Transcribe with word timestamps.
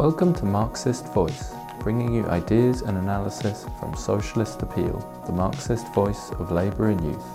Welcome 0.00 0.32
to 0.36 0.46
Marxist 0.46 1.12
Voice, 1.12 1.52
bringing 1.80 2.14
you 2.14 2.24
ideas 2.28 2.80
and 2.80 2.96
analysis 2.96 3.66
from 3.78 3.94
Socialist 3.94 4.62
Appeal, 4.62 4.98
the 5.26 5.32
Marxist 5.32 5.92
voice 5.92 6.30
of 6.38 6.50
labour 6.50 6.88
and 6.88 7.04
youth. 7.04 7.26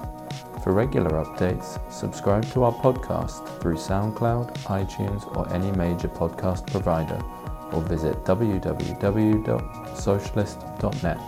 For 0.63 0.73
regular 0.73 1.23
updates, 1.23 1.79
subscribe 1.93 2.43
to 2.53 2.63
our 2.63 2.73
podcast 2.73 3.61
through 3.61 3.75
SoundCloud, 3.75 4.51
iTunes, 4.63 5.27
or 5.37 5.47
any 5.53 5.71
major 5.73 6.07
podcast 6.07 6.65
provider, 6.71 7.21
or 7.71 7.83
visit 7.83 8.15
www.socialist.net. 8.23 11.19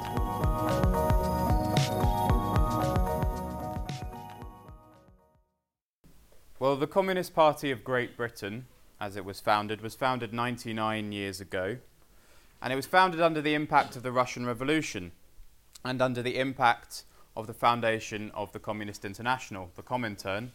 Well, 6.57 6.75
the 6.75 6.87
Communist 6.87 7.35
Party 7.35 7.69
of 7.69 7.83
Great 7.83 8.17
Britain, 8.17 8.65
as 8.99 9.15
it 9.15 9.25
was 9.25 9.39
founded, 9.39 9.81
was 9.81 9.95
founded 9.95 10.33
99 10.33 11.11
years 11.11 11.39
ago. 11.41 11.77
And 12.61 12.73
it 12.73 12.75
was 12.75 12.85
founded 12.85 13.21
under 13.21 13.41
the 13.41 13.53
impact 13.53 13.95
of 13.95 14.03
the 14.03 14.11
Russian 14.11 14.45
Revolution 14.45 15.11
and 15.85 16.01
under 16.01 16.23
the 16.23 16.39
impact 16.39 17.03
of 17.35 17.45
the 17.45 17.53
foundation 17.53 18.31
of 18.33 18.51
the 18.51 18.59
Communist 18.59 19.05
International, 19.05 19.69
the 19.75 19.83
Comintern, 19.83 20.49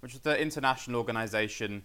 which 0.00 0.14
is 0.14 0.20
the 0.20 0.40
international 0.40 0.98
organization 0.98 1.84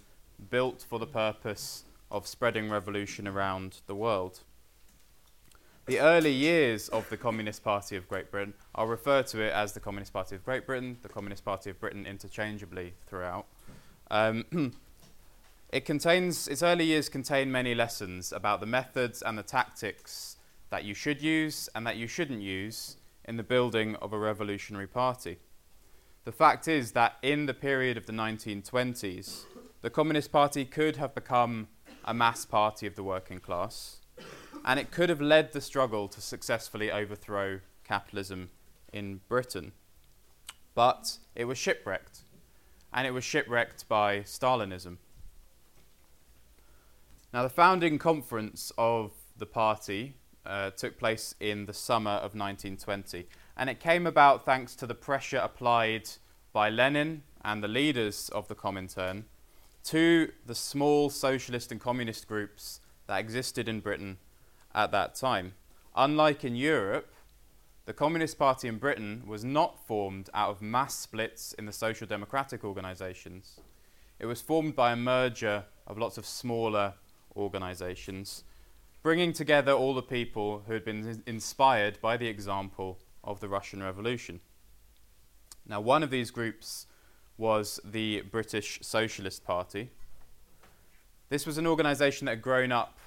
built 0.50 0.86
for 0.90 0.98
the 0.98 1.06
purpose 1.06 1.84
of 2.10 2.26
spreading 2.26 2.70
revolution 2.70 3.28
around 3.28 3.82
the 3.86 3.94
world. 3.94 4.40
The 5.86 6.00
early 6.00 6.32
years 6.32 6.90
of 6.90 7.10
the 7.10 7.18
Communist 7.18 7.64
Party 7.64 7.96
of 7.96 8.08
Great 8.08 8.32
Britain, 8.32 8.54
I'll 8.76 8.88
refer 8.88 9.24
to 9.24 9.42
it 9.42 9.52
as 9.54 9.74
the 9.74 9.80
Communist 9.80 10.14
Party 10.14 10.36
of 10.36 10.44
Great 10.44 10.66
Britain, 10.66 10.98
the 11.02 11.10
Communist 11.10 11.46
Party 11.46 11.70
of 11.70 11.80
Britain 11.80 12.06
interchangeably 12.06 12.94
throughout. 13.08 13.46
Um, 14.12 14.46
it 15.72 15.86
contains, 15.86 16.48
its 16.48 16.64
early 16.64 16.86
years 16.86 17.10
contain 17.10 17.52
many 17.52 17.76
lessons 17.76 18.32
about 18.32 18.60
the 18.60 18.66
methods 18.66 19.22
and 19.22 19.38
the 19.38 19.44
tactics 19.44 20.38
that 20.70 20.84
you 20.84 20.94
should 20.94 21.22
use 21.22 21.70
and 21.76 21.86
that 21.86 21.98
you 21.98 22.08
shouldn't 22.08 22.42
use 22.42 22.98
in 23.26 23.38
the 23.38 23.44
building 23.44 23.96
of 23.98 24.14
a 24.14 24.18
revolutionary 24.18 24.88
party. 24.88 25.38
The 26.26 26.32
fact 26.32 26.68
is 26.68 26.92
that 26.94 27.18
in 27.22 27.46
the 27.46 27.54
period 27.54 27.98
of 27.98 28.06
the 28.06 28.14
1920s, 28.14 29.46
the 29.82 29.90
Communist 29.90 30.32
Party 30.32 30.66
could 30.66 30.98
have 30.98 31.16
become 31.16 31.68
a 32.04 32.14
mass 32.14 32.46
party 32.46 32.86
of 32.88 32.96
the 32.96 33.04
working 33.04 33.40
class, 33.40 34.02
and 34.66 34.80
it 34.80 34.92
could 34.92 35.10
have 35.10 35.22
led 35.22 35.54
the 35.54 35.62
struggle 35.62 36.08
to 36.08 36.20
successfully 36.22 36.92
overthrow 36.92 37.60
capitalism 37.84 38.50
in 38.92 39.22
Britain. 39.28 39.72
But 40.76 41.18
it 41.36 41.46
was 41.46 41.58
shipwrecked 41.58 42.22
and 42.94 43.06
it 43.06 43.12
was 43.12 43.24
shipwrecked 43.24 43.88
by 43.88 44.20
Stalinism. 44.22 44.98
Now, 47.32 47.44
the 47.44 47.50
founding 47.50 48.00
conference 48.00 48.72
of 48.76 49.12
the 49.38 49.46
party 49.46 50.16
uh, 50.48 50.72
took 50.72 50.98
place 50.98 51.36
in 51.40 51.68
the 51.68 51.74
summer 51.74 52.10
of 52.10 52.34
1920, 52.34 53.28
and 53.56 53.70
it 53.70 53.80
came 53.80 54.08
about 54.08 54.46
thanks 54.46 54.76
to 54.78 54.88
the 54.88 54.96
pressure 54.96 55.38
applied 55.38 56.10
by 56.54 56.72
Lenin 56.72 57.22
and 57.46 57.64
the 57.64 57.68
leaders 57.68 58.30
of 58.30 58.48
the 58.48 58.56
Comintern 58.56 59.26
to 59.84 60.32
the 60.48 60.56
small 60.56 61.12
socialist 61.12 61.72
and 61.72 61.80
communist 61.80 62.28
groups 62.28 62.82
that 63.06 63.20
existed 63.20 63.70
in 63.70 63.80
Britain 63.80 64.18
at 64.74 64.92
that 64.92 65.14
time. 65.14 65.54
Unlike 65.96 66.46
in 66.46 66.56
Europe, 66.56 67.14
the 67.86 67.94
Communist 67.94 68.40
Party 68.40 68.68
in 68.68 68.80
Britain 68.80 69.22
was 69.28 69.46
not 69.46 69.86
formed 69.86 70.32
out 70.34 70.50
of 70.50 70.64
mass 70.64 70.96
splits 70.96 71.54
in 71.54 71.68
the 71.68 71.74
social 71.74 72.08
democratic 72.08 72.64
organisations. 72.64 73.60
It 74.18 74.26
was 74.26 74.42
formed 74.42 74.76
by 74.76 74.94
a 74.94 74.96
merger 74.96 75.66
of 75.86 76.00
lots 76.00 76.18
of 76.18 76.26
smaller 76.26 76.96
organisations, 77.40 78.44
bringing 79.02 79.34
together 79.34 79.72
all 79.72 79.94
the 79.94 80.02
people 80.02 80.64
who 80.68 80.74
had 80.74 80.84
been 80.84 81.24
inspired 81.26 82.00
by 82.02 82.18
the 82.18 82.28
example 82.28 83.00
of 83.24 83.40
the 83.40 83.48
Russian 83.48 83.82
Revolution. 83.82 84.40
Now, 85.66 85.82
one 85.82 86.04
of 86.04 86.10
these 86.10 86.32
groups 86.32 86.88
was 87.38 87.80
the 87.84 88.22
British 88.22 88.80
Socialist 88.82 89.46
Party. 89.46 89.90
This 91.30 91.46
was 91.46 91.58
an 91.58 91.68
organisation 91.68 92.26
that 92.26 92.32
had 92.32 92.42
grown 92.42 92.72
up 92.72 92.98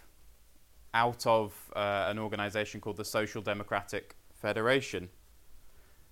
out 0.94 1.26
of 1.26 1.52
uh, 1.74 2.06
an 2.08 2.18
organisation 2.18 2.80
called 2.80 2.96
the 2.96 3.04
Social 3.04 3.42
Democratic 3.42 4.16
Federation. 4.34 5.08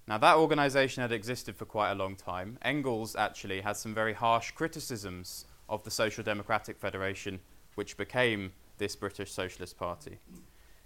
Now, 0.09 0.19
that 0.19 0.37
organization 0.37 1.03
had 1.03 1.13
existed 1.13 1.55
for 1.55 1.67
quite 1.67 1.93
a 1.93 1.95
long 1.95 2.17
time. 2.17 2.59
Engels 2.63 3.15
actually 3.15 3.61
had 3.61 3.77
some 3.77 3.95
very 3.95 4.13
harsh 4.13 4.51
criticisms 4.51 5.45
of 5.69 5.85
the 5.85 5.91
Social 5.91 6.25
Democratic 6.25 6.79
Federation, 6.79 7.39
which 7.75 7.97
became 7.97 8.53
this 8.79 8.97
British 8.97 9.33
Socialist 9.33 9.79
Party. 9.79 10.19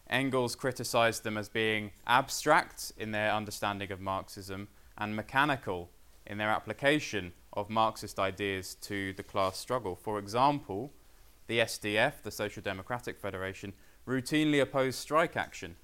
Engels 0.09 0.55
criticized 0.55 1.25
them 1.25 1.39
as 1.39 1.49
being 1.49 1.93
abstract 2.07 2.93
in 2.97 3.11
their 3.13 3.33
understanding 3.33 3.91
of 3.91 4.01
Marxism 4.01 4.69
and 4.99 5.17
mechanical 5.17 5.91
in 6.27 6.39
their 6.39 6.51
application 6.51 7.33
of 7.53 7.71
Marxist 7.71 8.19
ideas 8.19 8.75
to 8.77 9.13
the 9.15 9.23
class 9.23 9.59
struggle. 9.59 9.95
For 9.95 10.19
example, 10.19 10.93
the 11.47 11.61
SDF, 11.61 12.23
the 12.23 12.31
Social 12.31 12.63
Democratic 12.63 13.19
Federation, 13.19 13.73
routinely 14.07 14.61
opposed 14.61 14.99
strike 14.99 15.37
action 15.37 15.77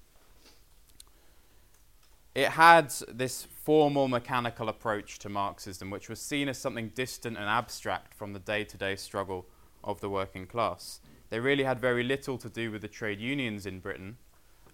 it 2.33 2.49
had 2.49 2.91
this 3.09 3.43
formal 3.43 4.07
mechanical 4.07 4.69
approach 4.69 5.19
to 5.19 5.29
Marxism, 5.29 5.89
which 5.89 6.07
was 6.07 6.21
seen 6.21 6.47
as 6.47 6.57
something 6.57 6.89
distant 6.89 7.37
and 7.37 7.45
abstract 7.45 8.13
from 8.13 8.33
the 8.33 8.39
day 8.39 8.63
to 8.63 8.77
day 8.77 8.95
struggle 8.95 9.45
of 9.83 10.01
the 10.01 10.09
working 10.09 10.45
class. 10.47 10.99
They 11.29 11.39
really 11.39 11.63
had 11.63 11.79
very 11.79 12.03
little 12.03 12.37
to 12.37 12.49
do 12.49 12.71
with 12.71 12.81
the 12.81 12.87
trade 12.87 13.19
unions 13.19 13.65
in 13.65 13.79
Britain, 13.79 14.17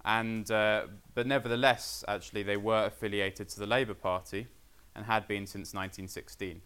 and, 0.03 0.49
uh, 0.49 0.87
but 1.13 1.27
nevertheless, 1.27 2.03
actually, 2.07 2.43
they 2.43 2.57
were 2.57 2.85
affiliated 2.85 3.49
to 3.49 3.59
the 3.59 3.67
Labour 3.67 3.93
Party 3.93 4.47
and 4.95 5.05
had 5.05 5.27
been 5.27 5.45
since 5.45 5.73
1916. 5.73 6.61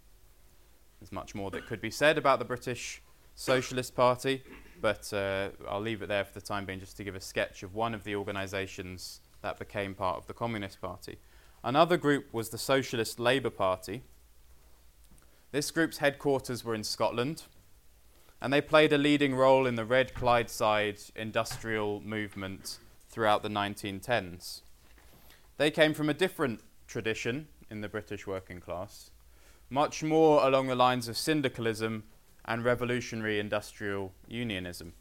There's 1.00 1.12
much 1.12 1.34
more 1.34 1.50
that 1.52 1.66
could 1.66 1.82
be 1.82 1.92
said 1.92 2.18
about 2.18 2.40
the 2.40 2.46
British 2.46 3.02
Socialist 3.36 3.96
Party, 3.96 4.44
but 4.80 5.12
uh, 5.14 5.50
I'll 5.68 5.82
leave 5.82 6.02
it 6.02 6.10
there 6.10 6.24
for 6.24 6.34
the 6.34 6.42
time 6.42 6.66
being 6.66 6.80
just 6.80 6.96
to 6.98 7.04
give 7.04 7.16
a 7.16 7.22
sketch 7.22 7.64
of 7.64 7.74
one 7.74 7.96
of 7.96 8.04
the 8.04 8.16
organisations 8.16 9.22
that 9.42 9.58
became 9.58 9.96
part 9.96 10.18
of 10.18 10.28
the 10.28 10.34
Communist 10.34 10.80
Party. 10.80 11.18
Another 11.64 11.98
group 11.98 12.32
was 12.32 12.50
the 12.50 12.58
Socialist 12.58 13.20
Labour 13.20 13.50
Party. 13.50 14.04
This 15.52 15.72
group's 15.72 15.98
headquarters 15.98 16.64
were 16.64 16.76
in 16.76 16.84
Scotland, 16.84 17.44
and 18.42 18.52
they 18.52 18.62
played 18.62 18.92
a 18.92 18.98
leading 18.98 19.36
role 19.36 19.68
in 19.68 19.76
the 19.76 19.86
Red 19.86 20.14
Clydeside 20.16 21.12
industrial 21.16 22.02
movement 22.02 22.80
throughout 23.08 23.44
the 23.44 23.50
1910s. 23.50 24.62
They 25.58 25.70
came 25.70 25.94
from 25.94 26.10
a 26.10 26.14
different 26.14 26.62
tradition 26.88 27.48
in 27.70 27.82
the 27.82 27.90
British 27.90 28.26
working 28.26 28.60
class, 28.60 29.12
much 29.70 30.02
more 30.02 30.46
along 30.46 30.68
the 30.68 30.76
lines 30.76 31.08
of 31.08 31.18
syndicalism 31.18 32.04
and 32.46 32.66
revolutionary 32.66 33.40
industrial 33.40 34.12
unionism. 34.28 34.94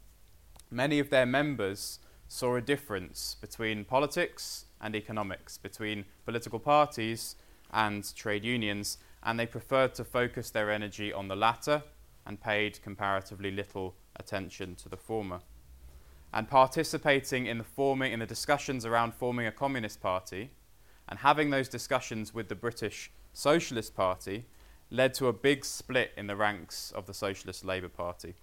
Many 0.69 0.99
of 0.99 1.09
their 1.09 1.25
members 1.25 1.99
saw 2.27 2.55
a 2.55 2.61
difference 2.61 3.35
between 3.41 3.85
politics 3.85 4.65
and 4.79 4.95
economics, 4.95 5.57
between 5.57 6.05
political 6.25 6.59
parties 6.59 7.35
and 7.73 8.15
trade 8.15 8.45
unions, 8.45 8.99
and 9.23 9.39
they 9.39 9.47
preferred 9.47 9.95
to 9.95 10.03
focus 10.03 10.51
their 10.51 10.69
energy 10.69 11.11
on 11.11 11.27
the 11.27 11.35
latter 11.35 11.83
and 12.25 12.39
paid 12.39 12.81
comparatively 12.81 13.51
little 13.51 13.95
attention 14.15 14.75
to 14.75 14.89
the 14.89 14.97
former. 14.97 15.39
And 16.33 16.49
participating 16.49 17.45
in 17.45 17.57
the 17.57 17.63
forming 17.63 18.13
in 18.13 18.19
the 18.19 18.25
discussions 18.25 18.85
around 18.85 19.13
forming 19.13 19.47
a 19.47 19.51
communist 19.51 20.01
party 20.01 20.51
and 21.09 21.19
having 21.19 21.49
those 21.49 21.67
discussions 21.67 22.33
with 22.33 22.47
the 22.47 22.55
British 22.55 23.11
Socialist 23.33 23.95
Party 23.95 24.45
led 24.89 25.13
to 25.15 25.27
a 25.27 25.33
big 25.33 25.65
split 25.65 26.11
in 26.17 26.27
the 26.27 26.35
ranks 26.35 26.91
of 26.91 27.05
the 27.05 27.13
Socialist 27.13 27.65
Labour 27.65 27.89
Party 27.89 28.35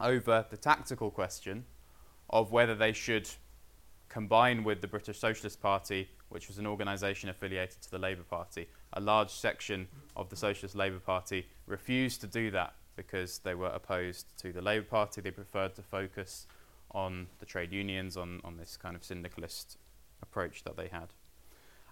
over 0.00 0.46
the 0.50 0.56
tactical 0.56 1.10
question 1.10 1.64
of 2.30 2.50
whether 2.50 2.74
they 2.74 2.92
should 2.92 3.28
combine 4.08 4.64
with 4.64 4.80
the 4.80 4.88
British 4.88 5.18
Socialist 5.18 5.60
Party, 5.60 6.08
which 6.28 6.48
was 6.48 6.58
an 6.58 6.66
organisation 6.66 7.28
affiliated 7.28 7.80
to 7.80 7.90
the 7.90 7.98
Labour 7.98 8.24
Party. 8.24 8.68
A 8.94 9.00
large 9.00 9.30
section 9.30 9.88
of 10.16 10.28
the 10.28 10.36
Socialist 10.36 10.74
Labour 10.74 10.98
Party 10.98 11.46
refused 11.66 12.20
to 12.20 12.26
do 12.26 12.50
that 12.50 12.74
because 12.96 13.38
they 13.38 13.54
were 13.54 13.68
opposed 13.68 14.26
to 14.38 14.52
the 14.52 14.62
Labour 14.62 14.86
Party. 14.86 15.20
They 15.20 15.30
preferred 15.30 15.74
to 15.76 15.82
focus 15.82 16.46
on 16.90 17.28
the 17.38 17.46
trade 17.46 17.72
unions, 17.72 18.16
on, 18.16 18.40
on 18.44 18.56
this 18.56 18.76
kind 18.76 18.96
of 18.96 19.04
syndicalist 19.04 19.78
approach 20.22 20.64
that 20.64 20.76
they 20.76 20.88
had. 20.88 21.08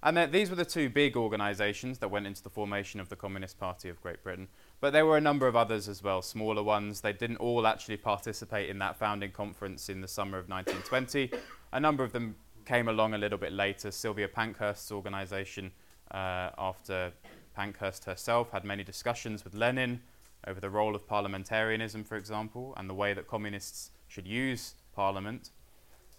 And 0.02 0.32
these 0.32 0.48
were 0.48 0.56
the 0.56 0.64
two 0.64 0.88
big 0.88 1.14
organisations 1.14 1.98
that 1.98 2.08
went 2.08 2.26
into 2.26 2.42
the 2.42 2.48
formation 2.48 3.00
of 3.00 3.10
the 3.10 3.16
Communist 3.16 3.60
Party 3.60 3.90
of 3.90 4.00
Great 4.00 4.22
Britain. 4.22 4.48
But 4.80 4.94
there 4.94 5.04
were 5.04 5.18
a 5.18 5.20
number 5.20 5.46
of 5.46 5.56
others 5.56 5.88
as 5.88 6.02
well, 6.02 6.22
smaller 6.22 6.62
ones. 6.62 7.02
They 7.02 7.12
didn't 7.12 7.36
all 7.36 7.66
actually 7.66 7.98
participate 7.98 8.70
in 8.70 8.78
that 8.78 8.96
founding 8.96 9.30
conference 9.30 9.90
in 9.90 10.00
the 10.00 10.08
summer 10.08 10.38
of 10.38 10.48
1920. 10.48 11.30
a 11.72 11.80
number 11.80 12.02
of 12.02 12.12
them 12.12 12.36
came 12.64 12.88
along 12.88 13.12
a 13.12 13.18
little 13.18 13.36
bit 13.36 13.52
later. 13.52 13.90
Sylvia 13.90 14.28
Pankhurst's 14.28 14.90
organisation, 14.90 15.70
uh, 16.12 16.48
after 16.56 17.12
Pankhurst 17.54 18.06
herself 18.06 18.52
had 18.52 18.64
many 18.64 18.82
discussions 18.82 19.44
with 19.44 19.54
Lenin 19.54 20.00
over 20.46 20.60
the 20.60 20.70
role 20.70 20.94
of 20.94 21.06
parliamentarianism, 21.06 22.04
for 22.04 22.16
example, 22.16 22.74
and 22.76 22.88
the 22.88 22.94
way 22.94 23.12
that 23.14 23.26
communists 23.26 23.90
should 24.08 24.26
use 24.26 24.74
parliament. 24.94 25.50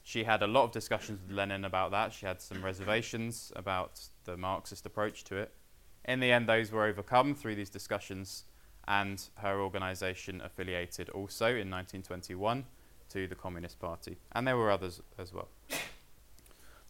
She 0.03 0.23
had 0.23 0.41
a 0.41 0.47
lot 0.47 0.63
of 0.63 0.71
discussions 0.71 1.19
with 1.21 1.35
Lenin 1.35 1.65
about 1.65 1.91
that. 1.91 2.13
She 2.13 2.25
had 2.25 2.41
some 2.41 2.63
reservations 2.63 3.51
about 3.55 4.01
the 4.25 4.37
Marxist 4.37 4.85
approach 4.85 5.23
to 5.25 5.35
it. 5.37 5.53
In 6.05 6.19
the 6.19 6.31
end, 6.31 6.49
those 6.49 6.71
were 6.71 6.85
overcome 6.85 7.35
through 7.35 7.55
these 7.55 7.69
discussions, 7.69 8.45
and 8.87 9.23
her 9.35 9.61
organization 9.61 10.41
affiliated 10.41 11.09
also 11.09 11.45
in 11.45 11.69
1921 11.69 12.65
to 13.09 13.27
the 13.27 13.35
Communist 13.35 13.79
Party. 13.79 14.17
And 14.31 14.47
there 14.47 14.57
were 14.57 14.71
others 14.71 15.01
as 15.19 15.33
well. 15.33 15.49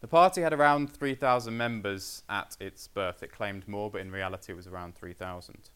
The 0.00 0.08
party 0.08 0.40
had 0.40 0.52
around 0.52 0.92
3,000 0.92 1.56
members 1.56 2.24
at 2.28 2.56
its 2.58 2.88
birth. 2.88 3.22
It 3.22 3.30
claimed 3.30 3.68
more, 3.68 3.90
but 3.90 4.00
in 4.00 4.10
reality, 4.10 4.52
it 4.52 4.56
was 4.56 4.66
around 4.66 4.96
3,000. 4.96 5.70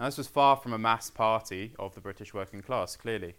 Now, 0.00 0.06
this 0.06 0.16
was 0.16 0.28
far 0.28 0.56
from 0.56 0.72
a 0.72 0.78
mass 0.78 1.10
party 1.10 1.74
of 1.78 1.94
the 1.94 2.00
British 2.00 2.32
working 2.32 2.62
class, 2.62 2.96
clearly. 2.96 3.34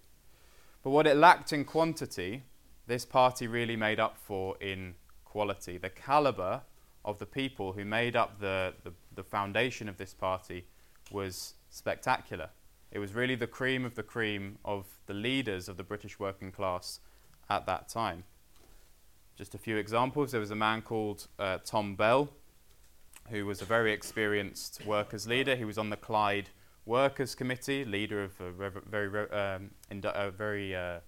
But 0.83 0.91
what 0.91 1.07
it 1.07 1.17
lacked 1.17 1.51
in 1.51 1.65
quantity, 1.65 2.43
this 2.85 3.03
party 3.03 3.47
really 3.47 3.75
made 3.75 3.99
up 3.99 4.15
for 4.15 4.57
in 4.61 4.93
quality. 5.25 5.79
The 5.79 5.89
caliber 5.89 6.61
of 7.03 7.17
the 7.17 7.25
people 7.25 7.73
who 7.73 7.83
made 7.83 8.15
up 8.15 8.39
the, 8.39 8.75
the, 8.83 8.93
the 9.15 9.23
foundation 9.23 9.89
of 9.89 9.97
this 9.97 10.13
party 10.13 10.67
was 11.09 11.55
spectacular. 11.71 12.51
It 12.91 12.99
was 12.99 13.15
really 13.15 13.33
the 13.33 13.47
cream 13.47 13.83
of 13.83 13.95
the 13.95 14.03
cream 14.03 14.59
of 14.63 14.85
the 15.07 15.15
leaders 15.15 15.67
of 15.67 15.77
the 15.77 15.83
British 15.83 16.19
working 16.19 16.51
class 16.51 16.99
at 17.49 17.65
that 17.65 17.89
time. 17.89 18.23
Just 19.35 19.55
a 19.55 19.57
few 19.57 19.77
examples. 19.77 20.29
There 20.31 20.39
was 20.39 20.51
a 20.51 20.55
man 20.55 20.83
called 20.83 21.25
uh, 21.39 21.57
Tom 21.65 21.95
Bell, 21.95 22.29
who 23.29 23.45
was 23.45 23.61
a 23.61 23.65
very 23.65 23.91
experienced 23.91 24.85
workers' 24.85 25.27
leader. 25.27 25.55
He 25.55 25.65
was 25.65 25.77
on 25.77 25.89
the 25.89 25.97
Clyde 25.97 26.49
Workers' 26.85 27.35
Committee, 27.35 27.85
leader 27.85 28.23
of 28.23 28.39
a 28.41 28.51
rev- 28.51 28.83
very, 28.89 29.29
um, 29.31 29.71
a 29.89 30.31
very 30.31 30.75
uh, 30.75 30.99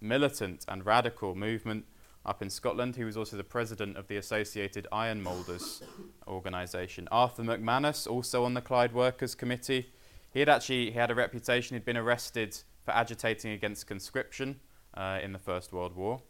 militant 0.00 0.64
and 0.68 0.86
radical 0.86 1.34
movement 1.34 1.84
up 2.24 2.42
in 2.42 2.50
Scotland. 2.50 2.96
He 2.96 3.04
was 3.04 3.16
also 3.16 3.36
the 3.36 3.44
president 3.44 3.96
of 3.96 4.08
the 4.08 4.16
Associated 4.16 4.86
Iron 4.92 5.22
Moulders 5.22 5.82
organisation. 6.26 7.08
Arthur 7.10 7.42
McManus, 7.42 8.06
also 8.06 8.44
on 8.44 8.54
the 8.54 8.60
Clyde 8.60 8.92
Workers' 8.92 9.34
Committee. 9.34 9.90
He 10.32 10.40
had 10.40 10.48
actually 10.48 10.90
he 10.90 10.98
had 10.98 11.10
a 11.10 11.14
reputation. 11.14 11.76
He'd 11.76 11.84
been 11.84 11.96
arrested 11.96 12.56
for 12.84 12.92
agitating 12.92 13.52
against 13.52 13.86
conscription 13.86 14.60
uh, 14.94 15.18
in 15.22 15.32
the 15.32 15.38
First 15.38 15.72
World 15.72 15.94
War. 15.96 16.22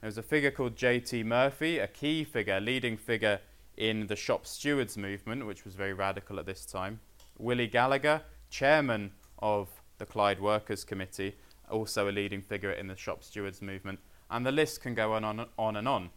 There 0.00 0.08
was 0.08 0.18
a 0.18 0.22
figure 0.22 0.50
called 0.50 0.76
J.T. 0.76 1.22
Murphy, 1.22 1.78
a 1.78 1.86
key 1.86 2.24
figure, 2.24 2.60
leading 2.60 2.96
figure 2.96 3.40
in 3.76 4.06
the 4.06 4.16
shop 4.16 4.46
stewards 4.46 4.96
movement, 4.96 5.46
which 5.46 5.64
was 5.64 5.74
very 5.74 5.92
radical 5.92 6.38
at 6.38 6.46
this 6.46 6.64
time. 6.66 7.00
Willie 7.38 7.68
Gallacher, 7.68 8.22
chairman 8.50 9.12
of 9.38 9.68
the 9.98 10.06
Clyde 10.06 10.40
Workers 10.40 10.84
Committee, 10.84 11.36
also 11.70 12.08
a 12.08 12.12
leading 12.12 12.42
figure 12.42 12.72
in 12.72 12.86
the 12.86 12.96
shop 12.96 13.24
stewards 13.24 13.62
movement. 13.62 13.98
And 14.30 14.46
the 14.46 14.52
list 14.52 14.80
can 14.80 14.94
go 14.94 15.12
on, 15.12 15.24
on, 15.24 15.46
on 15.58 15.76
and 15.76 15.88
on. 15.88 16.10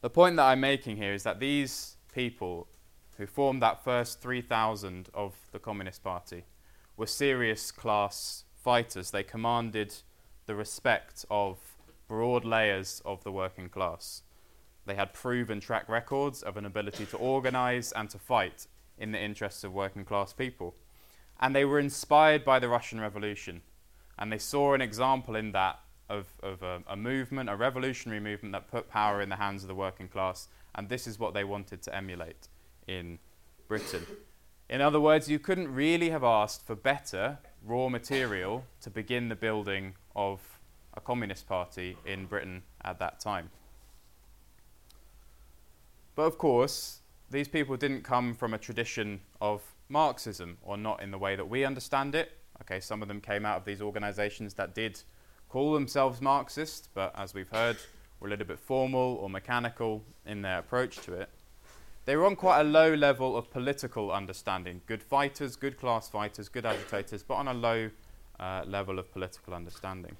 The 0.00 0.10
point 0.10 0.36
that 0.36 0.44
I'm 0.44 0.60
making 0.60 0.96
here 0.96 1.12
is 1.12 1.24
that 1.24 1.40
these 1.40 1.96
people 2.14 2.68
who 3.16 3.26
formed 3.26 3.60
that 3.62 3.84
first 3.84 4.20
3,000 4.20 5.10
of 5.12 5.34
the 5.52 5.58
Communist 5.58 6.02
Party 6.02 6.44
were 6.96 7.06
serious 7.06 7.70
class 7.70 8.44
fighters. 8.54 9.10
They 9.10 9.22
commanded 9.22 9.94
the 10.46 10.54
respect 10.54 11.24
of 11.30 11.58
broad 12.08 12.44
layers 12.44 13.02
of 13.04 13.22
the 13.24 13.32
working 13.32 13.68
class. 13.68 14.22
They 14.86 14.94
had 14.94 15.12
proven 15.12 15.60
track 15.60 15.88
records 15.88 16.42
of 16.42 16.56
an 16.56 16.66
ability 16.66 17.06
to 17.06 17.16
organize 17.16 17.92
and 17.92 18.08
to 18.10 18.18
fight 18.18 18.66
in 18.98 19.12
the 19.12 19.22
interests 19.22 19.64
of 19.64 19.72
working 19.72 20.04
class 20.04 20.32
people. 20.32 20.74
And 21.40 21.54
they 21.54 21.64
were 21.64 21.78
inspired 21.78 22.44
by 22.44 22.58
the 22.58 22.68
Russian 22.68 23.00
Revolution. 23.00 23.62
And 24.18 24.30
they 24.30 24.38
saw 24.38 24.74
an 24.74 24.80
example 24.80 25.36
in 25.36 25.52
that 25.52 25.80
of, 26.08 26.26
of 26.42 26.62
a, 26.62 26.82
a, 26.88 26.96
movement, 26.96 27.48
a 27.48 27.56
revolutionary 27.56 28.20
movement 28.20 28.52
that 28.52 28.70
put 28.70 28.90
power 28.90 29.22
in 29.22 29.28
the 29.28 29.36
hands 29.36 29.62
of 29.62 29.68
the 29.68 29.74
working 29.74 30.08
class. 30.08 30.48
And 30.74 30.88
this 30.88 31.06
is 31.06 31.18
what 31.18 31.32
they 31.32 31.44
wanted 31.44 31.82
to 31.82 31.94
emulate 31.94 32.48
in 32.86 33.18
Britain. 33.68 34.04
In 34.68 34.80
other 34.80 35.00
words, 35.00 35.30
you 35.30 35.38
couldn't 35.38 35.72
really 35.72 36.10
have 36.10 36.24
asked 36.24 36.66
for 36.66 36.74
better 36.74 37.38
raw 37.64 37.88
material 37.88 38.64
to 38.82 38.90
begin 38.90 39.28
the 39.28 39.36
building 39.36 39.94
of 40.14 40.40
a 40.94 41.00
communist 41.00 41.48
party 41.48 41.96
in 42.04 42.26
Britain 42.26 42.62
at 42.84 42.98
that 42.98 43.20
time. 43.20 43.50
But 46.20 46.26
of 46.26 46.36
course, 46.36 47.00
these 47.30 47.48
people 47.48 47.78
didn't 47.78 48.02
come 48.02 48.34
from 48.34 48.52
a 48.52 48.58
tradition 48.58 49.20
of 49.40 49.62
Marxism, 49.88 50.58
or 50.60 50.76
not 50.76 51.02
in 51.02 51.10
the 51.10 51.16
way 51.16 51.34
that 51.34 51.48
we 51.48 51.64
understand 51.64 52.14
it. 52.14 52.32
Okay, 52.60 52.78
some 52.78 53.00
of 53.00 53.08
them 53.08 53.22
came 53.22 53.46
out 53.46 53.56
of 53.56 53.64
these 53.64 53.80
organizations 53.80 54.52
that 54.52 54.74
did 54.74 55.00
call 55.48 55.72
themselves 55.72 56.20
Marxist, 56.20 56.90
but 56.92 57.18
as 57.18 57.32
we've 57.32 57.48
heard, 57.48 57.78
were 58.20 58.26
a 58.26 58.30
little 58.30 58.46
bit 58.46 58.58
formal 58.58 59.16
or 59.22 59.30
mechanical 59.30 60.04
in 60.26 60.42
their 60.42 60.58
approach 60.58 60.98
to 61.06 61.14
it. 61.14 61.30
They 62.04 62.16
were 62.16 62.26
on 62.26 62.36
quite 62.36 62.60
a 62.60 62.64
low 62.64 62.92
level 62.92 63.34
of 63.34 63.50
political 63.50 64.12
understanding. 64.12 64.82
Good 64.84 65.02
fighters, 65.02 65.56
good 65.56 65.78
class 65.78 66.10
fighters, 66.10 66.50
good 66.50 66.66
agitators, 66.66 67.22
but 67.22 67.36
on 67.36 67.48
a 67.48 67.54
low 67.54 67.88
uh, 68.38 68.64
level 68.66 68.98
of 68.98 69.10
political 69.10 69.54
understanding 69.54 70.18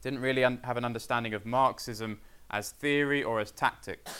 didn't 0.00 0.20
really 0.20 0.44
un- 0.44 0.60
have 0.64 0.76
an 0.76 0.84
understanding 0.84 1.34
of 1.34 1.44
Marxism 1.44 2.20
as 2.50 2.70
theory 2.70 3.22
or 3.22 3.40
as 3.40 3.50
tactics. 3.50 4.12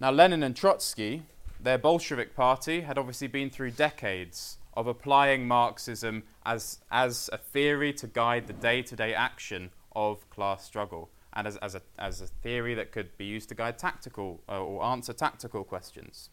Now, 0.00 0.10
Lenin 0.10 0.42
and 0.42 0.56
Trotsky, 0.56 1.24
their 1.62 1.76
Bolshevik 1.76 2.34
party, 2.34 2.80
had 2.80 2.96
obviously 2.96 3.26
been 3.26 3.50
through 3.50 3.72
decades 3.72 4.56
of 4.72 4.86
applying 4.86 5.46
Marxism 5.46 6.22
as, 6.46 6.78
as 6.90 7.28
a 7.34 7.36
theory 7.36 7.92
to 7.92 8.06
guide 8.06 8.46
the 8.46 8.54
day 8.54 8.80
to 8.80 8.96
day 8.96 9.12
action 9.12 9.68
of 9.94 10.28
class 10.30 10.64
struggle 10.64 11.10
and 11.34 11.46
as, 11.46 11.58
as, 11.58 11.74
a, 11.74 11.82
as 11.98 12.22
a 12.22 12.26
theory 12.26 12.74
that 12.74 12.92
could 12.92 13.14
be 13.18 13.26
used 13.26 13.50
to 13.50 13.54
guide 13.54 13.76
tactical 13.76 14.40
uh, 14.48 14.58
or 14.58 14.82
answer 14.82 15.12
tactical 15.12 15.64
questions. 15.64 16.30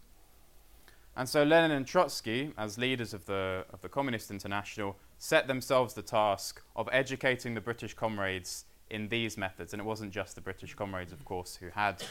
And 1.17 1.27
so 1.27 1.43
Lenin 1.43 1.71
and 1.71 1.85
Trotsky, 1.85 2.53
as 2.57 2.77
leaders 2.77 3.13
of 3.13 3.25
the, 3.25 3.65
of 3.73 3.81
the 3.81 3.89
Communist 3.89 4.31
International, 4.31 4.95
set 5.17 5.47
themselves 5.47 5.93
the 5.93 6.03
task 6.03 6.61
of 6.77 6.87
educating 6.93 7.53
the 7.53 7.61
British 7.61 7.95
comrades 7.95 8.63
in 8.89 9.09
these 9.09 9.35
methods. 9.37 9.73
And 9.73 9.81
it 9.81 9.85
wasn't 9.85 10.13
just 10.13 10.35
the 10.35 10.41
British 10.41 10.73
comrades, 10.73 11.11
of 11.11 11.25
course, 11.25 11.57
who 11.57 11.69
had 11.69 12.01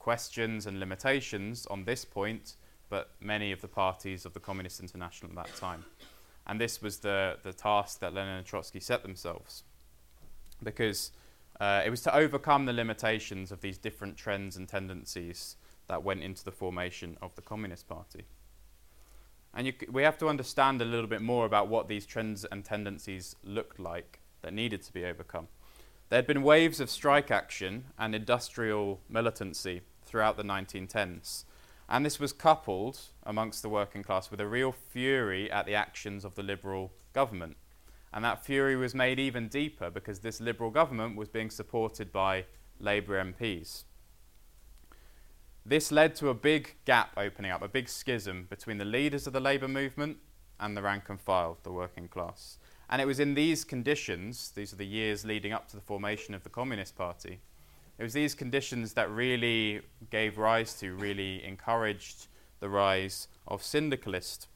questions 0.00 0.66
and 0.66 0.80
limitations 0.80 1.66
on 1.66 1.84
this 1.84 2.04
point, 2.04 2.56
but 2.88 3.10
many 3.20 3.52
of 3.52 3.60
the 3.60 3.68
parties 3.68 4.26
of 4.26 4.32
the 4.32 4.40
Communist 4.40 4.80
International 4.80 5.30
at 5.30 5.46
that 5.46 5.56
time. 5.56 5.84
And 6.48 6.60
this 6.60 6.82
was 6.82 6.98
the, 6.98 7.36
the 7.44 7.52
task 7.52 8.00
that 8.00 8.12
Lenin 8.12 8.38
and 8.38 8.46
Trotsky 8.46 8.80
set 8.80 9.02
themselves. 9.02 9.62
Because 10.60 11.12
uh, 11.60 11.82
it 11.86 11.90
was 11.90 12.00
to 12.02 12.14
overcome 12.14 12.64
the 12.64 12.72
limitations 12.72 13.52
of 13.52 13.60
these 13.60 13.78
different 13.78 14.16
trends 14.16 14.56
and 14.56 14.68
tendencies 14.68 15.56
that 15.86 16.02
went 16.02 16.22
into 16.22 16.44
the 16.44 16.50
formation 16.50 17.16
of 17.22 17.34
the 17.36 17.42
Communist 17.42 17.86
Party. 17.86 18.24
And 19.54 19.72
we 19.90 20.02
have 20.02 20.18
to 20.18 20.28
understand 20.28 20.80
a 20.80 20.84
little 20.84 21.08
bit 21.08 21.20
more 21.20 21.44
about 21.44 21.68
what 21.68 21.88
these 21.88 22.06
trends 22.06 22.44
and 22.46 22.64
tendencies 22.64 23.36
looked 23.44 23.78
like 23.78 24.20
that 24.42 24.52
needed 24.52 24.82
to 24.82 24.92
be 24.92 25.04
overcome. 25.04 25.48
There 26.10 26.16
had 26.16 26.26
been 26.26 26.42
waves 26.42 26.80
of 26.80 26.90
strike 26.90 27.30
action 27.30 27.84
and 27.96 28.16
industrial 28.16 29.00
militancy 29.08 29.82
throughout 30.04 30.36
the 30.36 30.42
1910s, 30.42 31.44
and 31.88 32.04
this 32.04 32.18
was 32.18 32.32
coupled 32.32 32.98
amongst 33.22 33.62
the 33.62 33.68
working 33.68 34.02
class 34.02 34.28
with 34.28 34.40
a 34.40 34.46
real 34.48 34.72
fury 34.72 35.48
at 35.52 35.66
the 35.66 35.76
actions 35.76 36.24
of 36.24 36.34
the 36.34 36.42
Liberal 36.42 36.90
government. 37.12 37.56
And 38.12 38.24
that 38.24 38.44
fury 38.44 38.74
was 38.74 38.92
made 38.92 39.20
even 39.20 39.46
deeper 39.46 39.88
because 39.88 40.18
this 40.18 40.40
Liberal 40.40 40.70
government 40.70 41.16
was 41.16 41.28
being 41.28 41.48
supported 41.48 42.10
by 42.10 42.46
Labour 42.80 43.24
MPs. 43.24 43.84
This 45.64 45.92
led 45.92 46.16
to 46.16 46.28
a 46.28 46.34
big 46.34 46.74
gap 46.86 47.12
opening 47.16 47.52
up, 47.52 47.62
a 47.62 47.68
big 47.68 47.88
schism 47.88 48.48
between 48.50 48.78
the 48.78 48.84
leaders 48.84 49.28
of 49.28 49.32
the 49.32 49.38
labour 49.38 49.68
movement 49.68 50.16
and 50.58 50.76
the 50.76 50.82
rank 50.82 51.08
and 51.08 51.20
file, 51.20 51.58
the 51.62 51.70
working 51.70 52.08
class. 52.08 52.58
And 52.90 53.00
it 53.00 53.06
was 53.06 53.20
in 53.20 53.34
these 53.34 53.64
conditions, 53.64 54.50
these 54.54 54.72
are 54.72 54.76
the 54.76 54.86
years 54.86 55.24
leading 55.24 55.52
up 55.52 55.68
to 55.68 55.76
the 55.76 55.82
formation 55.82 56.34
of 56.34 56.42
the 56.42 56.50
Communist 56.50 56.96
Party, 56.96 57.40
it 57.98 58.02
was 58.02 58.12
these 58.12 58.34
conditions 58.34 58.94
that 58.94 59.10
really 59.10 59.82
gave 60.10 60.38
rise 60.38 60.74
to, 60.80 60.94
really 60.94 61.44
encouraged 61.44 62.26
the 62.58 62.68
rise 62.68 63.28
of 63.46 63.62
syndicalist 63.62 64.48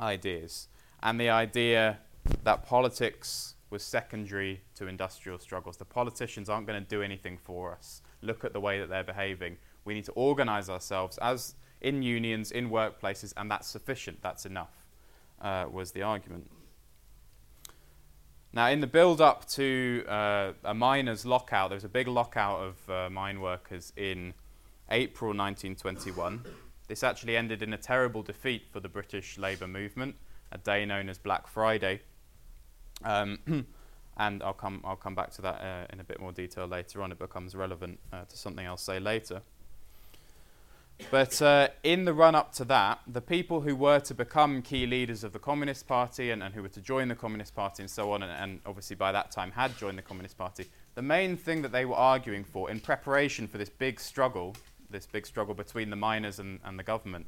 ideas 0.00 0.68
and 1.02 1.20
the 1.20 1.28
idea 1.28 1.98
that 2.44 2.64
politics 2.64 3.54
was 3.68 3.82
secondary 3.82 4.62
to 4.76 4.86
industrial 4.86 5.38
struggles. 5.38 5.76
The 5.76 5.84
politicians 5.84 6.48
aren't 6.48 6.66
going 6.66 6.82
to 6.82 6.88
do 6.88 7.02
anything 7.02 7.36
for 7.36 7.72
us. 7.72 8.00
Look 8.22 8.44
at 8.44 8.52
the 8.52 8.60
way 8.60 8.78
that 8.78 8.88
they're 8.88 9.02
behaving. 9.02 9.56
We 9.84 9.94
need 9.94 10.04
to 10.04 10.12
organize 10.12 10.70
ourselves 10.70 11.18
as 11.18 11.54
in 11.80 12.02
unions, 12.02 12.52
in 12.52 12.70
workplaces, 12.70 13.34
and 13.36 13.50
that's 13.50 13.66
sufficient, 13.66 14.22
that's 14.22 14.46
enough, 14.46 14.86
uh, 15.40 15.66
was 15.70 15.90
the 15.90 16.02
argument. 16.02 16.48
Now, 18.54 18.68
in 18.68 18.80
the 18.80 18.86
build 18.86 19.22
up 19.22 19.48
to 19.50 20.04
uh, 20.06 20.52
a 20.62 20.74
miners' 20.74 21.24
lockout, 21.24 21.70
there 21.70 21.76
was 21.76 21.84
a 21.84 21.88
big 21.88 22.06
lockout 22.06 22.60
of 22.60 22.90
uh, 22.90 23.08
mine 23.08 23.40
workers 23.40 23.94
in 23.96 24.34
April 24.90 25.30
1921. 25.30 26.44
This 26.86 27.02
actually 27.02 27.38
ended 27.38 27.62
in 27.62 27.72
a 27.72 27.78
terrible 27.78 28.22
defeat 28.22 28.64
for 28.70 28.80
the 28.80 28.90
British 28.90 29.38
labour 29.38 29.66
movement, 29.66 30.16
a 30.50 30.58
day 30.58 30.84
known 30.84 31.08
as 31.08 31.16
Black 31.16 31.46
Friday. 31.46 32.02
Um, 33.02 33.38
and 34.18 34.42
I'll 34.42 34.52
come, 34.52 34.82
I'll 34.84 34.96
come 34.96 35.14
back 35.14 35.30
to 35.32 35.42
that 35.42 35.60
uh, 35.62 35.86
in 35.90 36.00
a 36.00 36.04
bit 36.04 36.20
more 36.20 36.32
detail 36.32 36.66
later 36.66 37.02
on. 37.02 37.10
It 37.10 37.18
becomes 37.18 37.54
relevant 37.54 38.00
uh, 38.12 38.24
to 38.24 38.36
something 38.36 38.66
I'll 38.66 38.76
say 38.76 39.00
later. 39.00 39.40
But 41.10 41.42
uh, 41.42 41.68
in 41.82 42.04
the 42.04 42.14
run 42.14 42.34
up 42.34 42.52
to 42.54 42.64
that, 42.66 43.00
the 43.06 43.20
people 43.20 43.60
who 43.60 43.76
were 43.76 44.00
to 44.00 44.14
become 44.14 44.62
key 44.62 44.86
leaders 44.86 45.24
of 45.24 45.32
the 45.32 45.38
Communist 45.38 45.86
Party 45.86 46.30
and, 46.30 46.42
and 46.42 46.54
who 46.54 46.62
were 46.62 46.68
to 46.70 46.80
join 46.80 47.08
the 47.08 47.14
Communist 47.14 47.54
Party 47.54 47.82
and 47.82 47.90
so 47.90 48.12
on, 48.12 48.22
and, 48.22 48.32
and, 48.32 48.60
obviously 48.64 48.96
by 48.96 49.12
that 49.12 49.30
time 49.30 49.50
had 49.50 49.76
joined 49.76 49.98
the 49.98 50.02
Communist 50.02 50.38
Party, 50.38 50.66
the 50.94 51.02
main 51.02 51.36
thing 51.36 51.62
that 51.62 51.72
they 51.72 51.84
were 51.84 51.94
arguing 51.94 52.44
for 52.44 52.70
in 52.70 52.80
preparation 52.80 53.46
for 53.46 53.58
this 53.58 53.68
big 53.68 54.00
struggle, 54.00 54.54
this 54.90 55.06
big 55.06 55.26
struggle 55.26 55.54
between 55.54 55.90
the 55.90 55.96
miners 55.96 56.38
and, 56.38 56.60
and 56.64 56.78
the 56.78 56.82
government, 56.82 57.26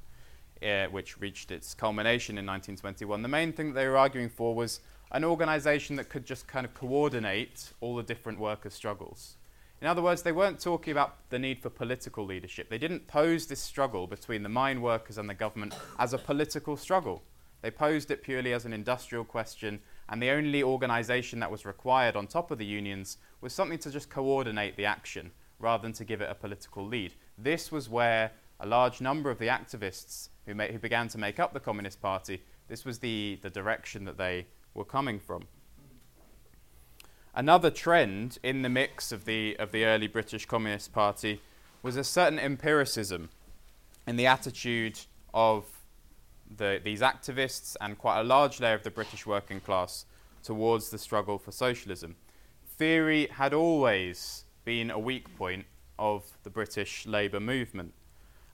uh, 0.62 0.86
which 0.86 1.20
reached 1.20 1.50
its 1.50 1.74
culmination 1.74 2.38
in 2.38 2.46
1921, 2.46 3.22
the 3.22 3.28
main 3.28 3.52
thing 3.52 3.72
that 3.72 3.80
they 3.80 3.88
were 3.88 3.96
arguing 3.96 4.28
for 4.28 4.54
was 4.54 4.80
an 5.12 5.24
organization 5.24 5.96
that 5.96 6.08
could 6.08 6.24
just 6.24 6.46
kind 6.46 6.64
of 6.64 6.74
coordinate 6.74 7.72
all 7.80 7.96
the 7.96 8.02
different 8.02 8.38
workers' 8.38 8.74
struggles. 8.74 9.36
In 9.84 9.90
other 9.90 10.00
words, 10.00 10.22
they 10.22 10.32
weren't 10.32 10.60
talking 10.60 10.92
about 10.92 11.28
the 11.28 11.38
need 11.38 11.60
for 11.60 11.68
political 11.68 12.24
leadership. 12.24 12.70
They 12.70 12.78
didn't 12.78 13.06
pose 13.06 13.46
this 13.46 13.60
struggle 13.60 14.06
between 14.06 14.42
the 14.42 14.48
mine 14.48 14.80
workers 14.80 15.18
and 15.18 15.28
the 15.28 15.34
government 15.34 15.74
as 15.98 16.14
a 16.14 16.18
political 16.18 16.78
struggle. 16.78 17.22
They 17.60 17.70
posed 17.70 18.10
it 18.10 18.22
purely 18.22 18.54
as 18.54 18.64
an 18.64 18.72
industrial 18.72 19.24
question, 19.26 19.80
and 20.08 20.22
the 20.22 20.30
only 20.30 20.62
organization 20.62 21.38
that 21.40 21.50
was 21.50 21.66
required 21.66 22.16
on 22.16 22.26
top 22.26 22.50
of 22.50 22.56
the 22.56 22.64
unions 22.64 23.18
was 23.42 23.52
something 23.52 23.76
to 23.80 23.90
just 23.90 24.08
coordinate 24.08 24.74
the 24.78 24.86
action 24.86 25.32
rather 25.58 25.82
than 25.82 25.92
to 25.92 26.04
give 26.06 26.22
it 26.22 26.30
a 26.30 26.34
political 26.34 26.86
lead. 26.86 27.12
This 27.36 27.70
was 27.70 27.90
where 27.90 28.32
a 28.60 28.66
large 28.66 29.02
number 29.02 29.30
of 29.30 29.38
the 29.38 29.48
activists 29.48 30.30
who, 30.46 30.54
ma- 30.54 30.64
who 30.64 30.78
began 30.78 31.08
to 31.08 31.18
make 31.18 31.38
up 31.38 31.52
the 31.52 31.60
Communist 31.60 32.00
Party, 32.00 32.42
this 32.68 32.86
was 32.86 33.00
the, 33.00 33.38
the 33.42 33.50
direction 33.50 34.06
that 34.06 34.16
they 34.16 34.46
were 34.72 34.86
coming 34.86 35.20
from. 35.20 35.46
Another 37.36 37.68
trend 37.68 38.38
in 38.44 38.62
the 38.62 38.68
mix 38.68 39.10
of 39.10 39.24
the, 39.24 39.56
of 39.58 39.72
the 39.72 39.84
early 39.84 40.06
British 40.06 40.46
Communist 40.46 40.92
Party 40.92 41.40
was 41.82 41.96
a 41.96 42.04
certain 42.04 42.38
empiricism 42.38 43.28
in 44.06 44.14
the 44.14 44.26
attitude 44.26 45.00
of 45.32 45.64
the, 46.56 46.80
these 46.84 47.00
activists 47.00 47.74
and 47.80 47.98
quite 47.98 48.20
a 48.20 48.22
large 48.22 48.60
layer 48.60 48.74
of 48.74 48.84
the 48.84 48.90
British 48.90 49.26
working 49.26 49.58
class 49.58 50.06
towards 50.44 50.90
the 50.90 50.98
struggle 50.98 51.36
for 51.36 51.50
socialism. 51.50 52.14
Theory 52.78 53.26
had 53.32 53.52
always 53.52 54.44
been 54.64 54.92
a 54.92 54.98
weak 54.98 55.36
point 55.36 55.66
of 55.98 56.24
the 56.44 56.50
British 56.50 57.04
Labour 57.04 57.40
movement. 57.40 57.94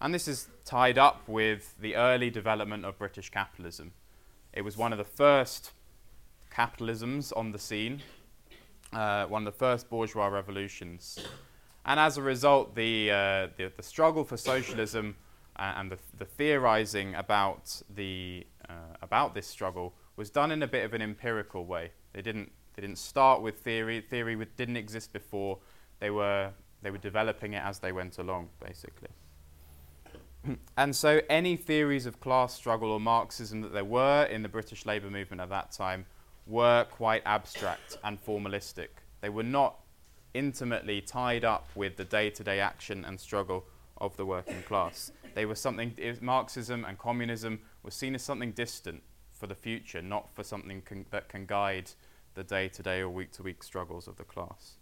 And 0.00 0.14
this 0.14 0.26
is 0.26 0.48
tied 0.64 0.96
up 0.96 1.28
with 1.28 1.74
the 1.78 1.96
early 1.96 2.30
development 2.30 2.86
of 2.86 2.98
British 2.98 3.28
capitalism. 3.28 3.92
It 4.54 4.62
was 4.62 4.78
one 4.78 4.92
of 4.92 4.98
the 4.98 5.04
first 5.04 5.72
capitalisms 6.50 7.30
on 7.36 7.52
the 7.52 7.58
scene 7.58 8.00
uh, 8.92 9.26
one 9.26 9.46
of 9.46 9.52
the 9.52 9.58
first 9.58 9.88
bourgeois 9.88 10.26
revolutions. 10.26 11.18
And 11.84 11.98
as 11.98 12.18
a 12.18 12.22
result, 12.22 12.74
the, 12.74 13.10
uh, 13.10 13.48
the, 13.56 13.72
the, 13.76 13.82
struggle 13.82 14.24
for 14.24 14.36
socialism 14.36 15.16
uh, 15.56 15.74
and 15.76 15.90
the, 15.90 15.98
the 16.18 16.24
theorizing 16.24 17.14
about, 17.14 17.82
the, 17.94 18.46
uh, 18.68 18.96
about 19.02 19.34
this 19.34 19.46
struggle 19.46 19.94
was 20.16 20.30
done 20.30 20.50
in 20.50 20.62
a 20.62 20.66
bit 20.66 20.84
of 20.84 20.92
an 20.92 21.00
empirical 21.02 21.64
way. 21.64 21.92
They 22.12 22.22
didn't, 22.22 22.52
they 22.74 22.82
didn't 22.82 22.98
start 22.98 23.40
with 23.40 23.60
theory, 23.60 24.00
theory 24.02 24.36
didn't 24.56 24.76
exist 24.76 25.12
before, 25.12 25.58
they 26.00 26.10
were, 26.10 26.50
they 26.82 26.90
were 26.90 26.98
developing 26.98 27.54
it 27.54 27.62
as 27.62 27.78
they 27.78 27.92
went 27.92 28.18
along, 28.18 28.50
basically. 28.64 29.08
and 30.76 30.94
so, 30.94 31.20
any 31.28 31.56
theories 31.56 32.06
of 32.06 32.20
class 32.20 32.54
struggle 32.54 32.90
or 32.90 33.00
Marxism 33.00 33.60
that 33.62 33.72
there 33.72 33.84
were 33.84 34.24
in 34.24 34.42
the 34.42 34.48
British 34.48 34.86
labour 34.86 35.10
movement 35.10 35.40
at 35.40 35.48
that 35.50 35.72
time 35.72 36.06
were 36.46 36.84
quite 36.90 37.22
abstract 37.26 37.98
and 38.04 38.24
formalistic. 38.24 38.88
They 39.20 39.28
were 39.28 39.42
not 39.42 39.76
intimately 40.34 41.00
tied 41.00 41.44
up 41.44 41.68
with 41.74 41.96
the 41.96 42.04
day 42.04 42.30
to 42.30 42.44
day 42.44 42.60
action 42.60 43.04
and 43.04 43.18
struggle 43.18 43.64
of 43.98 44.16
the 44.16 44.24
working 44.24 44.62
class. 44.62 45.12
They 45.34 45.46
were 45.46 45.54
something, 45.54 45.94
Marxism 46.20 46.84
and 46.84 46.98
communism 46.98 47.60
were 47.82 47.90
seen 47.90 48.14
as 48.14 48.22
something 48.22 48.52
distant 48.52 49.02
for 49.32 49.46
the 49.46 49.54
future, 49.54 50.02
not 50.02 50.32
for 50.34 50.42
something 50.42 50.82
con- 50.82 51.06
that 51.10 51.28
can 51.28 51.46
guide 51.46 51.90
the 52.34 52.44
day 52.44 52.68
to 52.68 52.82
day 52.82 53.00
or 53.00 53.08
week 53.08 53.32
to 53.32 53.42
week 53.42 53.62
struggles 53.62 54.06
of 54.06 54.16
the 54.16 54.24
class. 54.24 54.76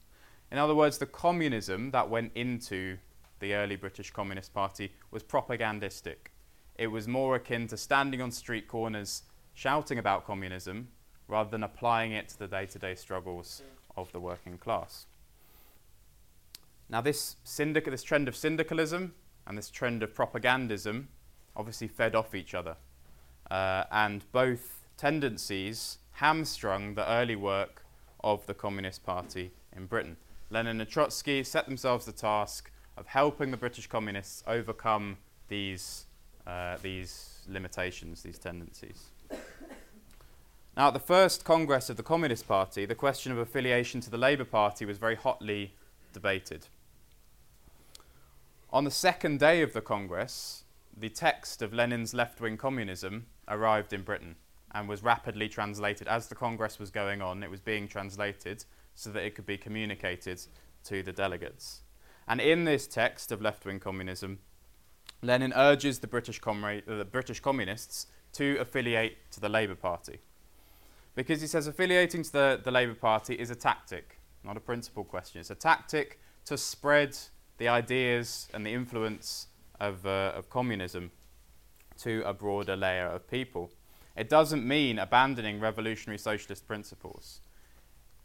In 0.51 0.59
other 0.59 0.75
words, 0.75 0.99
the 0.99 1.07
communism 1.07 1.91
that 1.91 2.09
went 2.09 2.33
into 2.35 2.99
the 3.41 3.55
early 3.55 3.77
British 3.77 4.11
Communist 4.11 4.53
Party 4.53 4.93
was 5.11 5.23
propagandistic. 5.23 6.33
It 6.77 6.89
was 6.89 7.07
more 7.07 7.37
akin 7.37 7.67
to 7.69 7.77
standing 7.77 8.21
on 8.21 8.31
street 8.31 8.69
corners 8.69 9.23
shouting 9.55 9.99
about 9.99 10.25
communism 10.25 10.89
rather 11.29 11.51
than 11.51 11.63
applying 11.63 12.13
it 12.13 12.29
to 12.31 12.39
the 12.39 12.49
day 12.49 12.67
to 12.67 12.79
day 12.79 12.95
struggles 12.95 13.63
of 13.97 14.11
the 14.13 14.21
working 14.21 14.59
class. 14.59 15.07
Now, 16.89 17.03
this, 17.03 17.37
syndic- 17.45 17.85
this 17.85 18.03
trend 18.03 18.29
of 18.29 18.35
syndicalism 18.35 19.15
and 19.47 19.57
this 19.57 19.71
trend 19.71 20.03
of 20.03 20.15
propagandism 20.15 21.07
obviously 21.55 21.89
fed 21.89 22.15
off 22.15 22.35
each 22.35 22.55
other. 22.55 22.77
Uh, 23.51 23.85
and 23.91 24.25
both 24.33 24.87
tendencies 24.97 25.99
hamstrung 26.13 26.95
the 26.95 27.09
early 27.09 27.37
work 27.37 27.85
of 28.25 28.47
the 28.47 28.55
Communist 28.55 29.05
Party 29.05 29.51
in 29.77 29.87
Britain. 29.87 30.17
Lenin 30.51 30.81
and 30.81 30.89
Trotsky 30.89 31.45
set 31.45 31.67
themselves 31.67 32.07
the 32.07 32.13
task 32.13 32.71
of 32.97 33.07
helping 33.07 33.51
the 33.51 33.57
British 33.57 33.87
communists 33.87 34.43
overcome 34.47 35.19
these, 35.49 36.07
uh, 36.47 36.77
these 36.83 37.43
limitations, 37.49 38.23
these 38.23 38.39
tendencies. 38.39 39.11
Now, 40.79 40.87
at 40.87 40.95
the 40.95 41.01
first 41.01 41.45
Congress 41.45 41.91
of 41.91 41.97
the 41.97 42.05
Communist 42.05 42.47
Party, 42.47 42.87
the 42.87 42.95
question 42.95 43.33
of 43.33 43.39
affiliation 43.39 44.01
to 44.01 44.11
the 44.11 44.17
Labour 44.17 44.45
Party 44.45 44.85
was 44.85 44.97
very 44.97 45.17
hotly 45.17 45.75
debated. 46.13 46.69
On 48.71 48.85
the 48.85 48.91
second 48.93 49.41
day 49.41 49.61
of 49.63 49.73
the 49.73 49.81
Congress, 49.81 50.63
the 50.97 51.09
text 51.09 51.63
of 51.63 51.75
Lenin's 51.75 52.15
left 52.15 52.41
wing 52.41 52.57
communism 52.57 53.27
arrived 53.49 53.93
in 53.93 54.03
Britain 54.03 54.37
and 54.71 54.89
was 54.89 55.03
rapidly 55.03 55.49
translated. 55.49 56.07
As 56.07 56.29
the 56.29 56.37
Congress 56.37 56.79
was 56.79 56.93
going 56.93 57.21
on, 57.21 57.43
it 57.43 57.51
was 57.51 57.61
being 57.61 57.89
translated 57.89 58.65
so 58.95 59.11
that 59.11 59.25
it 59.25 59.35
could 59.35 59.47
be 59.47 59.59
communicated 59.59 60.41
to 60.85 61.03
the 61.03 61.13
delegates. 61.13 61.83
And 62.29 62.41
in 62.41 62.63
this 62.63 62.87
text 62.87 63.33
of 63.33 63.43
left 63.43 63.67
wing 63.67 63.81
communism, 63.81 64.39
Lenin 65.23 65.53
urges 65.57 65.99
the 65.99 66.07
British, 66.07 66.39
comrade, 66.39 66.85
uh, 66.87 66.99
the 66.99 67.05
British 67.05 67.41
communists 67.41 68.07
to 68.35 68.57
affiliate 68.61 69.29
to 69.33 69.41
the 69.41 69.49
Labour 69.49 69.75
Party. 69.75 70.21
Because 71.19 71.41
he 71.41 71.49
says 71.49 71.67
affiliating 71.67 72.23
to 72.23 72.33
the, 72.33 72.61
the 72.63 72.71
Labour 72.71 72.95
Party 72.95 73.35
is 73.35 73.51
a 73.51 73.57
tactic, 73.57 74.21
not 74.45 74.57
a 74.57 74.61
principle 74.61 75.03
question. 75.03 75.41
It's 75.41 75.51
a 75.51 75.57
tactic 75.57 76.21
to 76.45 76.57
spread 76.57 77.19
the 77.57 77.67
ideas 77.67 78.47
and 78.55 78.65
the 78.65 78.73
influence 78.73 79.49
of, 79.81 80.07
uh, 80.07 80.31
of 80.37 80.49
communism 80.49 81.11
to 82.03 82.23
a 82.25 82.33
broader 82.33 82.77
layer 82.77 83.07
of 83.09 83.29
people. 83.29 83.73
It 84.17 84.29
doesn't 84.29 84.65
mean 84.65 85.01
abandoning 85.01 85.59
revolutionary 85.59 86.19
socialist 86.19 86.69
principles. 86.69 87.41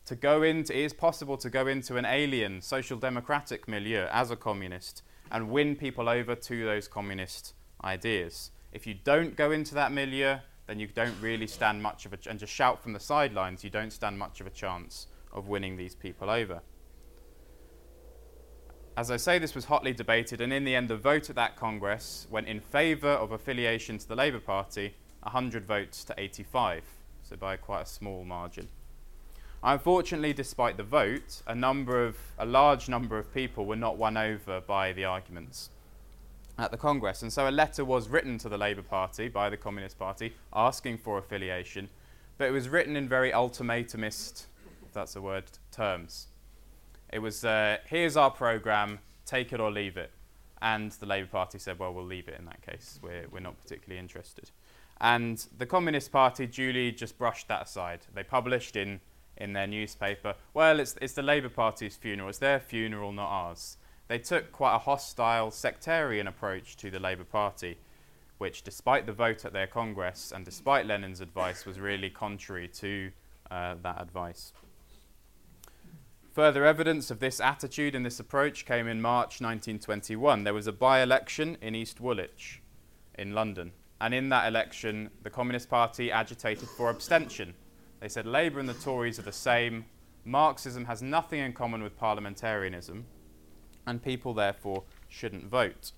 To 0.06 0.16
go 0.16 0.44
into, 0.44 0.78
it 0.78 0.84
is 0.84 0.94
possible 0.94 1.38
to 1.38 1.50
go 1.50 1.66
into 1.66 1.98
an 1.98 2.06
alien 2.06 2.62
social 2.62 3.00
democratic 3.00 3.68
milieu 3.68 4.06
as 4.12 4.30
a 4.30 4.36
communist 4.36 5.02
and 5.32 5.50
win 5.50 5.76
people 5.76 6.08
over 6.08 6.36
to 6.36 6.66
those 6.66 6.88
communist 6.88 7.56
ideas. 7.84 8.52
If 8.72 8.86
you 8.86 8.94
don't 8.94 9.36
go 9.36 9.50
into 9.50 9.74
that 9.74 9.92
milieu, 9.92 10.38
then 10.68 10.80
you 10.80 10.88
don't 10.88 11.16
really 11.22 11.48
stand 11.48 11.82
much 11.82 12.06
of 12.06 12.14
a 12.14 12.18
ch- 12.18 12.28
and 12.28 12.40
just 12.40 12.54
shout 12.54 12.82
from 12.82 12.94
the 12.94 13.00
sidelines, 13.00 13.64
you 13.64 13.70
don't 13.70 13.92
stand 13.92 14.18
much 14.18 14.40
of 14.42 14.48
a 14.48 14.50
chance 14.50 15.08
of 15.32 15.48
winning 15.48 15.78
these 15.78 15.96
people 15.96 16.30
over. 16.30 16.62
As 18.96 19.10
I 19.10 19.18
say, 19.18 19.40
this 19.40 19.56
was 19.56 19.66
hotly 19.66 19.92
debated, 19.92 20.40
and 20.40 20.54
in 20.54 20.64
the 20.64 20.76
end, 20.76 20.88
the 20.88 20.96
vote 20.96 21.30
at 21.30 21.36
that 21.36 21.56
Congress 21.56 22.28
went 22.30 22.48
in 22.48 22.60
favour 22.60 23.10
of 23.10 23.32
affiliation 23.32 23.98
to 23.98 24.08
the 24.08 24.16
Labour 24.16 24.40
Party, 24.40 24.94
100 25.24 25.66
votes 25.66 26.04
to 26.04 26.14
85, 26.16 26.84
so 27.24 27.36
by 27.36 27.58
quite 27.58 27.82
a 27.82 27.86
small 27.86 28.24
margin. 28.24 28.68
Unfortunately, 29.64 30.34
despite 30.34 30.78
the 30.78 30.84
vote, 30.84 31.42
a 31.48 31.56
number 31.56 32.06
of 32.06 32.18
a 32.38 32.46
large 32.46 32.90
number 32.90 33.18
of 33.18 33.34
people 33.34 33.66
were 33.66 33.78
not 33.78 33.98
won 33.98 34.18
over 34.18 34.62
by 34.62 34.92
the 34.92 35.06
arguments 35.06 35.70
at 36.58 36.72
the 36.72 36.78
Congress. 36.78 37.22
And 37.22 37.32
so 37.32 37.50
a 37.50 37.52
letter 37.52 37.84
was 37.84 38.10
written 38.10 38.38
to 38.40 38.50
the 38.50 38.58
Labour 38.58 38.82
Party 38.82 39.28
by 39.28 39.50
the 39.50 39.58
Communist 39.58 39.98
Party 39.98 40.34
asking 40.54 40.98
for 40.98 41.18
affiliation, 41.18 41.90
but 42.38 42.48
it 42.48 42.52
was 42.52 42.70
written 42.70 42.96
in 42.96 43.08
very 43.08 43.32
ultimatumist, 43.32 44.46
if 44.86 44.94
that's 44.94 45.16
a 45.16 45.22
word, 45.22 45.46
terms. 45.72 46.28
It 47.12 47.20
was, 47.20 47.44
uh, 47.46 47.78
here's 47.86 48.18
our 48.18 48.32
programme, 48.32 49.00
take 49.26 49.54
it 49.54 49.60
or 49.60 49.72
leave 49.72 49.98
it. 49.98 50.12
And 50.62 50.92
the 50.94 51.06
Labour 51.06 51.28
Party 51.28 51.60
said, 51.60 51.78
well, 51.80 51.94
we'll 51.94 52.06
leave 52.06 52.28
it 52.28 52.40
in 52.40 52.46
that 52.46 52.62
case. 52.62 53.00
We're, 53.02 53.26
we're 53.32 53.40
not 53.40 53.60
particularly 53.62 54.00
interested. 54.00 54.52
And 55.02 55.46
the 55.58 55.66
Communist 55.66 56.12
Party 56.12 56.48
duly 56.48 56.92
just 56.92 57.18
brushed 57.18 57.50
that 57.50 57.64
aside. 57.64 58.00
They 58.14 58.24
published 58.24 58.76
in, 58.76 59.02
in 59.38 59.54
their 59.54 59.68
newspaper, 59.68 60.36
well, 60.54 60.80
it's, 60.80 60.96
it's 61.02 61.14
the 61.14 61.24
Labour 61.24 61.50
Party's 61.50 61.98
funeral. 61.98 62.30
It's 62.30 62.38
their 62.38 62.60
funeral, 62.60 63.12
not 63.12 63.28
ours 63.28 63.78
they 64.14 64.20
took 64.20 64.52
quite 64.52 64.76
a 64.76 64.78
hostile 64.78 65.50
sectarian 65.50 66.28
approach 66.28 66.78
to 66.78 66.92
the 66.92 67.00
Labour 67.00 67.24
Party, 67.24 67.80
which, 68.38 68.62
despite 68.62 69.08
the 69.08 69.12
vote 69.12 69.44
at 69.44 69.54
their 69.54 69.66
Congress 69.66 70.32
and 70.32 70.46
despite 70.46 70.86
Lenin's 70.86 71.20
advice, 71.20 71.66
was 71.66 71.80
really 71.80 72.12
contrary 72.12 72.68
to 72.68 73.10
uh, 73.50 73.74
that 73.82 74.00
advice. 74.00 74.54
Further 76.32 76.64
evidence 76.64 77.10
of 77.10 77.22
this 77.22 77.40
attitude 77.40 77.96
and 77.96 78.06
this 78.06 78.20
approach 78.20 78.68
came 78.68 78.88
in 78.88 79.02
March 79.02 79.42
1921. 79.42 80.44
There 80.44 80.54
was 80.54 80.68
a 80.68 80.72
by 80.72 81.02
election 81.02 81.58
in 81.60 81.74
East 81.74 82.00
Woolwich 82.00 82.62
in 83.16 83.34
London. 83.34 83.72
And 84.00 84.14
in 84.14 84.30
that 84.30 84.48
election, 84.48 85.10
the 85.24 85.32
Communist 85.32 85.72
Party 85.72 86.12
agitated 86.12 86.70
for 86.70 86.92
abstention. 86.92 87.56
They 88.00 88.10
said 88.10 88.28
Labour 88.28 88.60
and 88.60 88.70
the 88.70 88.76
Tories 88.76 89.18
are 89.18 89.24
the 89.24 89.32
same. 89.32 89.86
Marxism 90.24 90.86
has 90.86 91.02
nothing 91.02 91.40
in 91.40 91.54
common 91.54 91.82
with 91.82 91.98
parliamentarianism, 91.98 93.08
and 93.86 94.04
people 94.04 94.34
therefore 94.34 94.84
shouldn't 95.10 95.46
vote. 95.46 95.92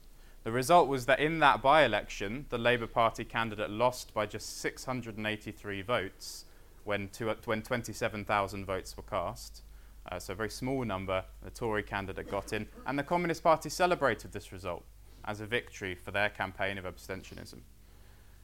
The 0.44 0.52
result 0.52 0.88
was 0.88 1.08
that 1.08 1.20
in 1.20 1.40
that 1.40 1.62
by 1.62 1.84
election, 1.84 2.46
the 2.50 2.58
Labour 2.58 2.88
Party 2.88 3.24
candidate 3.24 3.70
lost 3.70 4.14
by 4.14 4.26
just 4.26 4.60
683 4.60 5.82
votes 5.82 6.46
when, 6.84 7.10
when 7.46 7.62
27,000 7.64 8.66
votes 8.66 8.96
were 8.96 9.04
cast. 9.04 9.64
Uh, 10.12 10.20
so 10.20 10.34
a 10.34 10.36
very 10.36 10.52
small 10.52 10.86
number, 10.86 11.26
the 11.44 11.50
Tory 11.50 11.82
candidate 11.82 12.30
got 12.30 12.54
in, 12.54 12.68
and 12.86 12.98
the 12.98 13.04
Communist 13.04 13.44
Party 13.44 13.70
celebrated 13.70 14.32
this 14.32 14.52
result 14.52 14.84
as 15.26 15.42
a 15.42 15.48
victory 15.48 15.96
for 15.96 16.12
their 16.12 16.30
campaign 16.30 16.78
of 16.78 16.86
abstentionism. 16.86 17.62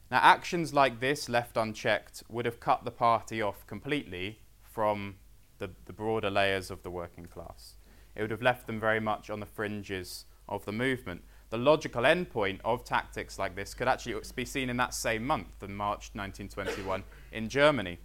Now, 0.10 0.19
actions 0.24 0.74
like 0.74 1.00
this, 1.00 1.29
left 1.29 1.55
unchecked, 1.55 2.24
would 2.27 2.45
have 2.45 2.60
cut 2.60 2.83
the 2.83 2.91
party 2.91 3.41
off 3.41 3.65
completely 3.67 4.39
from 4.63 5.15
the, 5.60 5.69
the 5.86 5.93
broader 5.93 6.29
layers 6.29 6.71
of 6.71 6.81
the 6.81 6.89
working 6.89 7.27
class. 7.27 7.75
It 8.15 8.22
would 8.22 8.32
have 8.32 8.41
left 8.41 8.68
them 8.68 8.80
very 8.80 9.00
much 9.00 9.30
on 9.30 9.39
the 9.39 9.46
fringes 9.46 10.25
of 10.48 10.65
the 10.65 10.72
movement. 10.72 11.24
The 11.50 11.58
logical 11.58 12.03
endpoint 12.03 12.60
of 12.63 12.84
tactics 12.84 13.38
like 13.38 13.56
this 13.56 13.74
could 13.74 13.88
actually 13.88 14.22
be 14.36 14.46
seen 14.46 14.70
in 14.70 14.77
that 14.77 14.94
same 14.94 15.25
month, 15.25 15.62
in 15.62 15.75
March 15.75 16.12
1921, 16.13 17.03
in 17.32 17.50
Germany. 17.50 18.00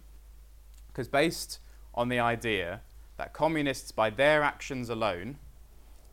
Because 0.87 1.07
based 1.07 1.59
on 1.93 2.09
the 2.09 2.19
idea 2.19 2.81
that 3.17 3.33
communists, 3.33 3.91
by 3.91 4.09
their 4.09 4.43
actions 4.43 4.89
alone, 4.89 5.37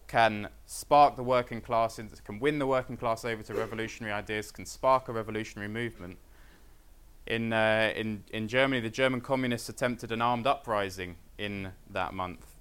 can 0.06 0.48
spark 0.66 1.16
the 1.16 1.22
working 1.22 1.60
class, 1.60 1.98
can 2.24 2.38
win 2.38 2.58
the 2.58 2.66
working 2.66 2.96
class 2.96 3.24
over 3.24 3.42
to 3.42 3.54
revolutionary 3.54 4.12
ideas, 4.12 4.50
can 4.50 4.66
spark 4.66 5.08
a 5.08 5.12
revolutionary 5.12 5.68
movement. 5.68 6.18
In, 7.26 7.52
uh, 7.52 7.92
in, 7.96 8.22
in 8.32 8.48
Germany, 8.48 8.80
the 8.80 8.90
German 8.90 9.20
communists 9.20 9.68
attempted 9.68 10.12
an 10.12 10.20
armed 10.20 10.46
uprising 10.46 11.16
in 11.38 11.72
that 11.90 12.12
month, 12.12 12.53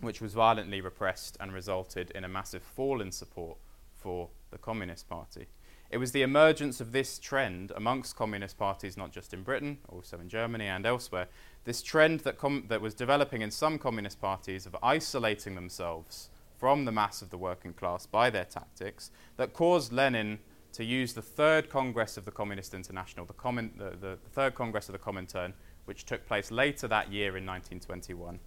which 0.00 0.20
was 0.20 0.34
violently 0.34 0.80
repressed 0.80 1.36
and 1.40 1.52
resulted 1.52 2.10
in 2.12 2.24
a 2.24 2.28
massive 2.28 2.62
fall 2.62 3.00
in 3.00 3.12
support 3.12 3.58
for 3.92 4.28
the 4.50 4.58
Communist 4.58 5.08
Party. 5.08 5.46
It 5.90 5.98
was 5.98 6.12
the 6.12 6.22
emergence 6.22 6.80
of 6.80 6.92
this 6.92 7.18
trend 7.18 7.72
amongst 7.74 8.14
communist 8.14 8.58
parties, 8.58 8.96
not 8.96 9.10
just 9.10 9.32
in 9.32 9.42
Britain, 9.42 9.78
also 9.88 10.20
in 10.20 10.28
Germany 10.28 10.66
and 10.66 10.84
elsewhere, 10.84 11.28
this 11.64 11.82
trend 11.82 12.20
that, 12.20 12.38
com- 12.38 12.64
that 12.68 12.80
was 12.80 12.94
developing 12.94 13.42
in 13.42 13.50
some 13.50 13.78
communist 13.78 14.20
parties 14.20 14.66
of 14.66 14.76
isolating 14.82 15.54
themselves 15.54 16.28
from 16.58 16.84
the 16.84 16.92
mass 16.92 17.22
of 17.22 17.30
the 17.30 17.38
working 17.38 17.72
class 17.72 18.04
by 18.04 18.28
their 18.28 18.44
tactics 18.44 19.10
that 19.36 19.52
caused 19.52 19.92
Lenin 19.92 20.38
to 20.72 20.84
use 20.84 21.14
the 21.14 21.22
third 21.22 21.70
Congress 21.70 22.16
of 22.16 22.24
the 22.24 22.30
Communist 22.30 22.74
International, 22.74 23.24
the, 23.24 23.70
the, 23.76 23.96
the 23.96 24.16
third 24.32 24.54
Congress 24.54 24.88
of 24.88 24.92
the 24.92 24.98
Comintern, 24.98 25.52
which 25.86 26.04
took 26.04 26.26
place 26.26 26.50
later 26.50 26.86
that 26.86 27.10
year 27.10 27.36
in 27.36 27.46
1921. 27.46 28.38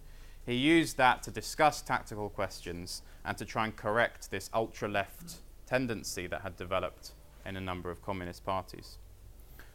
He 0.44 0.54
used 0.54 0.96
that 0.96 1.22
to 1.22 1.30
discuss 1.30 1.82
tactical 1.82 2.28
questions 2.28 3.02
and 3.24 3.38
to 3.38 3.44
try 3.44 3.64
and 3.64 3.76
correct 3.76 4.30
this 4.30 4.50
ultra 4.52 4.88
left 4.88 5.36
tendency 5.66 6.26
that 6.26 6.42
had 6.42 6.56
developed 6.56 7.12
in 7.46 7.56
a 7.56 7.60
number 7.60 7.90
of 7.90 8.02
communist 8.02 8.44
parties. 8.44 8.98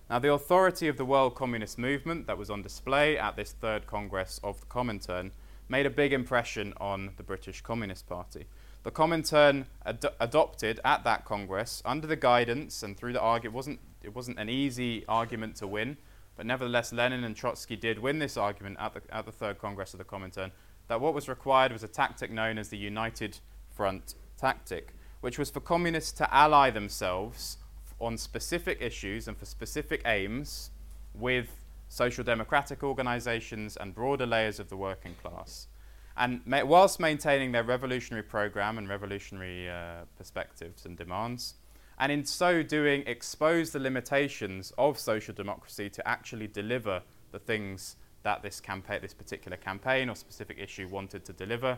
Now, 0.09 0.19
the 0.19 0.31
authority 0.31 0.87
of 0.87 0.97
the 0.97 1.05
World 1.05 1.35
Communist 1.35 1.77
Movement 1.77 2.27
that 2.27 2.37
was 2.37 2.49
on 2.49 2.61
display 2.61 3.17
at 3.17 3.35
this 3.35 3.51
third 3.51 3.87
Congress 3.87 4.39
of 4.43 4.59
the 4.61 4.65
Comintern 4.67 5.31
made 5.69 5.85
a 5.85 5.89
big 5.89 6.13
impression 6.13 6.73
on 6.77 7.11
the 7.17 7.23
British 7.23 7.61
Communist 7.61 8.07
Party. 8.07 8.45
The 8.83 8.91
Comintern 8.91 9.65
ad- 9.85 10.05
adopted 10.19 10.79
at 10.85 11.03
that 11.03 11.25
Congress, 11.25 11.81
under 11.83 12.07
the 12.07 12.15
guidance 12.15 12.83
and 12.83 12.95
through 12.95 13.13
the 13.13 13.19
argument, 13.19 13.53
it 13.53 13.55
wasn't, 13.55 13.79
it 14.03 14.15
wasn't 14.15 14.39
an 14.39 14.49
easy 14.49 15.03
argument 15.09 15.57
to 15.57 15.67
win, 15.67 15.97
but 16.37 16.45
nevertheless, 16.45 16.93
Lenin 16.93 17.23
and 17.23 17.35
Trotsky 17.35 17.75
did 17.75 17.99
win 17.99 18.19
this 18.19 18.37
argument 18.37 18.77
at 18.79 18.93
the, 18.93 19.01
at 19.13 19.25
the 19.25 19.31
Third 19.31 19.59
Congress 19.59 19.93
of 19.93 19.97
the 19.97 20.05
Comintern, 20.05 20.51
that 20.87 21.01
what 21.01 21.13
was 21.13 21.27
required 21.27 21.73
was 21.73 21.83
a 21.83 21.87
tactic 21.87 22.31
known 22.31 22.57
as 22.57 22.69
the 22.69 22.77
United 22.77 23.39
Front 23.75 24.15
tactic, 24.37 24.93
which 25.21 25.37
was 25.37 25.49
for 25.49 25.59
communists 25.59 26.11
to 26.13 26.33
ally 26.33 26.69
themselves 26.69 27.57
on 27.99 28.17
specific 28.17 28.77
issues 28.79 29.27
and 29.27 29.35
for 29.35 29.45
specific 29.45 30.01
aims 30.05 30.69
with 31.13 31.49
social 31.87 32.23
democratic 32.23 32.83
organizations, 32.83 33.77
and 33.77 33.93
broader 33.93 34.25
layers 34.25 34.59
of 34.59 34.69
the 34.69 34.77
working 34.77 35.15
class. 35.21 35.67
And 36.15 36.41
ma- 36.45 36.63
whilst 36.63 36.99
maintaining 36.99 37.51
their 37.51 37.63
revolutionary 37.63 38.23
program 38.23 38.77
and 38.77 38.89
revolutionary 38.89 39.69
uh, 39.69 40.05
perspectives 40.17 40.85
and 40.85 40.97
demands, 40.97 41.55
and 41.99 42.11
in 42.11 42.25
so 42.25 42.63
doing, 42.63 43.03
expose 43.07 43.71
the 43.71 43.79
limitations 43.79 44.71
of 44.77 44.99
social 44.99 45.33
democracy 45.33 45.89
to 45.89 46.07
actually 46.07 46.47
deliver 46.47 47.01
the 47.31 47.39
things 47.39 47.95
that 48.23 48.43
this 48.43 48.59
campaign, 48.59 48.99
this 49.01 49.13
particular 49.13 49.57
campaign 49.57 50.09
or 50.09 50.15
specific 50.15 50.57
issue 50.59 50.87
wanted 50.87 51.25
to 51.25 51.33
deliver, 51.33 51.77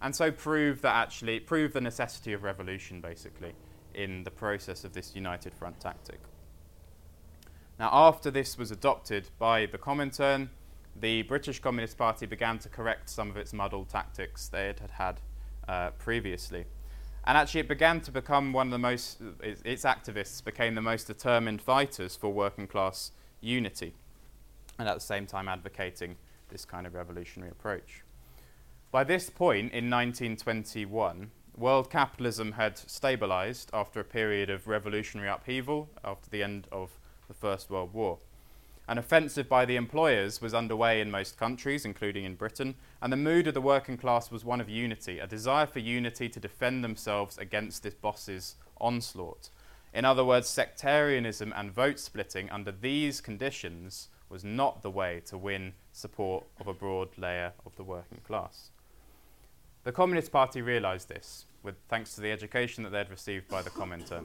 and 0.00 0.14
so 0.14 0.30
prove 0.30 0.80
that 0.82 0.94
actually 0.94 1.40
prove 1.40 1.72
the 1.72 1.80
necessity 1.80 2.32
of 2.32 2.42
revolution, 2.42 3.00
basically, 3.00 3.52
in 3.94 4.22
the 4.22 4.30
process 4.30 4.84
of 4.84 4.92
this 4.92 5.14
united 5.14 5.54
front 5.54 5.80
tactic. 5.80 6.20
Now, 7.78 7.90
after 7.92 8.30
this 8.30 8.58
was 8.58 8.70
adopted 8.70 9.28
by 9.38 9.66
the 9.66 9.78
Comintern, 9.78 10.48
the 11.00 11.22
British 11.22 11.60
Communist 11.60 11.96
Party 11.96 12.26
began 12.26 12.58
to 12.60 12.68
correct 12.68 13.08
some 13.08 13.30
of 13.30 13.36
its 13.36 13.52
muddled 13.52 13.88
tactics 13.88 14.48
they 14.48 14.66
had 14.66 14.90
had 14.90 15.20
uh, 15.68 15.90
previously. 15.90 16.64
And 17.28 17.36
actually, 17.36 17.60
it 17.60 17.68
began 17.68 18.00
to 18.00 18.10
become 18.10 18.54
one 18.54 18.68
of 18.68 18.70
the 18.70 18.78
most, 18.78 19.18
its 19.42 19.84
activists 19.84 20.42
became 20.42 20.74
the 20.74 20.80
most 20.80 21.06
determined 21.06 21.60
fighters 21.60 22.16
for 22.16 22.32
working 22.32 22.66
class 22.66 23.12
unity, 23.42 23.92
and 24.78 24.88
at 24.88 24.94
the 24.94 25.00
same 25.00 25.26
time 25.26 25.46
advocating 25.46 26.16
this 26.48 26.64
kind 26.64 26.86
of 26.86 26.94
revolutionary 26.94 27.50
approach. 27.50 28.02
By 28.90 29.04
this 29.04 29.28
point 29.28 29.72
in 29.74 29.90
1921, 29.90 31.30
world 31.54 31.90
capitalism 31.90 32.52
had 32.52 32.78
stabilized 32.78 33.68
after 33.74 34.00
a 34.00 34.04
period 34.04 34.48
of 34.48 34.66
revolutionary 34.66 35.28
upheaval 35.28 35.90
after 36.02 36.30
the 36.30 36.42
end 36.42 36.66
of 36.72 36.98
the 37.28 37.34
First 37.34 37.68
World 37.68 37.92
War. 37.92 38.20
An 38.88 38.96
offensive 38.96 39.50
by 39.50 39.66
the 39.66 39.76
employers 39.76 40.40
was 40.40 40.54
underway 40.54 41.02
in 41.02 41.10
most 41.10 41.36
countries, 41.36 41.84
including 41.84 42.24
in 42.24 42.36
Britain, 42.36 42.74
and 43.02 43.12
the 43.12 43.18
mood 43.18 43.46
of 43.46 43.52
the 43.52 43.60
working 43.60 43.98
class 43.98 44.30
was 44.30 44.46
one 44.46 44.62
of 44.62 44.70
unity, 44.70 45.18
a 45.18 45.26
desire 45.26 45.66
for 45.66 45.78
unity 45.78 46.26
to 46.30 46.40
defend 46.40 46.82
themselves 46.82 47.36
against 47.36 47.82
this 47.82 47.92
boss's 47.92 48.54
onslaught. 48.80 49.50
In 49.92 50.06
other 50.06 50.24
words, 50.24 50.48
sectarianism 50.48 51.52
and 51.54 51.70
vote 51.70 51.98
splitting 52.00 52.48
under 52.48 52.72
these 52.72 53.20
conditions 53.20 54.08
was 54.30 54.42
not 54.42 54.80
the 54.80 54.90
way 54.90 55.20
to 55.26 55.36
win 55.36 55.74
support 55.92 56.44
of 56.58 56.66
a 56.66 56.72
broad 56.72 57.10
layer 57.18 57.52
of 57.66 57.76
the 57.76 57.84
working 57.84 58.20
class. 58.26 58.70
The 59.84 59.92
Communist 59.92 60.32
Party 60.32 60.62
realised 60.62 61.10
this, 61.10 61.44
with 61.62 61.74
thanks 61.90 62.14
to 62.14 62.22
the 62.22 62.32
education 62.32 62.84
that 62.84 62.90
they 62.90 62.98
had 62.98 63.10
received 63.10 63.48
by 63.48 63.60
the 63.60 63.70
Comintern. 63.70 64.24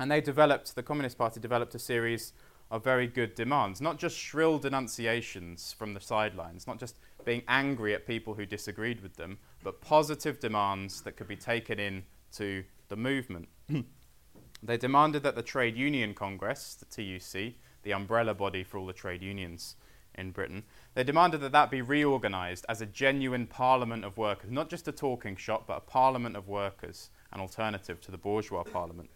And 0.00 0.10
they 0.10 0.20
developed, 0.20 0.74
the 0.74 0.82
Communist 0.82 1.16
Party 1.16 1.38
developed 1.38 1.74
a 1.76 1.78
series 1.78 2.32
of 2.70 2.84
very 2.84 3.06
good 3.06 3.34
demands, 3.34 3.80
not 3.80 3.98
just 3.98 4.16
shrill 4.16 4.58
denunciations 4.58 5.72
from 5.72 5.94
the 5.94 6.00
sidelines, 6.00 6.66
not 6.66 6.78
just 6.78 6.96
being 7.24 7.42
angry 7.48 7.94
at 7.94 8.06
people 8.06 8.34
who 8.34 8.46
disagreed 8.46 9.00
with 9.00 9.16
them, 9.16 9.38
but 9.62 9.80
positive 9.80 10.38
demands 10.38 11.02
that 11.02 11.16
could 11.16 11.28
be 11.28 11.36
taken 11.36 11.78
in 11.78 12.04
to 12.32 12.64
the 12.88 12.96
movement. 12.96 13.48
they 14.62 14.76
demanded 14.76 15.22
that 15.22 15.34
the 15.34 15.42
Trade 15.42 15.76
Union 15.76 16.14
Congress, 16.14 16.74
the 16.74 16.84
TUC, 16.84 17.54
the 17.82 17.92
umbrella 17.92 18.34
body 18.34 18.64
for 18.64 18.78
all 18.78 18.86
the 18.86 18.92
trade 18.92 19.22
unions 19.22 19.76
in 20.14 20.30
Britain, 20.30 20.64
they 20.94 21.04
demanded 21.04 21.40
that 21.40 21.52
that 21.52 21.70
be 21.70 21.80
reorganised 21.80 22.66
as 22.68 22.80
a 22.80 22.86
genuine 22.86 23.46
parliament 23.46 24.04
of 24.04 24.18
workers, 24.18 24.50
not 24.50 24.68
just 24.68 24.88
a 24.88 24.92
talking 24.92 25.36
shop, 25.36 25.66
but 25.66 25.76
a 25.76 25.80
parliament 25.80 26.36
of 26.36 26.48
workers, 26.48 27.10
an 27.32 27.40
alternative 27.40 28.00
to 28.00 28.10
the 28.10 28.18
bourgeois 28.18 28.64
parliament. 28.64 29.08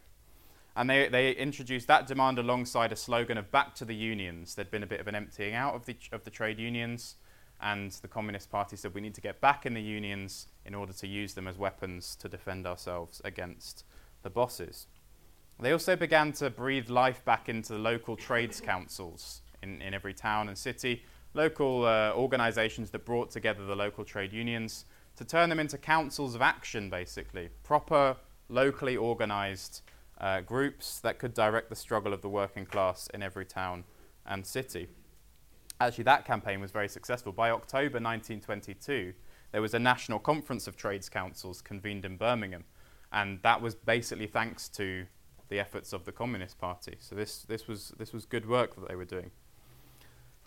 And 0.74 0.88
they, 0.88 1.08
they 1.08 1.32
introduced 1.32 1.86
that 1.88 2.06
demand 2.06 2.38
alongside 2.38 2.92
a 2.92 2.96
slogan 2.96 3.36
of 3.36 3.50
back 3.50 3.74
to 3.76 3.84
the 3.84 3.94
unions. 3.94 4.54
There'd 4.54 4.70
been 4.70 4.82
a 4.82 4.86
bit 4.86 5.00
of 5.00 5.08
an 5.08 5.14
emptying 5.14 5.54
out 5.54 5.74
of 5.74 5.84
the, 5.84 5.96
of 6.12 6.24
the 6.24 6.30
trade 6.30 6.58
unions, 6.58 7.16
and 7.60 7.92
the 7.92 8.08
Communist 8.08 8.50
Party 8.50 8.76
said 8.76 8.94
we 8.94 9.00
need 9.00 9.14
to 9.14 9.20
get 9.20 9.40
back 9.40 9.66
in 9.66 9.74
the 9.74 9.82
unions 9.82 10.48
in 10.64 10.74
order 10.74 10.92
to 10.94 11.06
use 11.06 11.34
them 11.34 11.46
as 11.46 11.58
weapons 11.58 12.16
to 12.16 12.28
defend 12.28 12.66
ourselves 12.66 13.20
against 13.24 13.84
the 14.22 14.30
bosses. 14.30 14.86
They 15.60 15.72
also 15.72 15.94
began 15.94 16.32
to 16.32 16.50
breathe 16.50 16.88
life 16.88 17.24
back 17.24 17.48
into 17.48 17.74
the 17.74 17.78
local 17.78 18.16
trades 18.16 18.60
councils 18.60 19.42
in, 19.62 19.80
in 19.80 19.94
every 19.94 20.14
town 20.14 20.48
and 20.48 20.58
city, 20.58 21.04
local 21.34 21.84
uh, 21.84 22.12
organizations 22.14 22.90
that 22.90 23.04
brought 23.04 23.30
together 23.30 23.64
the 23.64 23.76
local 23.76 24.04
trade 24.04 24.32
unions 24.32 24.86
to 25.16 25.24
turn 25.24 25.48
them 25.48 25.60
into 25.60 25.78
councils 25.78 26.34
of 26.34 26.42
action, 26.42 26.90
basically, 26.90 27.48
proper, 27.62 28.16
locally 28.48 28.96
organized 28.96 29.82
uh, 30.22 30.40
groups 30.40 31.00
that 31.00 31.18
could 31.18 31.34
direct 31.34 31.68
the 31.68 31.76
struggle 31.76 32.12
of 32.12 32.22
the 32.22 32.28
working 32.28 32.64
class 32.64 33.08
in 33.12 33.22
every 33.22 33.44
town 33.44 33.84
and 34.24 34.46
city. 34.46 34.86
actually, 35.80 36.04
that 36.04 36.24
campaign 36.24 36.60
was 36.60 36.70
very 36.70 36.88
successful. 36.88 37.32
By 37.32 37.50
October 37.50 37.98
1922, 37.98 39.14
there 39.50 39.60
was 39.60 39.74
a 39.74 39.80
national 39.80 40.20
conference 40.20 40.68
of 40.68 40.76
trades 40.76 41.08
councils 41.08 41.60
convened 41.60 42.04
in 42.04 42.16
Birmingham, 42.16 42.64
and 43.12 43.40
that 43.42 43.60
was 43.60 43.74
basically 43.74 44.28
thanks 44.28 44.68
to 44.70 45.06
the 45.48 45.58
efforts 45.58 45.92
of 45.92 46.04
the 46.04 46.12
Communist 46.12 46.58
Party. 46.58 46.96
So 47.00 47.16
this, 47.16 47.42
this, 47.42 47.66
was, 47.66 47.92
this 47.98 48.12
was 48.12 48.24
good 48.24 48.48
work 48.48 48.76
that 48.76 48.88
they 48.88 48.94
were 48.94 49.04
doing. 49.04 49.32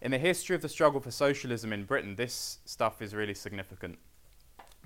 In 0.02 0.12
the 0.12 0.18
history 0.18 0.56
of 0.56 0.62
the 0.62 0.70
struggle 0.70 1.02
for 1.02 1.12
socialism 1.12 1.74
in 1.74 1.84
Britain, 1.84 2.16
this 2.16 2.60
stuff 2.66 3.02
is 3.02 3.14
really 3.14 3.34
significant 3.34 4.00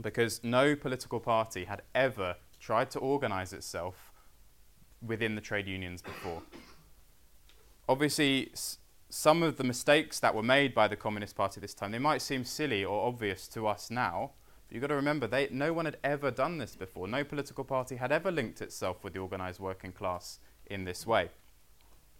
because 0.01 0.43
no 0.43 0.75
political 0.75 1.19
party 1.19 1.65
had 1.65 1.83
ever 1.93 2.37
tried 2.59 2.89
to 2.91 2.99
organise 2.99 3.53
itself 3.53 4.08
within 5.05 5.35
the 5.35 5.41
trade 5.41 5.67
unions 5.67 6.01
before. 6.01 6.41
Obviously, 7.87 8.49
s- 8.53 8.77
some 9.09 9.41
of 9.41 9.57
the 9.57 9.63
mistakes 9.63 10.19
that 10.19 10.35
were 10.35 10.43
made 10.43 10.73
by 10.75 10.87
the 10.87 10.95
Communist 10.95 11.35
Party 11.35 11.59
this 11.59 11.73
time, 11.73 11.91
they 11.91 11.99
might 11.99 12.21
seem 12.21 12.43
silly 12.43 12.83
or 12.85 13.07
obvious 13.07 13.47
to 13.49 13.67
us 13.67 13.89
now, 13.89 14.31
but 14.67 14.75
you've 14.75 14.81
got 14.81 14.87
to 14.87 14.95
remember, 14.95 15.25
they, 15.25 15.47
no 15.51 15.73
one 15.73 15.85
had 15.85 15.97
ever 16.03 16.29
done 16.29 16.59
this 16.59 16.75
before. 16.75 17.07
No 17.07 17.23
political 17.23 17.63
party 17.63 17.95
had 17.95 18.11
ever 18.11 18.31
linked 18.31 18.61
itself 18.61 19.03
with 19.03 19.13
the 19.13 19.19
organised 19.19 19.59
working 19.59 19.91
class 19.91 20.39
in 20.67 20.85
this 20.85 21.07
way. 21.07 21.29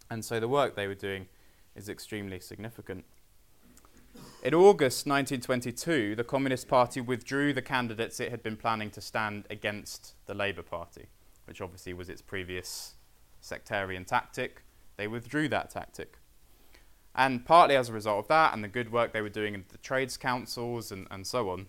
And 0.09 0.25
so 0.25 0.39
the 0.39 0.47
work 0.47 0.75
they 0.75 0.87
were 0.87 0.95
doing 0.95 1.27
is 1.75 1.89
extremely 1.89 2.39
significant. 2.39 3.05
In 4.41 4.55
August 4.55 5.05
1922, 5.05 6.15
the 6.15 6.23
Communist 6.23 6.67
Party 6.67 7.01
withdrew 7.01 7.53
the 7.53 7.61
candidates 7.61 8.19
it 8.19 8.31
had 8.31 8.41
been 8.41 8.57
planning 8.57 8.89
to 8.91 9.01
stand 9.01 9.45
against 9.51 10.15
the 10.25 10.33
Labour 10.33 10.63
Party, 10.63 11.05
which 11.49 11.61
obviously 11.61 11.93
was 11.93 12.09
its 12.09 12.21
previous 12.21 12.93
sectarian 13.41 14.05
tactic. 14.05 14.61
They 14.97 15.07
withdrew 15.07 15.49
that 15.49 15.71
tactic. 15.71 16.19
And 17.15 17.43
partly 17.43 17.75
as 17.75 17.89
a 17.89 17.93
result 17.93 18.19
of 18.19 18.27
that 18.27 18.53
and 18.53 18.63
the 18.63 18.67
good 18.67 18.91
work 18.91 19.13
they 19.13 19.21
were 19.21 19.29
doing 19.29 19.55
in 19.55 19.65
the 19.69 19.79
trades 19.79 20.15
councils 20.15 20.91
and, 20.91 21.07
and 21.09 21.25
so 21.25 21.49
on, 21.49 21.65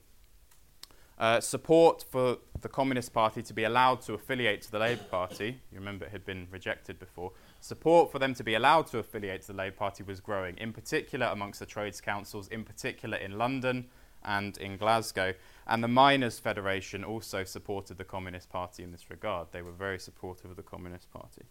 uh, 1.19 1.41
support 1.41 2.05
for 2.11 2.37
the 2.61 2.69
Communist 2.69 3.15
Party 3.15 3.43
to 3.43 3.55
be 3.55 3.65
allowed 3.65 4.03
to 4.03 4.13
affiliate 4.13 4.61
to 4.63 4.71
the 4.71 4.79
Labour 4.79 5.05
Party, 5.05 5.61
you 5.73 5.79
remember 5.79 6.05
it 6.05 6.13
had 6.13 6.27
been 6.27 6.47
rejected 6.51 6.99
before, 6.99 7.33
support 7.61 8.13
for 8.13 8.19
them 8.19 8.35
to 8.35 8.45
be 8.45 8.55
allowed 8.55 8.87
to 8.89 8.99
affiliate 8.99 9.41
to 9.43 9.49
the 9.49 9.59
Labour 9.59 9.77
Party 9.77 10.03
was 10.03 10.21
growing, 10.21 10.57
in 10.59 10.75
particular 10.75 11.27
amongst 11.27 11.59
the 11.61 11.67
trades 11.67 12.03
councils, 12.03 12.49
in 12.49 12.65
particular 12.65 13.17
in 13.17 13.39
London 13.39 13.89
and 14.25 14.59
in 14.59 14.77
Glasgow. 14.77 15.33
And 15.67 15.85
the 15.85 15.89
Miners' 15.89 16.39
Federation 16.39 17.05
also 17.05 17.45
supported 17.45 17.99
the 17.99 18.05
Communist 18.05 18.51
Party 18.51 18.83
in 18.83 18.93
this 18.93 19.11
regard. 19.11 19.49
They 19.53 19.63
were 19.63 19.73
very 19.73 19.99
supportive 19.99 20.51
of 20.51 20.57
the 20.57 20.63
Communist 20.63 21.11
Party. 21.11 21.43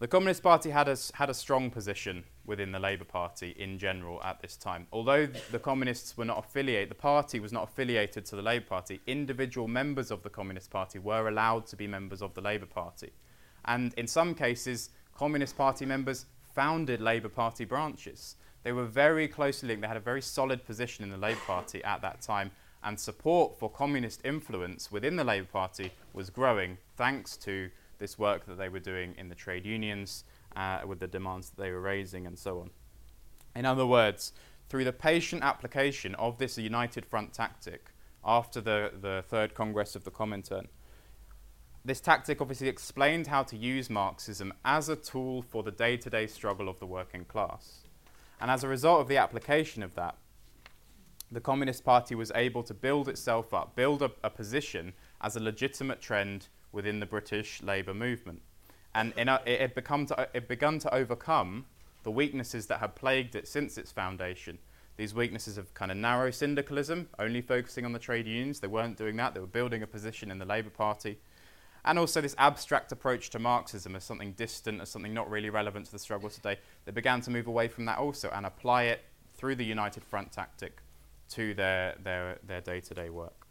The 0.00 0.08
Communist 0.08 0.42
Party 0.42 0.70
had 0.70 0.88
a, 0.88 0.96
had 1.12 1.28
a 1.28 1.34
strong 1.34 1.70
position 1.70 2.24
within 2.46 2.72
the 2.72 2.78
Labour 2.78 3.04
Party 3.04 3.54
in 3.58 3.78
general 3.78 4.22
at 4.22 4.40
this 4.40 4.56
time. 4.56 4.86
Although 4.94 5.26
the 5.26 5.58
Communists 5.58 6.16
were 6.16 6.24
not 6.24 6.38
affiliated, 6.38 6.90
the 6.90 6.94
party 6.94 7.38
was 7.38 7.52
not 7.52 7.64
affiliated 7.64 8.24
to 8.24 8.36
the 8.36 8.40
Labour 8.40 8.64
Party, 8.64 9.02
individual 9.06 9.68
members 9.68 10.10
of 10.10 10.22
the 10.22 10.30
Communist 10.30 10.70
Party 10.70 10.98
were 10.98 11.28
allowed 11.28 11.66
to 11.66 11.76
be 11.76 11.86
members 11.86 12.22
of 12.22 12.32
the 12.32 12.40
Labour 12.40 12.64
Party. 12.64 13.12
And 13.66 13.92
in 13.94 14.06
some 14.06 14.34
cases, 14.34 14.88
Communist 15.14 15.58
Party 15.58 15.84
members 15.84 16.24
founded 16.54 17.02
Labour 17.02 17.28
Party 17.28 17.66
branches. 17.66 18.36
They 18.62 18.72
were 18.72 18.84
very 18.84 19.26
closely 19.26 19.68
linked, 19.68 19.82
they 19.82 19.88
had 19.88 19.96
a 19.96 20.00
very 20.00 20.22
solid 20.22 20.64
position 20.64 21.04
in 21.04 21.10
the 21.10 21.16
Labour 21.16 21.40
Party 21.46 21.82
at 21.82 22.02
that 22.02 22.20
time, 22.20 22.50
and 22.82 22.98
support 22.98 23.58
for 23.58 23.70
communist 23.70 24.20
influence 24.24 24.90
within 24.90 25.16
the 25.16 25.24
Labour 25.24 25.48
Party 25.50 25.92
was 26.12 26.30
growing 26.30 26.78
thanks 26.96 27.36
to 27.38 27.70
this 27.98 28.18
work 28.18 28.46
that 28.46 28.58
they 28.58 28.68
were 28.68 28.80
doing 28.80 29.14
in 29.18 29.28
the 29.28 29.34
trade 29.34 29.66
unions 29.66 30.24
uh, 30.56 30.80
with 30.86 30.98
the 31.00 31.06
demands 31.06 31.50
that 31.50 31.62
they 31.62 31.70
were 31.70 31.80
raising 31.80 32.26
and 32.26 32.38
so 32.38 32.60
on. 32.60 32.70
In 33.54 33.66
other 33.66 33.86
words, 33.86 34.32
through 34.68 34.84
the 34.84 34.92
patient 34.92 35.42
application 35.42 36.14
of 36.14 36.38
this 36.38 36.56
united 36.56 37.04
front 37.04 37.32
tactic 37.32 37.90
after 38.24 38.60
the, 38.60 38.92
the 39.00 39.24
Third 39.26 39.54
Congress 39.54 39.96
of 39.96 40.04
the 40.04 40.10
Comintern, 40.10 40.66
this 41.84 42.00
tactic 42.00 42.40
obviously 42.40 42.68
explained 42.68 43.26
how 43.26 43.42
to 43.42 43.56
use 43.56 43.88
Marxism 43.88 44.52
as 44.64 44.88
a 44.88 44.96
tool 44.96 45.42
for 45.42 45.62
the 45.62 45.70
day 45.70 45.96
to 45.96 46.10
day 46.10 46.26
struggle 46.26 46.68
of 46.68 46.78
the 46.78 46.86
working 46.86 47.24
class. 47.24 47.84
And 48.40 48.50
as 48.50 48.64
a 48.64 48.68
result 48.68 49.00
of 49.00 49.08
the 49.08 49.18
application 49.18 49.82
of 49.82 49.94
that, 49.94 50.16
the 51.30 51.40
Communist 51.40 51.84
Party 51.84 52.14
was 52.14 52.32
able 52.34 52.62
to 52.64 52.74
build 52.74 53.08
itself 53.08 53.54
up, 53.54 53.76
build 53.76 54.02
a, 54.02 54.10
a 54.24 54.30
position 54.30 54.92
as 55.20 55.36
a 55.36 55.40
legitimate 55.40 56.00
trend 56.00 56.48
within 56.72 57.00
the 57.00 57.06
British 57.06 57.62
labour 57.62 57.94
movement. 57.94 58.40
And 58.94 59.12
a, 59.16 59.40
it, 59.46 59.60
had 59.60 59.74
become 59.74 60.06
to, 60.06 60.28
it 60.34 60.48
begun 60.48 60.78
to 60.80 60.92
overcome 60.92 61.66
the 62.02 62.10
weaknesses 62.10 62.66
that 62.66 62.80
had 62.80 62.96
plagued 62.96 63.36
it 63.36 63.46
since 63.46 63.78
its 63.78 63.92
foundation. 63.92 64.58
These 64.96 65.14
weaknesses 65.14 65.56
of 65.56 65.72
kind 65.74 65.90
of 65.90 65.96
narrow 65.96 66.30
syndicalism, 66.30 67.08
only 67.18 67.40
focusing 67.40 67.84
on 67.84 67.92
the 67.92 67.98
trade 67.98 68.26
unions. 68.26 68.60
They 68.60 68.66
weren't 68.66 68.98
doing 68.98 69.16
that, 69.16 69.34
they 69.34 69.40
were 69.40 69.46
building 69.46 69.82
a 69.82 69.86
position 69.86 70.30
in 70.30 70.38
the 70.38 70.44
Labour 70.44 70.70
Party. 70.70 71.18
And 71.84 71.98
also 71.98 72.20
this 72.20 72.34
abstract 72.38 72.92
approach 72.92 73.30
to 73.30 73.38
Marxism 73.38 73.96
as 73.96 74.04
something 74.04 74.32
distant, 74.32 74.80
as 74.80 74.90
something 74.90 75.14
not 75.14 75.30
really 75.30 75.50
relevant 75.50 75.86
to 75.86 75.92
the 75.92 75.98
struggle 75.98 76.28
today. 76.28 76.58
They 76.84 76.92
began 76.92 77.20
to 77.22 77.30
move 77.30 77.46
away 77.46 77.68
from 77.68 77.86
that 77.86 77.98
also 77.98 78.30
and 78.30 78.44
apply 78.44 78.84
it 78.84 79.00
through 79.34 79.56
the 79.56 79.64
United 79.64 80.04
Front 80.04 80.32
tactic 80.32 80.82
to 81.30 81.54
their, 81.54 81.96
their, 82.02 82.38
their 82.46 82.60
day-to-day 82.60 83.08
work. 83.10 83.46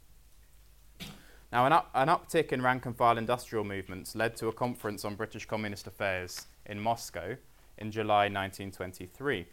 Now, 1.52 1.66
an, 1.66 1.74
up, 1.74 1.90
an 1.96 2.10
uptick 2.10 2.52
in 2.52 2.62
rank 2.62 2.86
and 2.86 2.96
file 2.96 3.18
industrial 3.18 3.64
movements 3.64 4.16
led 4.16 4.36
to 4.38 4.48
a 4.48 4.54
conference 4.54 5.04
on 5.04 5.16
British 5.16 5.48
Communist 5.48 5.88
affairs 5.88 6.46
in 6.68 6.80
Moscow 6.80 7.36
in 7.80 7.92
July 7.92 8.26
1923. 8.26 9.48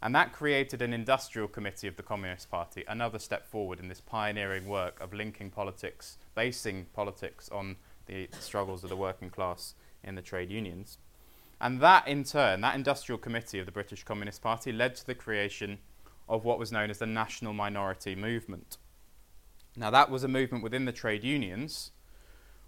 And 0.00 0.14
that 0.14 0.32
created 0.32 0.80
an 0.82 0.94
industrial 0.94 1.46
committee 1.46 1.86
of 1.86 1.96
the 1.96 2.02
Communist 2.02 2.50
Party, 2.50 2.84
another 2.88 3.18
step 3.18 3.46
forward 3.46 3.78
in 3.78 3.88
this 3.88 4.00
pioneering 4.00 4.66
work 4.66 4.98
of 5.00 5.12
linking 5.12 5.50
politics, 5.50 6.16
basing 6.34 6.86
politics 6.94 7.48
on 7.50 7.76
the 8.06 8.28
struggles 8.40 8.82
of 8.84 8.90
the 8.90 8.96
working 8.96 9.30
class 9.30 9.74
in 10.02 10.14
the 10.14 10.22
trade 10.22 10.50
unions. 10.50 10.98
And 11.60 11.80
that, 11.80 12.08
in 12.08 12.24
turn, 12.24 12.60
that 12.62 12.74
industrial 12.74 13.18
committee 13.18 13.58
of 13.58 13.66
the 13.66 13.72
British 13.72 14.02
Communist 14.02 14.42
Party 14.42 14.72
led 14.72 14.96
to 14.96 15.06
the 15.06 15.14
creation 15.14 15.78
of 16.28 16.44
what 16.44 16.58
was 16.58 16.72
known 16.72 16.90
as 16.90 16.98
the 16.98 17.06
National 17.06 17.52
Minority 17.52 18.14
Movement. 18.14 18.78
Now, 19.76 19.90
that 19.90 20.10
was 20.10 20.24
a 20.24 20.28
movement 20.28 20.64
within 20.64 20.84
the 20.84 20.92
trade 20.92 21.24
unions 21.24 21.92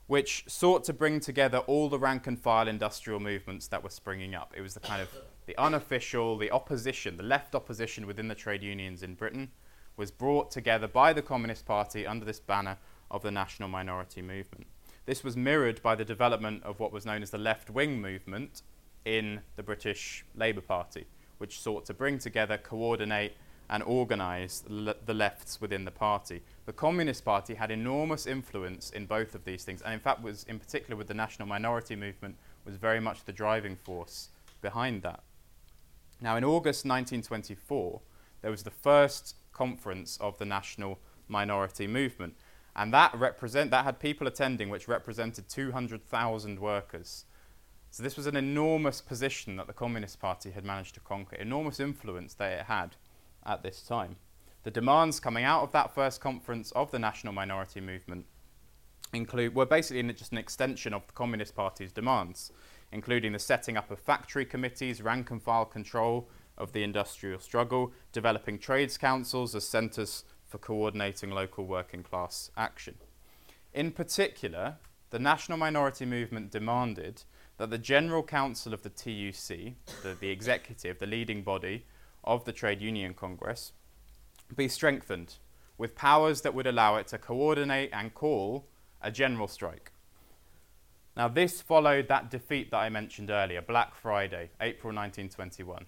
which 0.06 0.44
sought 0.46 0.84
to 0.84 0.92
bring 0.92 1.18
together 1.18 1.58
all 1.58 1.88
the 1.88 1.98
rank 1.98 2.26
and 2.26 2.38
file 2.38 2.68
industrial 2.68 3.20
movements 3.20 3.68
that 3.68 3.82
were 3.82 3.90
springing 3.90 4.34
up. 4.34 4.52
It 4.56 4.60
was 4.60 4.74
the 4.74 4.80
kind 4.80 5.00
of 5.00 5.08
the 5.46 5.56
unofficial, 5.58 6.36
the 6.36 6.50
opposition, 6.50 7.16
the 7.16 7.22
left 7.22 7.54
opposition 7.54 8.06
within 8.06 8.28
the 8.28 8.34
trade 8.34 8.62
unions 8.62 9.02
in 9.02 9.14
Britain 9.14 9.50
was 9.96 10.10
brought 10.10 10.50
together 10.50 10.88
by 10.88 11.12
the 11.12 11.22
Communist 11.22 11.64
Party 11.64 12.06
under 12.06 12.24
this 12.24 12.40
banner 12.40 12.76
of 13.10 13.22
the 13.22 13.30
National 13.30 13.68
Minority 13.68 14.22
Movement. 14.22 14.66
This 15.06 15.22
was 15.22 15.36
mirrored 15.36 15.82
by 15.82 15.94
the 15.94 16.04
development 16.04 16.62
of 16.64 16.80
what 16.80 16.92
was 16.92 17.04
known 17.04 17.22
as 17.22 17.30
the 17.30 17.38
left 17.38 17.68
wing 17.68 18.00
movement 18.00 18.62
in 19.04 19.40
the 19.56 19.62
British 19.62 20.24
Labour 20.34 20.62
Party, 20.62 21.06
which 21.38 21.60
sought 21.60 21.84
to 21.86 21.94
bring 21.94 22.18
together, 22.18 22.56
coordinate, 22.56 23.36
and 23.68 23.82
organise 23.82 24.62
the 24.66 25.14
lefts 25.14 25.60
within 25.60 25.84
the 25.84 25.90
party. 25.90 26.42
The 26.66 26.72
Communist 26.72 27.24
Party 27.24 27.54
had 27.54 27.70
enormous 27.70 28.26
influence 28.26 28.90
in 28.90 29.06
both 29.06 29.34
of 29.34 29.44
these 29.44 29.64
things, 29.64 29.82
and 29.82 29.92
in 29.92 30.00
fact 30.00 30.22
was, 30.22 30.44
in 30.44 30.58
particular 30.58 30.96
with 30.96 31.08
the 31.08 31.14
national 31.14 31.48
minority 31.48 31.96
movement, 31.96 32.36
was 32.64 32.76
very 32.76 33.00
much 33.00 33.24
the 33.24 33.32
driving 33.32 33.76
force 33.76 34.28
behind 34.62 35.02
that. 35.02 35.22
Now, 36.20 36.36
in 36.36 36.44
August 36.44 36.84
1924, 36.86 38.00
there 38.40 38.50
was 38.50 38.62
the 38.62 38.70
first 38.70 39.36
conference 39.52 40.18
of 40.20 40.38
the 40.38 40.46
national 40.46 40.98
minority 41.28 41.86
movement, 41.86 42.34
and 42.76 42.92
that 42.92 43.14
represent 43.14 43.70
that 43.70 43.84
had 43.84 44.00
people 44.00 44.26
attending, 44.26 44.68
which 44.68 44.88
represented 44.88 45.48
200,000 45.48 46.58
workers. 46.58 47.24
So 47.90 48.02
this 48.02 48.16
was 48.16 48.26
an 48.26 48.36
enormous 48.36 49.00
position 49.00 49.56
that 49.56 49.68
the 49.68 49.72
Communist 49.72 50.18
Party 50.18 50.50
had 50.50 50.64
managed 50.64 50.94
to 50.94 51.00
conquer, 51.00 51.36
enormous 51.36 51.78
influence 51.78 52.34
that 52.34 52.60
it 52.60 52.66
had 52.66 52.96
at 53.46 53.62
this 53.62 53.82
time. 53.82 54.16
The 54.64 54.70
demands 54.70 55.20
coming 55.20 55.44
out 55.44 55.62
of 55.62 55.72
that 55.72 55.94
first 55.94 56.20
conference 56.20 56.72
of 56.72 56.90
the 56.90 56.98
national 56.98 57.32
minority 57.32 57.80
movement 57.80 58.26
include 59.12 59.54
were 59.54 59.66
basically 59.66 60.02
just 60.12 60.32
an 60.32 60.38
extension 60.38 60.92
of 60.92 61.06
the 61.06 61.12
Communist 61.12 61.54
Party's 61.54 61.92
demands, 61.92 62.50
including 62.90 63.32
the 63.32 63.38
setting 63.38 63.76
up 63.76 63.90
of 63.90 64.00
factory 64.00 64.44
committees, 64.44 65.02
rank 65.02 65.30
and 65.30 65.42
file 65.42 65.64
control 65.64 66.28
of 66.56 66.72
the 66.72 66.82
industrial 66.82 67.38
struggle, 67.38 67.92
developing 68.12 68.58
trades 68.58 68.96
councils 68.98 69.54
as 69.54 69.68
centres 69.68 70.24
for 70.54 70.58
coordinating 70.58 71.32
local 71.32 71.66
working 71.66 72.04
class 72.04 72.52
action. 72.56 72.94
In 73.72 73.90
particular, 73.90 74.76
the 75.10 75.18
national 75.18 75.58
minority 75.58 76.06
movement 76.06 76.52
demanded 76.52 77.24
that 77.56 77.70
the 77.70 77.78
General 77.78 78.22
Council 78.22 78.72
of 78.72 78.82
the 78.84 78.88
TUC, 78.88 79.74
the, 80.04 80.16
the 80.20 80.30
executive, 80.30 81.00
the 81.00 81.08
leading 81.08 81.42
body 81.42 81.86
of 82.22 82.44
the 82.44 82.52
Trade 82.52 82.80
Union 82.80 83.14
Congress, 83.14 83.72
be 84.54 84.68
strengthened 84.68 85.38
with 85.76 85.96
powers 85.96 86.42
that 86.42 86.54
would 86.54 86.68
allow 86.68 86.94
it 86.98 87.08
to 87.08 87.18
coordinate 87.18 87.90
and 87.92 88.14
call 88.14 88.64
a 89.02 89.10
general 89.10 89.48
strike. 89.48 89.90
Now, 91.16 91.26
this 91.26 91.62
followed 91.62 92.06
that 92.06 92.30
defeat 92.30 92.70
that 92.70 92.78
I 92.78 92.90
mentioned 92.90 93.32
earlier, 93.32 93.60
Black 93.60 93.96
Friday, 93.96 94.50
April 94.60 94.94
1921. 94.94 95.84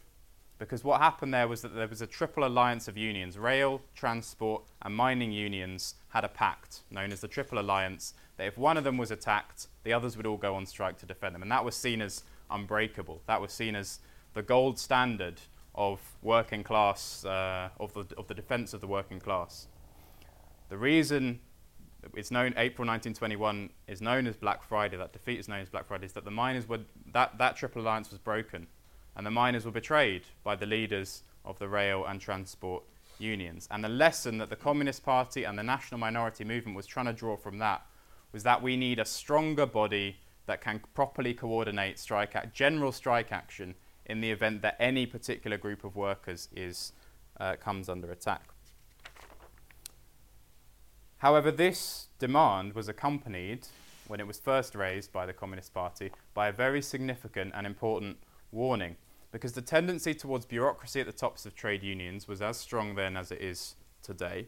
Because 0.58 0.82
what 0.82 1.00
happened 1.00 1.34
there 1.34 1.48
was 1.48 1.62
that 1.62 1.74
there 1.74 1.86
was 1.86 2.00
a 2.00 2.06
triple 2.06 2.46
alliance 2.46 2.88
of 2.88 2.96
unions 2.96 3.36
rail, 3.38 3.82
transport, 3.94 4.64
and 4.82 4.94
mining 4.94 5.32
unions 5.32 5.94
had 6.08 6.24
a 6.24 6.28
pact 6.28 6.80
known 6.90 7.12
as 7.12 7.20
the 7.20 7.28
Triple 7.28 7.58
Alliance 7.58 8.14
that 8.38 8.46
if 8.46 8.56
one 8.56 8.78
of 8.78 8.84
them 8.84 8.96
was 8.96 9.10
attacked, 9.10 9.68
the 9.84 9.92
others 9.92 10.16
would 10.16 10.24
all 10.26 10.38
go 10.38 10.54
on 10.54 10.64
strike 10.64 10.98
to 10.98 11.06
defend 11.06 11.34
them. 11.34 11.42
And 11.42 11.50
that 11.50 11.64
was 11.64 11.74
seen 11.76 12.00
as 12.00 12.22
unbreakable. 12.50 13.20
That 13.26 13.40
was 13.40 13.52
seen 13.52 13.76
as 13.76 14.00
the 14.32 14.42
gold 14.42 14.78
standard 14.78 15.40
of 15.74 16.00
working 16.22 16.64
class, 16.64 17.24
uh, 17.24 17.68
of, 17.78 17.92
the, 17.92 18.06
of 18.16 18.28
the 18.28 18.34
defense 18.34 18.72
of 18.72 18.80
the 18.80 18.86
working 18.86 19.20
class. 19.20 19.68
The 20.68 20.78
reason 20.78 21.40
it's 22.14 22.30
known 22.30 22.54
April 22.56 22.86
1921 22.86 23.70
is 23.88 24.00
known 24.00 24.26
as 24.26 24.36
Black 24.36 24.62
Friday. 24.62 24.96
That 24.96 25.12
defeat 25.12 25.38
is 25.38 25.48
known 25.48 25.60
as 25.60 25.68
Black 25.68 25.86
Friday. 25.86 26.06
Is 26.06 26.12
that 26.12 26.24
the 26.24 26.30
miners 26.30 26.68
were 26.68 26.80
that 27.12 27.36
that 27.38 27.56
Triple 27.56 27.82
Alliance 27.82 28.10
was 28.10 28.18
broken, 28.18 28.66
and 29.16 29.26
the 29.26 29.30
miners 29.30 29.64
were 29.64 29.70
betrayed 29.70 30.22
by 30.44 30.54
the 30.54 30.66
leaders 30.66 31.22
of 31.44 31.58
the 31.58 31.68
rail 31.68 32.04
and 32.04 32.20
transport 32.20 32.84
unions. 33.18 33.66
And 33.70 33.82
the 33.82 33.88
lesson 33.88 34.38
that 34.38 34.50
the 34.50 34.56
Communist 34.56 35.04
Party 35.04 35.44
and 35.44 35.58
the 35.58 35.62
National 35.62 35.98
Minority 35.98 36.44
Movement 36.44 36.76
was 36.76 36.86
trying 36.86 37.06
to 37.06 37.12
draw 37.12 37.36
from 37.36 37.58
that 37.58 37.86
was 38.32 38.42
that 38.42 38.62
we 38.62 38.76
need 38.76 38.98
a 38.98 39.04
stronger 39.04 39.66
body 39.66 40.16
that 40.46 40.60
can 40.60 40.80
properly 40.94 41.34
coordinate 41.34 41.98
strike 41.98 42.36
act, 42.36 42.54
general 42.54 42.92
strike 42.92 43.32
action 43.32 43.74
in 44.04 44.20
the 44.20 44.30
event 44.30 44.62
that 44.62 44.76
any 44.78 45.06
particular 45.06 45.56
group 45.56 45.84
of 45.84 45.96
workers 45.96 46.48
is 46.54 46.92
uh, 47.40 47.56
comes 47.56 47.88
under 47.88 48.10
attack. 48.12 48.42
However, 51.18 51.50
this 51.50 52.08
demand 52.18 52.74
was 52.74 52.88
accompanied, 52.88 53.66
when 54.06 54.20
it 54.20 54.26
was 54.26 54.38
first 54.38 54.74
raised 54.74 55.12
by 55.12 55.26
the 55.26 55.32
Communist 55.32 55.72
Party, 55.74 56.12
by 56.34 56.48
a 56.48 56.52
very 56.52 56.82
significant 56.82 57.52
and 57.54 57.66
important 57.66 58.18
warning, 58.52 58.96
because 59.36 59.52
the 59.52 59.60
tendency 59.60 60.14
towards 60.14 60.46
bureaucracy 60.46 60.98
at 60.98 61.04
the 61.04 61.12
tops 61.12 61.44
of 61.44 61.54
trade 61.54 61.82
unions 61.82 62.26
was 62.26 62.40
as 62.40 62.56
strong 62.56 62.94
then 62.94 63.18
as 63.18 63.30
it 63.30 63.38
is 63.38 63.74
today. 64.02 64.46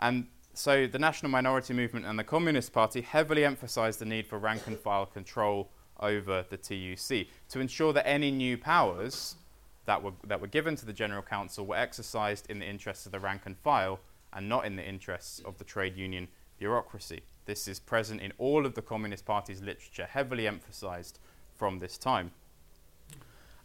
And 0.00 0.26
so 0.54 0.88
the 0.88 0.98
National 0.98 1.30
Minority 1.30 1.72
Movement 1.72 2.06
and 2.06 2.18
the 2.18 2.24
Communist 2.24 2.72
Party 2.72 3.02
heavily 3.02 3.44
emphasized 3.44 4.00
the 4.00 4.04
need 4.04 4.26
for 4.26 4.40
rank 4.40 4.66
and 4.66 4.76
file 4.76 5.06
control 5.06 5.70
over 6.00 6.44
the 6.50 6.56
TUC 6.56 7.28
to 7.50 7.60
ensure 7.60 7.92
that 7.92 8.04
any 8.04 8.32
new 8.32 8.58
powers 8.58 9.36
that 9.84 10.02
were, 10.02 10.14
that 10.26 10.40
were 10.40 10.48
given 10.48 10.74
to 10.74 10.84
the 10.84 10.92
General 10.92 11.22
Council 11.22 11.64
were 11.64 11.76
exercised 11.76 12.50
in 12.50 12.58
the 12.58 12.66
interests 12.66 13.06
of 13.06 13.12
the 13.12 13.20
rank 13.20 13.42
and 13.46 13.56
file 13.58 14.00
and 14.32 14.48
not 14.48 14.66
in 14.66 14.74
the 14.74 14.84
interests 14.84 15.38
of 15.44 15.58
the 15.58 15.64
trade 15.64 15.96
union 15.96 16.26
bureaucracy. 16.58 17.20
This 17.44 17.68
is 17.68 17.78
present 17.78 18.20
in 18.20 18.32
all 18.36 18.66
of 18.66 18.74
the 18.74 18.82
Communist 18.82 19.24
Party's 19.24 19.62
literature, 19.62 20.06
heavily 20.06 20.48
emphasized 20.48 21.20
from 21.54 21.78
this 21.78 21.96
time. 21.96 22.32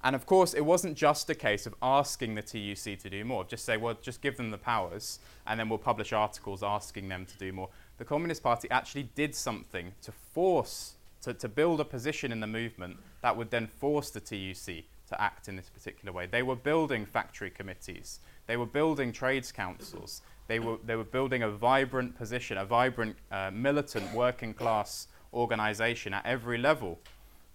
And 0.08 0.16
of 0.16 0.26
course, 0.26 0.54
it 0.54 0.62
wasn't 0.62 0.96
just 0.96 1.30
a 1.30 1.36
case 1.36 1.66
of 1.66 1.76
asking 1.82 2.36
the 2.36 2.42
TUC 2.42 2.98
to 3.00 3.10
do 3.10 3.26
more, 3.26 3.44
just 3.44 3.66
say, 3.66 3.76
well, 3.76 3.98
just 4.02 4.22
give 4.22 4.38
them 4.38 4.52
the 4.52 4.58
powers, 4.58 5.20
and 5.46 5.60
then 5.60 5.68
we'll 5.68 5.80
publish 5.80 6.14
articles 6.14 6.64
asking 6.64 7.10
them 7.10 7.26
to 7.26 7.38
do 7.38 7.52
more. 7.52 7.68
The 7.98 8.06
Communist 8.06 8.42
Party 8.42 8.72
actually 8.72 9.10
did 9.16 9.36
something 9.36 9.92
to 10.04 10.14
force, 10.14 10.94
to, 11.24 11.34
to 11.34 11.50
build 11.50 11.82
a 11.82 11.84
position 11.84 12.32
in 12.32 12.40
the 12.40 12.48
movement 12.48 12.96
that 13.22 13.36
would 13.36 13.52
then 13.52 13.68
force 13.68 14.10
the 14.10 14.22
TUC 14.22 14.86
to 15.10 15.22
act 15.22 15.50
in 15.50 15.58
this 15.58 15.68
particular 15.68 16.14
way. 16.14 16.26
They 16.26 16.42
were 16.42 16.56
building 16.56 17.06
factory 17.06 17.50
committees, 17.50 18.22
they 18.46 18.56
were 18.56 18.66
building 18.66 19.12
trades 19.12 19.52
councils, 19.52 20.22
they 20.48 20.60
were, 20.60 20.78
they 20.86 20.96
were 20.96 21.04
building 21.04 21.44
a 21.44 21.50
vibrant 21.50 22.18
position, 22.18 22.58
a 22.58 22.64
vibrant, 22.64 23.18
uh, 23.30 23.52
militant 23.52 24.14
working 24.14 24.54
class 24.54 25.10
organization 25.34 26.14
at 26.14 26.26
every 26.26 26.58
level 26.58 26.98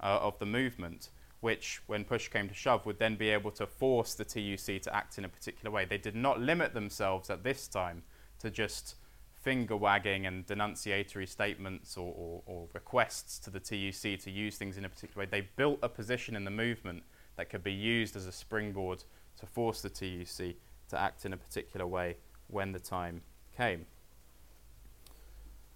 uh, 0.02 0.18
of 0.20 0.38
the 0.38 0.44
movement 0.44 1.08
which, 1.42 1.82
when 1.88 2.04
push 2.04 2.28
came 2.28 2.48
to 2.48 2.54
shove, 2.54 2.86
would 2.86 3.00
then 3.00 3.16
be 3.16 3.28
able 3.28 3.50
to 3.50 3.66
force 3.66 4.14
the 4.14 4.24
TUC 4.24 4.80
to 4.80 4.94
act 4.94 5.18
in 5.18 5.24
a 5.24 5.28
particular 5.28 5.72
way. 5.72 5.84
They 5.84 5.98
did 5.98 6.14
not 6.14 6.40
limit 6.40 6.72
themselves 6.72 7.30
at 7.30 7.42
this 7.42 7.66
time 7.66 8.04
to 8.38 8.48
just 8.48 8.94
finger 9.40 9.76
wagging 9.76 10.24
and 10.24 10.46
denunciatory 10.46 11.26
statements 11.26 11.96
or, 11.96 12.14
or, 12.16 12.42
or, 12.46 12.68
requests 12.74 13.40
to 13.40 13.50
the 13.50 13.58
TUC 13.58 14.20
to 14.20 14.30
use 14.30 14.56
things 14.56 14.78
in 14.78 14.84
a 14.84 14.88
particular 14.88 15.24
way. 15.24 15.28
They 15.28 15.48
built 15.56 15.80
a 15.82 15.88
position 15.88 16.36
in 16.36 16.44
the 16.44 16.50
movement 16.52 17.02
that 17.34 17.50
could 17.50 17.64
be 17.64 17.72
used 17.72 18.14
as 18.14 18.26
a 18.26 18.32
springboard 18.32 19.02
to 19.40 19.46
force 19.46 19.82
the 19.82 19.90
TUC 19.90 20.54
to 20.90 21.00
act 21.00 21.24
in 21.24 21.32
a 21.32 21.36
particular 21.36 21.88
way 21.88 22.18
when 22.46 22.70
the 22.70 22.78
time 22.78 23.20
came. 23.56 23.86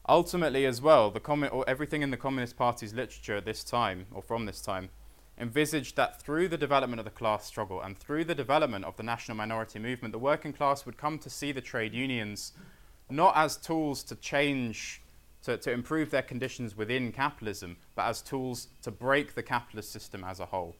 Ultimately, 0.08 0.64
as 0.64 0.80
well, 0.80 1.10
the 1.10 1.18
commun- 1.18 1.64
everything 1.66 2.02
in 2.02 2.12
the 2.12 2.16
Communist 2.16 2.56
Party's 2.56 2.94
literature 2.94 3.34
at 3.34 3.44
this 3.44 3.64
time, 3.64 4.06
or 4.12 4.22
from 4.22 4.46
this 4.46 4.60
time, 4.60 4.90
envisaged 5.38 5.96
that 5.96 6.20
through 6.20 6.48
the 6.48 6.56
development 6.56 6.98
of 6.98 7.04
the 7.04 7.10
class 7.10 7.44
struggle 7.44 7.80
and 7.80 7.98
through 7.98 8.24
the 8.24 8.34
development 8.34 8.84
of 8.84 8.96
the 8.96 9.02
national 9.02 9.36
minority 9.36 9.78
movement, 9.78 10.12
the 10.12 10.18
working 10.18 10.52
class 10.52 10.86
would 10.86 10.96
come 10.96 11.18
to 11.18 11.30
see 11.30 11.52
the 11.52 11.60
trade 11.60 11.92
unions 11.92 12.52
not 13.10 13.36
as 13.36 13.56
tools 13.56 14.02
to 14.02 14.16
change, 14.16 15.02
to, 15.42 15.56
to 15.58 15.70
improve 15.70 16.10
their 16.10 16.22
conditions 16.22 16.76
within 16.76 17.12
capitalism, 17.12 17.76
but 17.94 18.06
as 18.06 18.22
tools 18.22 18.68
to 18.82 18.90
break 18.90 19.34
the 19.34 19.42
capitalist 19.42 19.92
system 19.92 20.24
as 20.24 20.40
a 20.40 20.46
whole. 20.46 20.74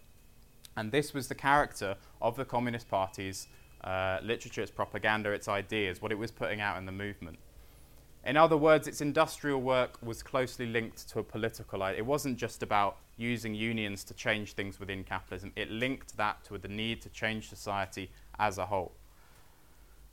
And 0.77 0.91
this 0.93 1.15
was 1.15 1.29
the 1.29 1.35
character 1.35 1.97
of 2.21 2.37
the 2.37 2.45
Communist 2.45 2.89
Party's 2.89 3.47
uh, 3.85 4.19
literature, 4.23 4.63
its 4.63 4.71
propaganda, 4.71 5.31
its 5.31 5.49
ideas, 5.49 6.03
what 6.03 6.13
it 6.13 6.19
was 6.19 6.31
putting 6.31 6.61
out 6.61 6.79
in 6.79 6.87
the 6.87 6.93
movement. 6.93 7.39
In 8.27 8.37
other 8.37 8.57
words, 8.57 8.89
its 8.89 9.01
industrial 9.01 9.63
work 9.63 9.99
was 10.03 10.21
closely 10.21 10.67
linked 10.67 11.09
to 11.11 11.21
a 11.21 11.23
political 11.23 11.85
idea. 11.85 11.99
It 11.99 12.07
wasn't 12.07 12.39
just 12.39 12.61
about 12.61 12.97
using 13.17 13.55
unions 13.55 14.03
to 14.03 14.15
change 14.15 14.55
things 14.55 14.81
within 14.81 15.05
capitalism, 15.05 15.53
it 15.55 15.71
linked 15.71 16.17
that 16.17 16.45
to 16.45 16.59
the 16.59 16.67
need 16.67 17.01
to 17.03 17.09
change 17.11 17.49
society 17.49 18.11
as 18.37 18.59
a 18.59 18.67
whole. 18.67 18.93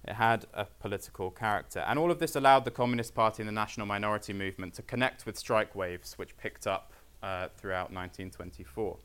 It 0.08 0.14
had 0.14 0.46
a 0.54 0.66
political 0.66 1.32
character. 1.32 1.80
And 1.80 1.98
all 1.98 2.12
of 2.12 2.20
this 2.20 2.36
allowed 2.36 2.66
the 2.66 2.72
Communist 2.72 3.16
Party 3.16 3.42
and 3.42 3.48
the 3.48 3.54
national 3.54 3.88
minority 3.88 4.32
movement 4.32 4.76
to 4.76 4.84
connect 4.84 5.26
with 5.26 5.36
strike 5.36 5.74
waves, 5.74 6.14
which 6.18 6.38
picked 6.38 6.68
up 6.68 6.92
uh, 7.24 7.48
throughout 7.58 7.92
1924. 7.92 8.98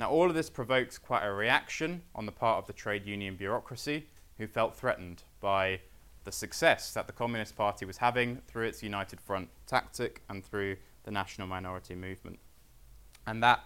Now, 0.00 0.10
all 0.10 0.28
of 0.28 0.34
this 0.34 0.50
provoked 0.50 1.00
quite 1.02 1.24
a 1.24 1.32
reaction 1.32 2.02
on 2.16 2.26
the 2.26 2.32
part 2.32 2.58
of 2.58 2.66
the 2.66 2.72
trade 2.72 3.06
union 3.06 3.36
bureaucracy, 3.36 4.06
who 4.38 4.46
felt 4.48 4.74
threatened 4.74 5.22
by 5.40 5.80
the 6.26 6.32
success 6.32 6.92
that 6.92 7.06
the 7.06 7.12
Communist 7.12 7.56
Party 7.56 7.86
was 7.86 7.98
having 7.98 8.42
through 8.48 8.66
its 8.66 8.82
United 8.82 9.20
Front 9.20 9.48
tactic 9.66 10.22
and 10.28 10.44
through 10.44 10.76
the 11.04 11.10
national 11.12 11.46
minority 11.46 11.94
movement. 11.94 12.40
And 13.26 13.42
that 13.44 13.60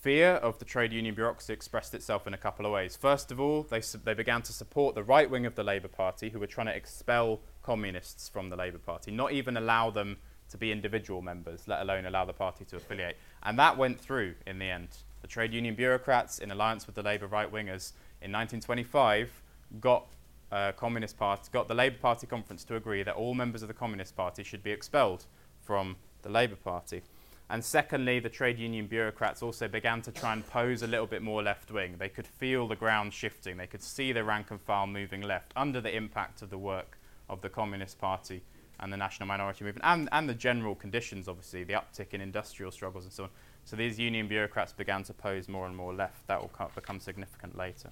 fear 0.00 0.34
of 0.34 0.60
the 0.60 0.64
trade 0.64 0.92
union 0.92 1.14
bureaucracy 1.14 1.52
expressed 1.52 1.92
itself 1.92 2.24
in 2.26 2.34
a 2.34 2.38
couple 2.38 2.64
of 2.64 2.72
ways. 2.72 2.96
First 2.96 3.32
of 3.32 3.40
all, 3.40 3.64
they, 3.64 3.80
su- 3.80 4.00
they 4.02 4.14
began 4.14 4.42
to 4.42 4.52
support 4.52 4.94
the 4.94 5.02
right 5.02 5.28
wing 5.28 5.44
of 5.44 5.56
the 5.56 5.64
Labour 5.64 5.88
Party, 5.88 6.30
who 6.30 6.38
were 6.38 6.46
trying 6.46 6.68
to 6.68 6.74
expel 6.74 7.40
communists 7.64 8.28
from 8.28 8.48
the 8.48 8.56
Labour 8.56 8.78
Party, 8.78 9.10
not 9.10 9.32
even 9.32 9.56
allow 9.56 9.90
them 9.90 10.18
to 10.50 10.56
be 10.56 10.70
individual 10.70 11.20
members, 11.20 11.66
let 11.66 11.82
alone 11.82 12.06
allow 12.06 12.24
the 12.24 12.32
party 12.32 12.64
to 12.66 12.76
affiliate. 12.76 13.16
And 13.42 13.58
that 13.58 13.76
went 13.76 14.00
through 14.00 14.34
in 14.46 14.60
the 14.60 14.66
end. 14.66 14.88
The 15.20 15.28
trade 15.28 15.52
union 15.52 15.74
bureaucrats, 15.74 16.38
in 16.38 16.52
alliance 16.52 16.86
with 16.86 16.94
the 16.94 17.02
Labour 17.02 17.26
right 17.26 17.50
wingers, 17.50 17.92
in 18.20 18.30
1925 18.30 19.42
got 19.80 20.06
uh, 20.52 20.72
Communist 20.72 21.18
Party 21.18 21.48
got 21.50 21.66
the 21.66 21.74
Labour 21.74 21.96
Party 22.00 22.26
conference 22.26 22.62
to 22.64 22.76
agree 22.76 23.02
that 23.02 23.16
all 23.16 23.34
members 23.34 23.62
of 23.62 23.68
the 23.68 23.74
Communist 23.74 24.14
Party 24.14 24.44
should 24.44 24.62
be 24.62 24.70
expelled 24.70 25.24
from 25.62 25.96
the 26.22 26.28
Labour 26.28 26.56
Party. 26.56 27.02
And 27.50 27.64
secondly, 27.64 28.20
the 28.20 28.28
trade 28.28 28.58
union 28.58 28.86
bureaucrats 28.86 29.42
also 29.42 29.66
began 29.66 30.00
to 30.02 30.12
try 30.12 30.32
and 30.32 30.46
pose 30.46 30.82
a 30.82 30.86
little 30.86 31.06
bit 31.06 31.22
more 31.22 31.42
left 31.42 31.70
wing. 31.70 31.96
They 31.98 32.08
could 32.08 32.26
feel 32.26 32.68
the 32.68 32.76
ground 32.76 33.12
shifting, 33.12 33.56
they 33.56 33.66
could 33.66 33.82
see 33.82 34.12
the 34.12 34.24
rank 34.24 34.50
and 34.50 34.60
file 34.60 34.86
moving 34.86 35.22
left 35.22 35.52
under 35.56 35.80
the 35.80 35.94
impact 35.94 36.42
of 36.42 36.50
the 36.50 36.58
work 36.58 36.98
of 37.28 37.40
the 37.40 37.48
Communist 37.48 37.98
Party 37.98 38.42
and 38.80 38.92
the 38.92 38.96
national 38.96 39.26
minority 39.26 39.64
movement 39.64 39.84
and, 39.84 40.08
and 40.12 40.28
the 40.28 40.34
general 40.34 40.74
conditions, 40.74 41.28
obviously, 41.28 41.64
the 41.64 41.74
uptick 41.74 42.12
in 42.12 42.20
industrial 42.20 42.70
struggles 42.70 43.04
and 43.04 43.12
so 43.12 43.24
on. 43.24 43.30
So 43.64 43.76
these 43.76 43.98
union 43.98 44.28
bureaucrats 44.28 44.72
began 44.72 45.04
to 45.04 45.14
pose 45.14 45.48
more 45.48 45.66
and 45.66 45.76
more 45.76 45.94
left. 45.94 46.26
That 46.26 46.40
will 46.40 46.70
become 46.74 47.00
significant 47.00 47.56
later. 47.56 47.90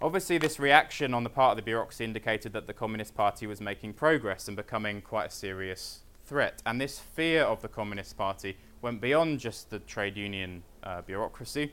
Obviously, 0.00 0.36
this 0.36 0.58
reaction 0.58 1.14
on 1.14 1.24
the 1.24 1.30
part 1.30 1.52
of 1.52 1.56
the 1.56 1.62
bureaucracy 1.62 2.04
indicated 2.04 2.52
that 2.52 2.66
the 2.66 2.74
Communist 2.74 3.14
Party 3.14 3.46
was 3.46 3.62
making 3.62 3.94
progress 3.94 4.46
and 4.46 4.54
becoming 4.54 5.00
quite 5.00 5.28
a 5.28 5.30
serious 5.30 6.00
threat. 6.26 6.62
And 6.66 6.78
this 6.78 6.98
fear 6.98 7.44
of 7.44 7.62
the 7.62 7.68
Communist 7.68 8.16
Party 8.18 8.58
went 8.82 9.00
beyond 9.00 9.40
just 9.40 9.70
the 9.70 9.78
trade 9.78 10.18
union 10.18 10.64
uh, 10.82 11.00
bureaucracy 11.00 11.72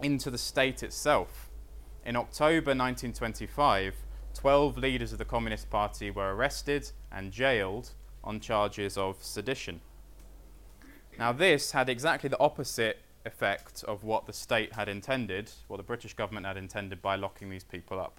into 0.00 0.30
the 0.30 0.38
state 0.38 0.84
itself. 0.84 1.50
In 2.06 2.14
October 2.14 2.70
1925, 2.70 3.96
12 4.34 4.78
leaders 4.78 5.12
of 5.12 5.18
the 5.18 5.24
Communist 5.24 5.68
Party 5.70 6.12
were 6.12 6.36
arrested 6.36 6.92
and 7.10 7.32
jailed 7.32 7.90
on 8.22 8.38
charges 8.38 8.96
of 8.96 9.20
sedition. 9.20 9.80
Now, 11.18 11.32
this 11.32 11.72
had 11.72 11.88
exactly 11.88 12.28
the 12.28 12.38
opposite 12.38 12.98
effect 13.28 13.84
of 13.84 14.02
what 14.02 14.26
the 14.26 14.32
state 14.32 14.72
had 14.72 14.88
intended, 14.88 15.52
what 15.68 15.76
the 15.76 15.90
British 15.92 16.14
government 16.14 16.46
had 16.46 16.56
intended 16.56 17.00
by 17.00 17.14
locking 17.14 17.50
these 17.50 17.64
people 17.64 18.00
up. 18.00 18.18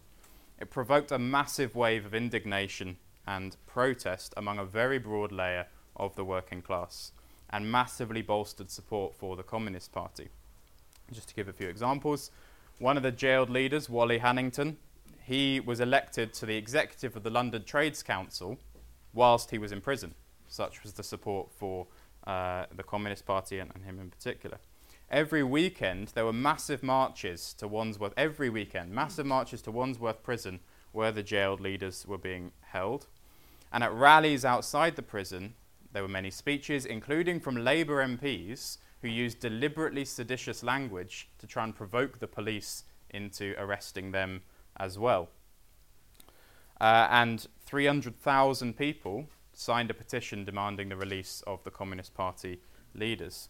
It 0.58 0.69
provoked 0.69 1.12
a 1.12 1.19
massive 1.19 1.76
wave 1.76 2.06
of 2.06 2.13
indignation 2.13 2.98
and 3.28 3.58
protest 3.65 4.34
among 4.38 4.58
a 4.60 4.65
very 4.65 5.00
broad 5.00 5.32
layer 5.32 5.67
of 5.95 6.15
the 6.15 6.24
working 6.24 6.62
class 6.62 7.12
and 7.50 7.72
massively 7.72 8.22
bolstered 8.22 8.69
support 8.69 9.15
for 9.15 9.36
the 9.36 9.43
Communist 9.43 9.91
Party. 9.91 10.30
Just 11.12 11.30
to 11.30 11.36
give 11.36 11.50
a 11.50 11.54
few 11.54 11.67
examples, 11.67 12.32
One 12.80 12.95
of 12.95 13.04
the 13.04 13.12
jailed 13.12 13.50
leaders, 13.50 13.89
Wally 13.89 14.19
Hannington, 14.19 14.78
he 15.26 15.60
was 15.60 15.82
elected 15.82 16.34
to 16.36 16.45
the 16.45 16.56
executive 16.56 17.17
of 17.17 17.24
the 17.24 17.30
London 17.30 17.65
Trades 17.65 18.02
Council 18.02 18.58
whilst 19.13 19.52
he 19.52 19.58
was 19.58 19.74
in 19.74 19.82
prison. 19.82 20.15
Such 20.48 20.82
was 20.82 20.93
the 20.93 21.04
support 21.04 21.52
for 21.52 21.88
uh, 22.26 22.65
the 22.74 22.84
Communist 22.84 23.26
Party 23.26 23.60
and, 23.60 23.69
and 23.76 23.84
him 23.84 24.00
in 24.00 24.10
particular. 24.10 24.60
Every 25.12 25.41
weekend, 25.41 26.10
there 26.10 26.26
were 26.26 26.34
massive 26.34 26.84
marches 26.84 27.54
to 27.56 27.67
Wandsworth. 27.67 28.13
Every 28.15 28.50
weekend, 28.50 28.91
massive 28.91 29.26
marches 29.26 29.62
to 29.63 29.72
Wandsworth 29.72 30.22
Prison 30.22 30.60
where 30.91 31.12
the 31.12 31.24
jailed 31.24 31.60
leaders 31.60 32.06
were 32.06 32.17
being 32.17 32.52
held. 32.62 33.08
And 33.72 33.84
at 33.84 33.91
rallies 33.91 34.45
outside 34.45 34.95
the 34.95 35.02
prison, 35.02 35.56
there 35.93 36.04
were 36.04 36.10
many 36.10 36.30
speeches, 36.30 36.86
including 36.86 37.39
from 37.39 37.56
Labour 37.56 38.06
MPs 38.06 38.78
who 39.02 39.08
used 39.08 39.39
deliberately 39.39 40.06
seditious 40.06 40.62
language 40.62 41.30
to 41.39 41.48
try 41.48 41.63
and 41.63 41.76
provoke 41.76 42.19
the 42.19 42.28
police 42.28 42.84
into 43.10 43.56
arresting 43.58 44.12
them 44.12 44.41
as 44.78 45.00
well. 45.00 45.30
Uh, 46.80 47.08
and 47.10 47.48
300,000 47.65 48.78
people 48.78 49.28
signed 49.54 49.89
a 49.89 49.93
petition 49.93 50.45
demanding 50.45 50.89
the 50.89 50.95
release 50.95 51.43
of 51.48 51.63
the 51.63 51.72
Communist 51.72 52.13
Party 52.13 52.62
leaders. 52.93 53.50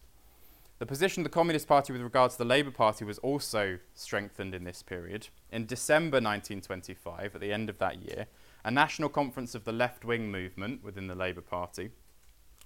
The 0.79 0.85
position 0.85 1.21
of 1.21 1.25
the 1.25 1.29
Communist 1.29 1.67
Party 1.67 1.91
with 1.91 2.01
regard 2.01 2.31
to 2.31 2.37
the 2.37 2.45
Labour 2.45 2.71
Party 2.71 3.03
was 3.03 3.17
also 3.17 3.79
strengthened 3.93 4.55
in 4.55 4.63
this 4.63 4.81
period. 4.81 5.27
In 5.51 5.65
December 5.65 6.21
1925, 6.21 7.35
at 7.35 7.41
the 7.41 7.51
end 7.51 7.69
of 7.69 7.79
that 7.79 8.01
year, 8.01 8.27
a 8.63 8.71
national 8.71 9.09
conference 9.09 9.53
of 9.55 9.65
the 9.65 9.73
left 9.73 10.05
wing 10.05 10.31
movement 10.31 10.81
within 10.81 11.07
the 11.07 11.15
Labour 11.15 11.41
Party, 11.41 11.89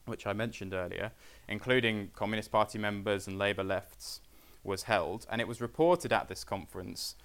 which 0.05 0.27
I 0.27 0.33
mentioned 0.33 0.75
earlier, 0.75 1.11
including 1.47 2.11
Communist 2.13 2.51
Party 2.51 2.77
members 2.77 3.25
and 3.25 3.39
Labour 3.39 3.63
lefts, 3.63 4.21
was 4.63 4.83
held. 4.83 5.25
And 5.31 5.41
it 5.41 5.47
was 5.47 5.59
reported 5.59 6.13
at 6.13 6.29
this 6.29 6.43
conference 6.43 7.15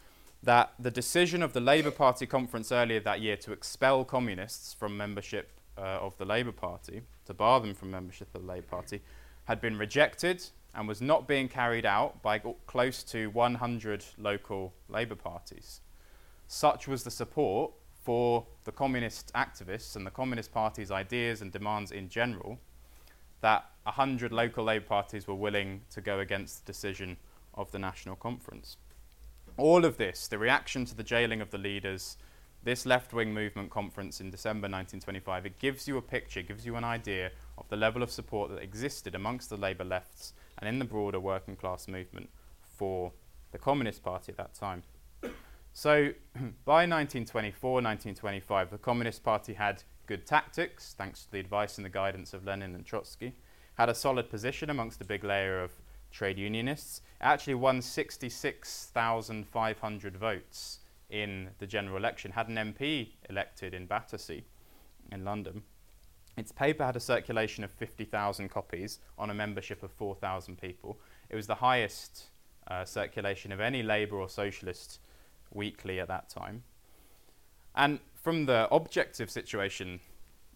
that 0.42 0.72
the 0.78 0.90
decision 0.90 1.42
of 1.42 1.52
the 1.52 1.60
Labour 1.60 1.90
Party 1.90 2.24
conference 2.24 2.72
earlier 2.72 3.00
that 3.00 3.20
year 3.20 3.36
to 3.36 3.52
expel 3.52 4.06
communists 4.06 4.72
from 4.72 4.96
membership 4.96 5.50
uh, 5.76 5.98
of 6.00 6.16
the 6.16 6.24
Labour 6.24 6.52
Party, 6.52 7.02
to 7.26 7.34
bar 7.34 7.60
them 7.60 7.74
from 7.74 7.90
membership 7.90 8.34
of 8.34 8.40
the 8.40 8.48
Labour 8.48 8.68
Party, 8.68 9.02
had 9.44 9.60
been 9.60 9.76
rejected 9.76 10.48
and 10.78 10.86
was 10.86 11.02
not 11.02 11.26
being 11.26 11.48
carried 11.48 11.84
out 11.84 12.22
by 12.22 12.38
close 12.68 13.02
to 13.02 13.26
100 13.30 14.04
local 14.16 14.72
Labour 14.88 15.16
parties. 15.16 15.80
Such 16.46 16.86
was 16.86 17.02
the 17.02 17.10
support 17.10 17.72
for 18.04 18.46
the 18.62 18.70
communist 18.70 19.32
activists 19.34 19.96
and 19.96 20.06
the 20.06 20.10
Communist 20.12 20.52
Party's 20.52 20.92
ideas 20.92 21.42
and 21.42 21.50
demands 21.50 21.90
in 21.90 22.08
general 22.08 22.60
that 23.40 23.66
100 23.82 24.30
local 24.30 24.64
Labour 24.64 24.84
parties 24.84 25.26
were 25.26 25.34
willing 25.34 25.80
to 25.90 26.00
go 26.00 26.20
against 26.20 26.64
the 26.64 26.72
decision 26.72 27.16
of 27.54 27.72
the 27.72 27.78
National 27.80 28.14
Conference. 28.14 28.76
All 29.56 29.84
of 29.84 29.96
this, 29.96 30.28
the 30.28 30.38
reaction 30.38 30.84
to 30.84 30.94
the 30.94 31.02
jailing 31.02 31.40
of 31.40 31.50
the 31.50 31.58
leaders, 31.58 32.18
this 32.62 32.86
left 32.86 33.12
wing 33.12 33.34
movement 33.34 33.70
conference 33.70 34.20
in 34.20 34.30
December 34.30 34.66
1925, 34.66 35.46
it 35.46 35.58
gives 35.58 35.88
you 35.88 35.96
a 35.96 36.02
picture, 36.02 36.40
gives 36.40 36.64
you 36.64 36.76
an 36.76 36.84
idea 36.84 37.32
of 37.56 37.68
the 37.68 37.76
level 37.76 38.00
of 38.00 38.12
support 38.12 38.50
that 38.50 38.62
existed 38.62 39.16
amongst 39.16 39.50
the 39.50 39.56
Labour 39.56 39.84
lefts 39.84 40.34
and 40.58 40.68
in 40.68 40.78
the 40.78 40.84
broader 40.84 41.20
working 41.20 41.56
class 41.56 41.88
movement 41.88 42.28
for 42.76 43.12
the 43.52 43.58
Communist 43.58 44.02
Party 44.02 44.32
at 44.32 44.38
that 44.38 44.54
time. 44.54 44.82
So 45.72 46.12
by 46.64 46.86
1924, 46.86 47.72
1925, 47.72 48.70
the 48.70 48.78
Communist 48.78 49.22
Party 49.22 49.52
had 49.54 49.84
good 50.06 50.26
tactics, 50.26 50.94
thanks 50.96 51.24
to 51.24 51.32
the 51.32 51.38
advice 51.38 51.78
and 51.78 51.84
the 51.84 51.90
guidance 51.90 52.34
of 52.34 52.44
Lenin 52.44 52.74
and 52.74 52.84
Trotsky, 52.84 53.36
had 53.74 53.88
a 53.88 53.94
solid 53.94 54.28
position 54.28 54.70
amongst 54.70 55.00
a 55.00 55.04
big 55.04 55.22
layer 55.22 55.62
of 55.62 55.70
trade 56.10 56.38
unionists, 56.38 57.02
actually 57.20 57.54
won 57.54 57.80
66,500 57.82 60.16
votes 60.16 60.78
in 61.10 61.50
the 61.58 61.66
general 61.66 61.96
election, 61.96 62.32
had 62.32 62.48
an 62.48 62.56
MP 62.56 63.10
elected 63.28 63.74
in 63.74 63.86
Battersea 63.86 64.44
in 65.12 65.24
London. 65.24 65.62
Its 66.38 66.52
paper 66.52 66.84
had 66.84 66.96
a 66.96 67.00
circulation 67.00 67.64
of 67.64 67.70
50,000 67.70 68.48
copies 68.48 69.00
on 69.18 69.30
a 69.30 69.34
membership 69.34 69.82
of 69.82 69.90
4,000 69.92 70.60
people. 70.60 70.98
It 71.30 71.36
was 71.36 71.46
the 71.46 71.56
highest 71.56 72.26
uh, 72.68 72.84
circulation 72.84 73.52
of 73.52 73.60
any 73.60 73.82
Labour 73.82 74.16
or 74.16 74.28
Socialist 74.28 75.00
weekly 75.52 76.00
at 76.00 76.08
that 76.08 76.28
time. 76.28 76.62
And 77.74 78.00
from 78.14 78.46
the 78.46 78.68
objective 78.70 79.30
situation, 79.30 80.00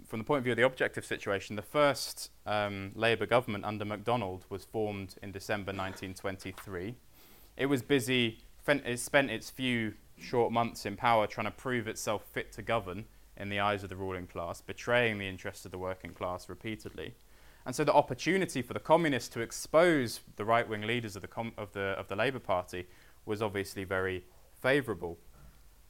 from 0.06 0.18
the 0.18 0.24
point 0.24 0.38
of 0.38 0.44
view 0.44 0.52
of 0.52 0.56
the 0.56 0.66
objective 0.66 1.04
situation, 1.04 1.56
the 1.56 1.62
first 1.62 2.30
um, 2.46 2.92
Labour 2.94 3.26
government 3.26 3.64
under 3.64 3.84
MacDonald 3.84 4.44
was 4.48 4.64
formed 4.64 5.14
in 5.22 5.32
December 5.32 5.70
1923. 5.70 6.94
It 7.56 7.66
was 7.66 7.82
busy, 7.82 8.38
it 8.66 8.98
spent 8.98 9.30
its 9.30 9.50
few 9.50 9.94
short 10.18 10.52
months 10.52 10.86
in 10.86 10.96
power 10.96 11.26
trying 11.26 11.46
to 11.46 11.50
prove 11.50 11.88
itself 11.88 12.24
fit 12.32 12.52
to 12.52 12.62
govern 12.62 13.04
in 13.42 13.48
the 13.48 13.58
eyes 13.58 13.82
of 13.82 13.88
the 13.88 13.96
ruling 13.96 14.28
class, 14.28 14.60
betraying 14.60 15.18
the 15.18 15.28
interests 15.28 15.64
of 15.64 15.72
the 15.72 15.78
working 15.78 16.12
class 16.12 16.48
repeatedly. 16.48 17.12
And 17.66 17.74
so 17.74 17.82
the 17.82 17.92
opportunity 17.92 18.62
for 18.62 18.72
the 18.72 18.80
communists 18.80 19.28
to 19.30 19.40
expose 19.40 20.20
the 20.36 20.44
right 20.44 20.66
wing 20.68 20.82
leaders 20.82 21.16
of 21.16 21.22
the, 21.22 21.28
com- 21.28 21.52
of 21.58 21.72
the, 21.72 21.96
of 21.98 22.06
the 22.06 22.14
Labour 22.14 22.38
Party 22.38 22.86
was 23.26 23.42
obviously 23.42 23.82
very 23.82 24.24
favourable. 24.60 25.18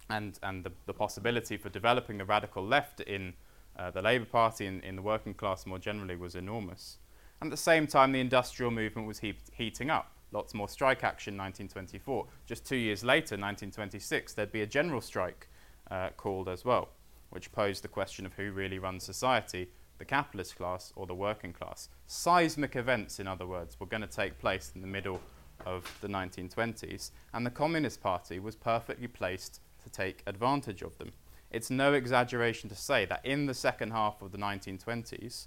And, 0.08 0.38
and 0.42 0.64
the, 0.64 0.72
the 0.86 0.94
possibility 0.94 1.58
for 1.58 1.68
developing 1.68 2.16
the 2.16 2.24
radical 2.24 2.64
left 2.64 3.00
in 3.00 3.34
uh, 3.78 3.90
the 3.90 4.00
Labour 4.00 4.24
Party 4.24 4.66
and 4.66 4.82
in 4.82 4.96
the 4.96 5.02
working 5.02 5.34
class 5.34 5.66
more 5.66 5.78
generally 5.78 6.16
was 6.16 6.34
enormous. 6.34 6.96
And 7.40 7.48
at 7.48 7.50
the 7.50 7.62
same 7.62 7.86
time, 7.86 8.12
the 8.12 8.20
industrial 8.20 8.70
movement 8.70 9.06
was 9.06 9.18
he- 9.18 9.38
heating 9.52 9.90
up. 9.90 10.10
Lots 10.32 10.54
more 10.54 10.70
strike 10.70 11.04
action 11.04 11.34
1924. 11.34 12.26
Just 12.46 12.64
two 12.64 12.76
years 12.76 13.04
later, 13.04 13.36
1926, 13.36 14.32
there'd 14.32 14.52
be 14.52 14.62
a 14.62 14.66
general 14.66 15.02
strike 15.02 15.48
uh, 15.90 16.08
called 16.16 16.48
as 16.48 16.64
well, 16.64 16.88
which 17.32 17.50
posed 17.50 17.82
the 17.82 17.88
question 17.88 18.26
of 18.26 18.34
who 18.34 18.52
really 18.52 18.78
runs 18.78 19.02
society, 19.02 19.66
the 19.96 20.04
capitalist 20.04 20.54
class 20.54 20.92
or 20.94 21.06
the 21.06 21.14
working 21.14 21.52
class. 21.52 21.88
Seismic 22.06 22.76
events, 22.76 23.18
in 23.18 23.26
other 23.26 23.46
words, 23.46 23.80
were 23.80 23.86
going 23.86 24.02
to 24.02 24.06
take 24.06 24.38
place 24.38 24.70
in 24.74 24.82
the 24.82 24.86
middle 24.86 25.18
of 25.64 25.98
the 26.02 26.08
1920s, 26.08 27.10
and 27.32 27.46
the 27.46 27.50
Communist 27.50 28.02
Party 28.02 28.38
was 28.38 28.54
perfectly 28.54 29.08
placed 29.08 29.60
to 29.82 29.88
take 29.88 30.22
advantage 30.26 30.82
of 30.82 30.98
them. 30.98 31.12
It's 31.50 31.70
no 31.70 31.94
exaggeration 31.94 32.68
to 32.68 32.76
say 32.76 33.06
that 33.06 33.24
in 33.24 33.46
the 33.46 33.54
second 33.54 33.92
half 33.92 34.20
of 34.20 34.30
the 34.30 34.38
1920s, 34.38 35.46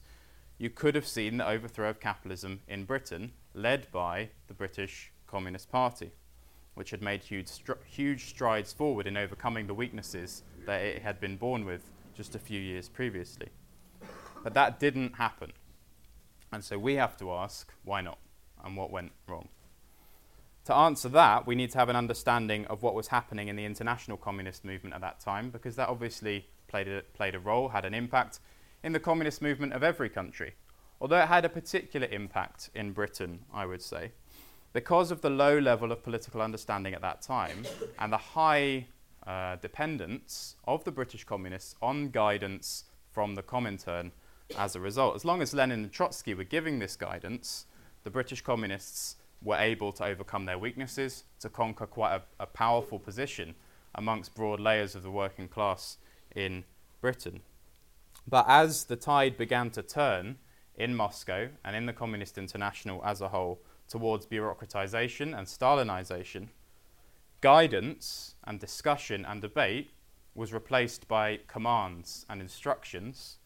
you 0.58 0.72
could 0.72 0.96
have 0.96 1.08
seen 1.08 1.38
the 1.38 1.48
overthrow 1.48 1.90
of 1.90 2.00
capitalism 2.00 2.62
in 2.68 2.86
Britain, 2.86 3.34
led 3.54 3.92
by 3.92 4.30
the 4.48 4.56
British 4.56 5.12
Communist 5.28 5.72
Party, 5.72 6.14
which 6.74 6.90
had 6.90 7.04
made 7.04 7.22
huge, 7.22 7.48
str- 7.48 7.74
huge 7.86 8.26
strides 8.26 8.74
forward 8.74 9.06
in 9.06 9.18
overcoming 9.18 9.68
the 9.68 9.74
weaknesses 9.76 10.42
that 10.66 10.82
it 10.82 11.02
had 11.02 11.20
been 11.20 11.38
born 11.38 11.66
with 11.66 11.82
just 12.16 12.36
a 12.36 12.40
few 12.40 12.60
years 12.60 12.90
previously. 12.90 13.50
But 14.44 14.54
that 14.54 14.80
didn't 14.80 15.16
happen. 15.16 15.52
And 16.52 16.64
so 16.64 16.78
we 16.78 16.96
have 16.96 17.18
to 17.18 17.32
ask 17.32 17.74
why 17.84 18.02
not 18.02 18.20
and 18.64 18.78
what 18.78 18.92
went 18.92 19.12
wrong. 19.28 19.50
To 20.66 20.74
answer 20.74 21.10
that, 21.10 21.46
we 21.46 21.54
need 21.54 21.72
to 21.72 21.78
have 21.78 21.90
an 21.90 21.96
understanding 21.96 22.66
of 22.66 22.82
what 22.82 22.96
was 22.96 23.08
happening 23.08 23.50
in 23.50 23.56
the 23.56 23.66
international 23.66 24.18
communist 24.18 24.66
movement 24.66 24.96
at 24.96 25.02
that 25.02 25.20
time, 25.20 25.52
because 25.52 25.76
that 25.76 25.90
obviously 25.90 26.48
played 26.68 26.88
a, 26.88 27.02
played 27.14 27.36
a 27.36 27.40
role, 27.40 27.70
had 27.70 27.86
an 27.86 27.94
impact 27.94 28.40
in 28.84 28.92
the 28.92 29.00
communist 29.00 29.42
movement 29.42 29.74
of 29.74 29.84
every 29.84 30.10
country. 30.10 30.56
Although 31.00 31.20
it 31.20 31.28
had 31.28 31.46
a 31.46 31.50
particular 31.50 32.08
impact 32.08 32.70
in 32.74 32.94
Britain, 32.94 33.42
I 33.54 33.66
would 33.66 33.82
say, 33.82 34.12
because 34.74 35.12
of 35.12 35.22
the 35.22 35.30
low 35.30 35.60
level 35.60 35.92
of 35.92 36.04
political 36.04 36.42
understanding 36.42 36.94
at 36.94 37.02
that 37.02 37.22
time 37.22 37.66
and 38.00 38.12
the 38.12 38.18
high 38.18 38.88
uh, 39.28 39.56
dependence 39.58 40.56
of 40.68 40.84
the 40.84 40.92
British 40.92 41.24
communists 41.24 41.76
on 41.82 42.10
guidance 42.10 42.86
from 43.12 43.36
the 43.36 43.44
Comintern 43.44 44.12
as 44.58 44.76
a 44.76 44.80
result. 44.80 45.16
As 45.16 45.26
long 45.26 45.42
as 45.42 45.54
Lenin 45.54 45.84
and 45.84 45.92
Trotsky 45.92 46.34
were 46.34 46.44
giving 46.44 46.80
this 46.80 46.96
guidance, 46.96 47.66
the 48.04 48.10
British 48.10 48.42
communists 48.42 49.16
were 49.42 49.58
able 49.58 49.92
to 49.94 50.06
overcome 50.06 50.46
their 50.46 50.58
weaknesses, 50.58 51.24
to 51.40 51.50
conquer 51.50 51.86
quite 51.86 52.16
a, 52.16 52.22
a 52.40 52.46
powerful 52.46 53.00
position 53.00 53.56
amongst 53.96 54.36
broad 54.36 54.60
layers 54.60 54.96
of 54.96 55.04
the 55.04 55.12
working 55.12 55.48
class 55.48 55.98
in 56.36 56.64
Britain. 57.02 57.42
But 58.28 58.46
as 58.48 58.86
the 58.86 58.96
tide 58.96 59.38
began 59.38 59.70
to 59.72 59.84
turn 59.84 60.38
in 60.78 60.96
Moscow 60.96 61.50
and 61.64 61.76
in 61.76 61.86
the 61.86 61.94
Communist 61.94 62.38
International 62.38 63.02
as 63.06 63.22
a 63.22 63.30
whole 63.30 63.62
towards 63.88 64.26
bureaucratization 64.26 65.38
and 65.38 65.48
Stalinization, 65.48 66.48
guidance 67.42 68.36
and 68.44 68.60
discussion 68.60 69.26
and 69.26 69.42
debate 69.42 69.92
was 70.34 70.54
replaced 70.54 71.08
by 71.08 71.40
commands 71.48 72.26
and 72.30 72.42
instructions, 72.42 73.38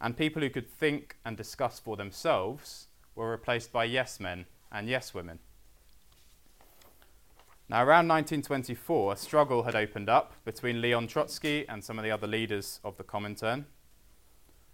and 0.00 0.16
people 0.16 0.40
who 0.42 0.50
could 0.50 0.70
think 0.70 1.16
and 1.24 1.36
discuss 1.36 1.78
for 1.78 1.96
themselves 1.96 2.88
were 3.14 3.30
replaced 3.30 3.72
by 3.72 3.84
yes 3.84 4.18
men 4.18 4.46
and 4.72 4.88
yes 4.88 5.12
women. 5.12 5.38
Now, 7.68 7.84
around 7.84 8.08
1924, 8.08 9.12
a 9.12 9.16
struggle 9.16 9.62
had 9.62 9.76
opened 9.76 10.08
up 10.08 10.32
between 10.44 10.80
Leon 10.80 11.06
Trotsky 11.06 11.68
and 11.68 11.84
some 11.84 11.98
of 11.98 12.04
the 12.04 12.10
other 12.10 12.26
leaders 12.26 12.80
of 12.82 12.96
the 12.96 13.04
Comintern. 13.04 13.64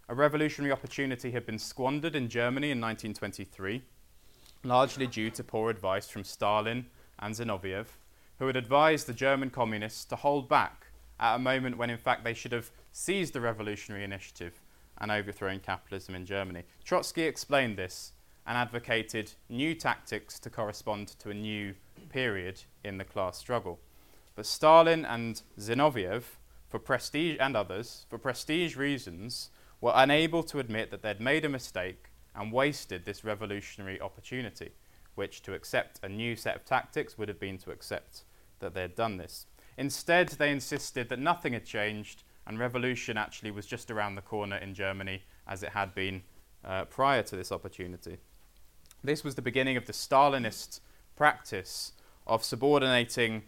A 0.09 0.15
revolutionary 0.15 0.73
opportunity 0.73 1.33
had 1.33 1.45
been 1.45 1.59
squandered 1.59 2.15
in 2.17 2.29
Germany 2.31 2.71
in 2.71 2.81
1923, 2.81 3.83
largely 4.65 5.07
due 5.07 5.31
to 5.31 5.45
poor 5.45 5.69
advice 5.69 6.09
from 6.09 6.25
Stalin 6.25 6.87
and 7.19 7.35
Zinoviev, 7.35 7.87
who 8.39 8.47
had 8.47 8.57
advised 8.57 9.07
the 9.07 9.15
German 9.15 9.51
communists 9.51 10.05
to 10.07 10.17
hold 10.17 10.49
back 10.49 10.87
at 11.19 11.37
a 11.37 11.39
moment 11.39 11.79
when, 11.79 11.91
in 11.91 11.99
fact, 11.99 12.25
they 12.25 12.35
should 12.35 12.53
have 12.53 12.71
seized 12.93 13.33
the 13.33 13.41
revolutionary 13.41 14.05
initiative 14.05 14.61
and 14.99 15.11
overthrown 15.11 15.61
capitalism 15.61 16.15
in 16.15 16.27
Germany. 16.27 16.63
Trotsky 16.85 17.23
explained 17.23 17.77
this 17.77 18.13
and 18.47 18.57
advocated 18.57 19.33
new 19.49 19.75
tactics 19.75 20.39
to 20.39 20.51
correspond 20.51 21.09
to 21.09 21.31
a 21.31 21.35
new 21.35 21.75
period 22.11 22.63
in 22.85 22.99
the 22.99 23.05
class 23.05 23.39
struggle. 23.39 23.79
But 24.35 24.47
Stalin 24.47 25.05
and 25.05 25.43
Zinoviev, 25.59 26.23
for 26.69 26.79
prestige 26.79 27.37
and 27.41 27.57
others, 27.57 28.07
for 28.09 28.19
prestige 28.19 28.77
reasons, 28.77 29.51
were 29.81 29.93
unable 29.95 30.43
to 30.45 30.59
admit 30.59 30.91
that 30.91 31.03
they'd 31.03 31.21
made 31.21 31.45
a 31.45 31.49
mistake 31.49 32.11
and 32.35 32.53
wasted 32.53 33.05
this 33.05 33.25
revolutionary 33.25 34.01
opportunity, 34.01 34.71
which 35.17 35.43
to 35.43 35.55
accept 35.55 36.01
a 36.03 36.09
new 36.09 36.37
set 36.37 36.57
of 36.57 36.65
tactics 36.65 37.19
would 37.19 37.29
have 37.29 37.41
been 37.41 37.59
to 37.59 37.71
accept 37.71 38.23
that 38.61 38.75
they 38.75 38.83
had 38.83 38.95
done 38.95 39.17
this. 39.17 39.47
Instead, 39.77 40.29
they 40.29 40.51
insisted 40.51 41.09
that 41.09 41.19
nothing 41.19 41.53
had 41.53 41.65
changed 41.65 42.23
and 42.47 42.59
revolution 42.59 43.19
actually 43.19 43.51
was 43.51 43.67
just 43.67 43.91
around 43.91 44.15
the 44.15 44.23
corner 44.23 44.57
in 44.57 44.73
Germany 44.73 45.23
as 45.47 45.63
it 45.63 45.71
had 45.71 45.95
been 45.95 46.23
uh, 46.65 46.85
prior 46.85 47.23
to 47.23 47.37
this 47.37 47.51
opportunity. 47.51 48.19
This 49.03 49.25
was 49.25 49.35
the 49.35 49.43
beginning 49.43 49.77
of 49.77 49.87
the 49.87 49.93
Stalinist 49.93 50.81
practice 51.17 51.93
of 52.27 52.45
subordinating 52.45 53.43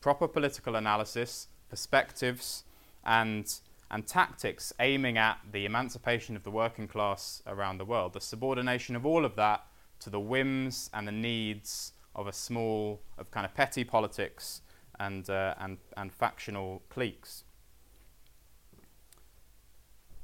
proper 0.00 0.26
political 0.26 0.76
analysis, 0.76 1.48
perspectives, 1.68 2.64
and, 3.04 3.52
and 3.90 4.06
tactics 4.06 4.72
aiming 4.80 5.16
at 5.18 5.38
the 5.50 5.64
emancipation 5.64 6.36
of 6.36 6.42
the 6.42 6.50
working 6.50 6.88
class 6.88 7.42
around 7.46 7.78
the 7.78 7.84
world, 7.84 8.12
the 8.12 8.20
subordination 8.20 8.96
of 8.96 9.06
all 9.06 9.24
of 9.24 9.36
that 9.36 9.64
to 10.02 10.10
the 10.10 10.20
whims 10.20 10.90
and 10.92 11.06
the 11.06 11.12
needs 11.12 11.92
of 12.14 12.26
a 12.26 12.32
small, 12.32 13.00
of 13.18 13.30
kind 13.30 13.46
of 13.46 13.54
petty 13.54 13.84
politics 13.84 14.62
and, 14.98 15.28
uh, 15.30 15.54
and, 15.58 15.78
and 15.96 16.12
factional 16.12 16.82
cliques. 16.88 17.44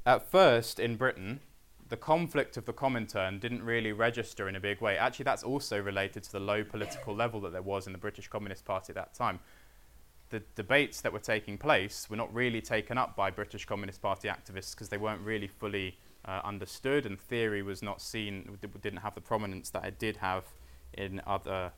At 0.05 0.29
first, 0.29 0.79
in 0.79 0.95
Britain, 0.95 1.39
the 1.89 1.97
conflict 1.97 2.55
of 2.57 2.65
the 2.65 2.73
Comintern 2.73 3.39
didn't 3.39 3.63
really 3.63 3.91
register 3.91 4.47
in 4.47 4.55
a 4.55 4.59
big 4.59 4.79
way. 4.79 4.97
Actually, 4.97 5.25
that's 5.25 5.43
also 5.43 5.81
related 5.81 6.23
to 6.23 6.31
the 6.31 6.39
low 6.39 6.63
political 6.63 7.15
level 7.15 7.41
that 7.41 7.51
there 7.51 7.61
was 7.61 7.87
in 7.87 7.93
the 7.93 7.99
British 7.99 8.27
Communist 8.27 8.63
Party 8.63 8.91
at 8.91 8.95
that 8.95 9.13
time. 9.13 9.39
The 10.29 10.41
debates 10.55 11.01
that 11.01 11.11
were 11.11 11.19
taking 11.19 11.57
place 11.57 12.07
were 12.09 12.15
not 12.15 12.33
really 12.33 12.61
taken 12.61 12.97
up 12.97 13.15
by 13.15 13.31
British 13.31 13.65
Communist 13.65 14.01
Party 14.01 14.27
activists 14.27 14.71
because 14.71 14.89
they 14.89 14.97
weren't 14.97 15.21
really 15.21 15.47
fully 15.47 15.97
uh, 16.25 16.41
understood, 16.43 17.05
and 17.05 17.19
theory 17.19 17.61
was 17.61 17.81
not 17.81 18.01
seen, 18.01 18.57
didn't 18.81 18.99
have 18.99 19.15
the 19.15 19.21
prominence 19.21 19.69
that 19.71 19.85
it 19.85 19.99
did 19.99 20.17
have 20.17 20.45
in 20.93 21.21
other 21.25 21.71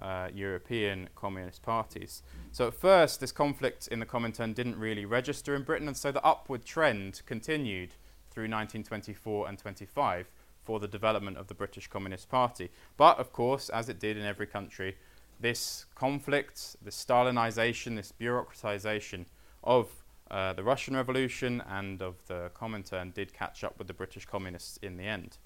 uh, 0.00 0.28
European 0.34 1.08
communist 1.14 1.62
parties. 1.62 2.22
So 2.52 2.68
at 2.68 2.74
first, 2.74 3.20
this 3.20 3.32
conflict 3.32 3.88
in 3.88 4.00
the 4.00 4.06
Comintern 4.06 4.54
didn't 4.54 4.78
really 4.78 5.04
register 5.04 5.54
in 5.54 5.62
Britain, 5.62 5.88
and 5.88 5.96
so 5.96 6.12
the 6.12 6.24
upward 6.24 6.64
trend 6.64 7.22
continued 7.26 7.94
through 8.30 8.44
1924 8.44 9.48
and 9.48 9.58
25 9.58 10.28
for 10.62 10.80
the 10.80 10.88
development 10.88 11.38
of 11.38 11.46
the 11.46 11.54
British 11.54 11.86
Communist 11.86 12.28
Party. 12.28 12.70
But 12.96 13.18
of 13.18 13.32
course, 13.32 13.68
as 13.70 13.88
it 13.88 13.98
did 13.98 14.16
in 14.16 14.24
every 14.24 14.46
country, 14.46 14.96
this 15.40 15.86
conflict, 15.94 16.76
this 16.82 17.02
Stalinization, 17.02 17.96
this 17.96 18.12
bureaucratization 18.18 19.26
of 19.62 20.04
uh, 20.30 20.52
the 20.52 20.62
Russian 20.62 20.96
Revolution 20.96 21.62
and 21.68 22.02
of 22.02 22.16
the 22.26 22.50
Comintern 22.54 23.14
did 23.14 23.32
catch 23.32 23.62
up 23.64 23.78
with 23.78 23.86
the 23.86 23.94
British 23.94 24.26
Communists 24.26 24.76
in 24.78 24.96
the 24.96 25.04
end. 25.04 25.38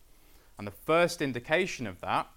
And 0.58 0.66
the 0.66 0.72
first 0.72 1.22
indication 1.22 1.86
of 1.86 2.00
that 2.00 2.28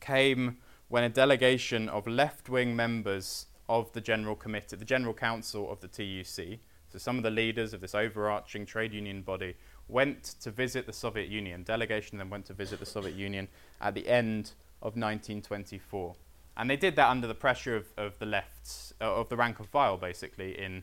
came 0.00 0.58
when 0.88 1.04
a 1.04 1.08
delegation 1.08 1.88
of 1.88 2.06
left 2.06 2.48
wing 2.48 2.76
members 2.76 3.46
of 3.68 3.92
the 3.92 4.00
General 4.00 4.34
Committee, 4.34 4.76
the 4.76 4.84
General 4.84 5.14
Council 5.14 5.70
of 5.70 5.80
the 5.80 5.88
TUC, 5.88 6.58
so 6.92 6.98
some 6.98 7.16
of 7.16 7.22
the 7.22 7.30
leaders 7.30 7.72
of 7.72 7.80
this 7.80 7.94
overarching 7.94 8.66
trade 8.66 8.92
union 8.92 9.22
body 9.22 9.56
went 9.88 10.24
to 10.42 10.50
visit 10.50 10.84
the 10.84 10.92
Soviet 10.92 11.28
Union. 11.28 11.62
Delegation 11.62 12.18
then 12.18 12.28
went 12.28 12.44
to 12.46 12.52
visit 12.52 12.80
the 12.80 12.86
Soviet 12.86 13.14
Union 13.14 13.48
at 13.80 13.94
the 13.94 14.06
end 14.06 14.52
of 14.82 14.96
1924. 14.96 16.14
And 16.58 16.68
they 16.68 16.76
did 16.76 16.96
that 16.96 17.08
under 17.08 17.26
the 17.26 17.34
pressure 17.34 17.76
of, 17.76 17.86
of 17.96 18.18
the 18.18 18.26
left, 18.26 18.92
uh, 19.00 19.14
of 19.14 19.30
the 19.30 19.36
rank 19.36 19.58
and 19.58 19.68
file, 19.68 19.96
basically, 19.96 20.58
in 20.60 20.82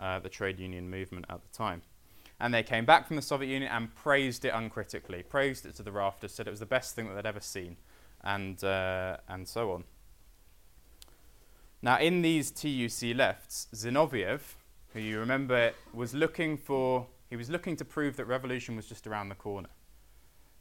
uh, 0.00 0.18
the 0.18 0.28
trade 0.28 0.58
union 0.58 0.90
movement 0.90 1.26
at 1.28 1.40
the 1.42 1.56
time. 1.56 1.82
And 2.40 2.54
they 2.54 2.62
came 2.62 2.86
back 2.86 3.06
from 3.06 3.16
the 3.16 3.22
Soviet 3.22 3.50
Union 3.50 3.70
and 3.70 3.94
praised 3.94 4.44
it 4.46 4.52
uncritically, 4.54 5.22
praised 5.22 5.66
it 5.66 5.76
to 5.76 5.82
the 5.82 5.92
rafters, 5.92 6.32
said 6.32 6.46
it 6.46 6.50
was 6.50 6.60
the 6.60 6.66
best 6.66 6.94
thing 6.94 7.06
that 7.06 7.14
they'd 7.14 7.28
ever 7.28 7.40
seen, 7.40 7.76
and, 8.24 8.64
uh, 8.64 9.18
and 9.28 9.46
so 9.46 9.72
on. 9.72 9.84
Now, 11.82 11.98
in 11.98 12.22
these 12.22 12.50
TUC 12.50 13.14
lefts, 13.14 13.68
Zinoviev, 13.74 14.40
who 14.94 15.00
you 15.00 15.18
remember 15.18 15.72
was 15.92 16.14
looking 16.14 16.56
for, 16.56 17.06
he 17.28 17.36
was 17.36 17.50
looking 17.50 17.76
to 17.76 17.84
prove 17.84 18.16
that 18.16 18.24
revolution 18.24 18.76
was 18.76 18.86
just 18.86 19.06
around 19.06 19.28
the 19.28 19.34
corner. 19.34 19.68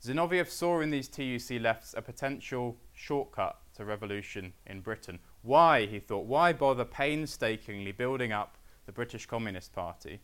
Zinoviev 0.04 0.50
saw 0.50 0.80
in 0.80 0.92
these 0.92 1.08
TUC 1.10 1.62
lefts 1.62 1.94
a 1.98 2.02
potential 2.02 2.78
shortcut 2.94 3.58
to 3.76 3.84
revolution 3.84 4.54
in 4.66 4.82
Britain. 4.82 5.20
Why, 5.42 5.86
he 5.86 6.00
thought, 6.00 6.26
why 6.26 6.54
bother 6.54 6.86
painstakingly 6.86 7.92
building 7.92 8.32
up 8.32 8.58
the 8.90 8.94
British 8.94 9.28
Communist 9.28 9.72
Party 9.72 10.20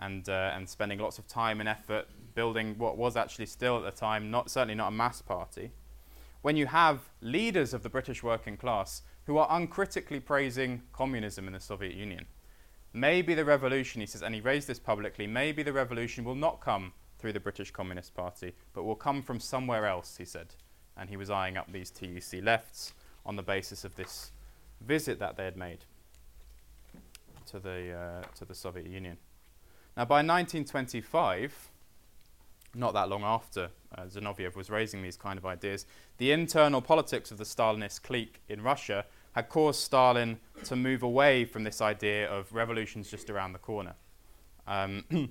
and, 0.00 0.28
uh, 0.28 0.50
and 0.52 0.68
spending 0.68 0.98
lots 0.98 1.20
of 1.20 1.28
time 1.28 1.60
and 1.60 1.68
effort 1.68 2.06
building 2.34 2.74
what 2.76 2.96
was 2.96 3.16
actually 3.16 3.46
still 3.46 3.76
at 3.76 3.84
the 3.84 3.96
time 3.96 4.32
not, 4.32 4.50
certainly 4.50 4.74
not 4.74 4.88
a 4.88 4.90
mass 4.90 5.22
party, 5.22 5.70
when 6.42 6.56
you 6.56 6.66
have 6.66 7.08
leaders 7.20 7.72
of 7.72 7.84
the 7.84 7.88
British 7.88 8.20
working 8.20 8.56
class 8.56 9.02
who 9.26 9.38
are 9.38 9.46
uncritically 9.48 10.18
praising 10.18 10.82
communism 10.92 11.46
in 11.46 11.52
the 11.52 11.60
Soviet 11.60 11.94
Union? 11.94 12.26
Maybe 12.92 13.32
the 13.32 13.44
revolution, 13.44 14.00
he 14.00 14.08
says, 14.08 14.24
and 14.24 14.34
he 14.34 14.40
raised 14.40 14.66
this 14.66 14.80
publicly, 14.80 15.28
maybe 15.28 15.62
the 15.62 15.72
revolution 15.72 16.24
will 16.24 16.34
not 16.34 16.60
come 16.60 16.92
through 17.20 17.34
the 17.34 17.38
British 17.38 17.70
Communist 17.70 18.12
Party, 18.12 18.54
but 18.72 18.82
will 18.82 18.96
come 18.96 19.22
from 19.22 19.38
somewhere 19.38 19.86
else, 19.86 20.16
he 20.16 20.24
said. 20.24 20.56
And 20.96 21.08
he 21.08 21.16
was 21.16 21.30
eyeing 21.30 21.56
up 21.56 21.70
these 21.72 21.92
TUC 21.92 22.42
lefts 22.42 22.92
on 23.24 23.36
the 23.36 23.42
basis 23.44 23.84
of 23.84 23.94
this 23.94 24.32
visit 24.80 25.20
that 25.20 25.36
they 25.36 25.44
had 25.44 25.56
made 25.56 25.84
to 27.54 27.60
the, 27.60 27.92
uh, 27.92 28.22
to 28.36 28.44
the 28.44 28.54
Soviet 28.54 28.86
Union. 28.86 29.16
Now, 29.96 30.04
by 30.04 30.16
1925, 30.16 31.70
not 32.74 32.94
that 32.94 33.08
long 33.08 33.22
after 33.22 33.70
uh, 33.96 34.02
Zinoviev 34.02 34.56
was 34.56 34.70
raising 34.70 35.02
these 35.02 35.16
kind 35.16 35.38
of 35.38 35.46
ideas, 35.46 35.86
the 36.18 36.32
internal 36.32 36.82
politics 36.82 37.30
of 37.30 37.38
the 37.38 37.44
Stalinist 37.44 38.02
clique 38.02 38.42
in 38.48 38.60
Russia 38.60 39.04
had 39.36 39.48
caused 39.48 39.80
Stalin 39.80 40.38
to 40.64 40.74
move 40.74 41.04
away 41.04 41.44
from 41.44 41.62
this 41.62 41.80
idea 41.80 42.28
of 42.28 42.52
revolutions 42.52 43.08
just 43.08 43.30
around 43.30 43.52
the 43.52 43.58
corner. 43.60 43.94
Um, 44.66 45.04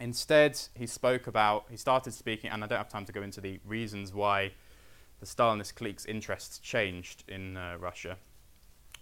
instead, 0.00 0.60
he 0.76 0.86
spoke 0.86 1.26
about, 1.26 1.66
he 1.70 1.76
started 1.76 2.12
speaking, 2.12 2.50
and 2.50 2.62
I 2.62 2.68
don't 2.68 2.78
have 2.78 2.88
time 2.88 3.06
to 3.06 3.12
go 3.12 3.22
into 3.22 3.40
the 3.40 3.58
reasons 3.66 4.14
why 4.14 4.52
the 5.18 5.26
Stalinist 5.26 5.74
clique's 5.74 6.06
interests 6.06 6.60
changed 6.60 7.24
in 7.26 7.56
uh, 7.56 7.78
Russia. 7.80 8.16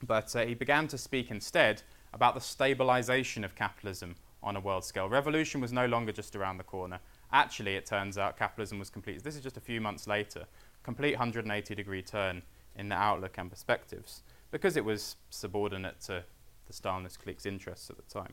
But 0.02 0.34
uh, 0.34 0.46
he 0.46 0.54
began 0.54 0.88
to 0.88 0.96
speak 0.96 1.30
instead 1.30 1.82
about 2.12 2.34
the 2.34 2.40
stabilization 2.40 3.44
of 3.44 3.54
capitalism 3.54 4.16
on 4.42 4.56
a 4.56 4.60
world 4.60 4.84
scale. 4.84 5.08
Revolution 5.08 5.60
was 5.60 5.72
no 5.72 5.86
longer 5.86 6.12
just 6.12 6.34
around 6.34 6.56
the 6.56 6.64
corner. 6.64 7.00
Actually, 7.32 7.76
it 7.76 7.86
turns 7.86 8.18
out 8.18 8.36
capitalism 8.38 8.78
was 8.78 8.90
complete. 8.90 9.22
This 9.22 9.36
is 9.36 9.42
just 9.42 9.56
a 9.56 9.60
few 9.60 9.80
months 9.80 10.06
later, 10.06 10.46
complete 10.82 11.12
180 11.12 11.74
degree 11.74 12.02
turn 12.02 12.42
in 12.76 12.88
the 12.88 12.94
outlook 12.94 13.36
and 13.36 13.50
perspectives 13.50 14.22
because 14.50 14.76
it 14.76 14.84
was 14.84 15.16
subordinate 15.28 16.00
to 16.00 16.24
the 16.66 16.72
Stalinist 16.72 17.18
clique's 17.18 17.46
interests 17.46 17.90
at 17.90 17.96
the 17.96 18.02
time. 18.02 18.32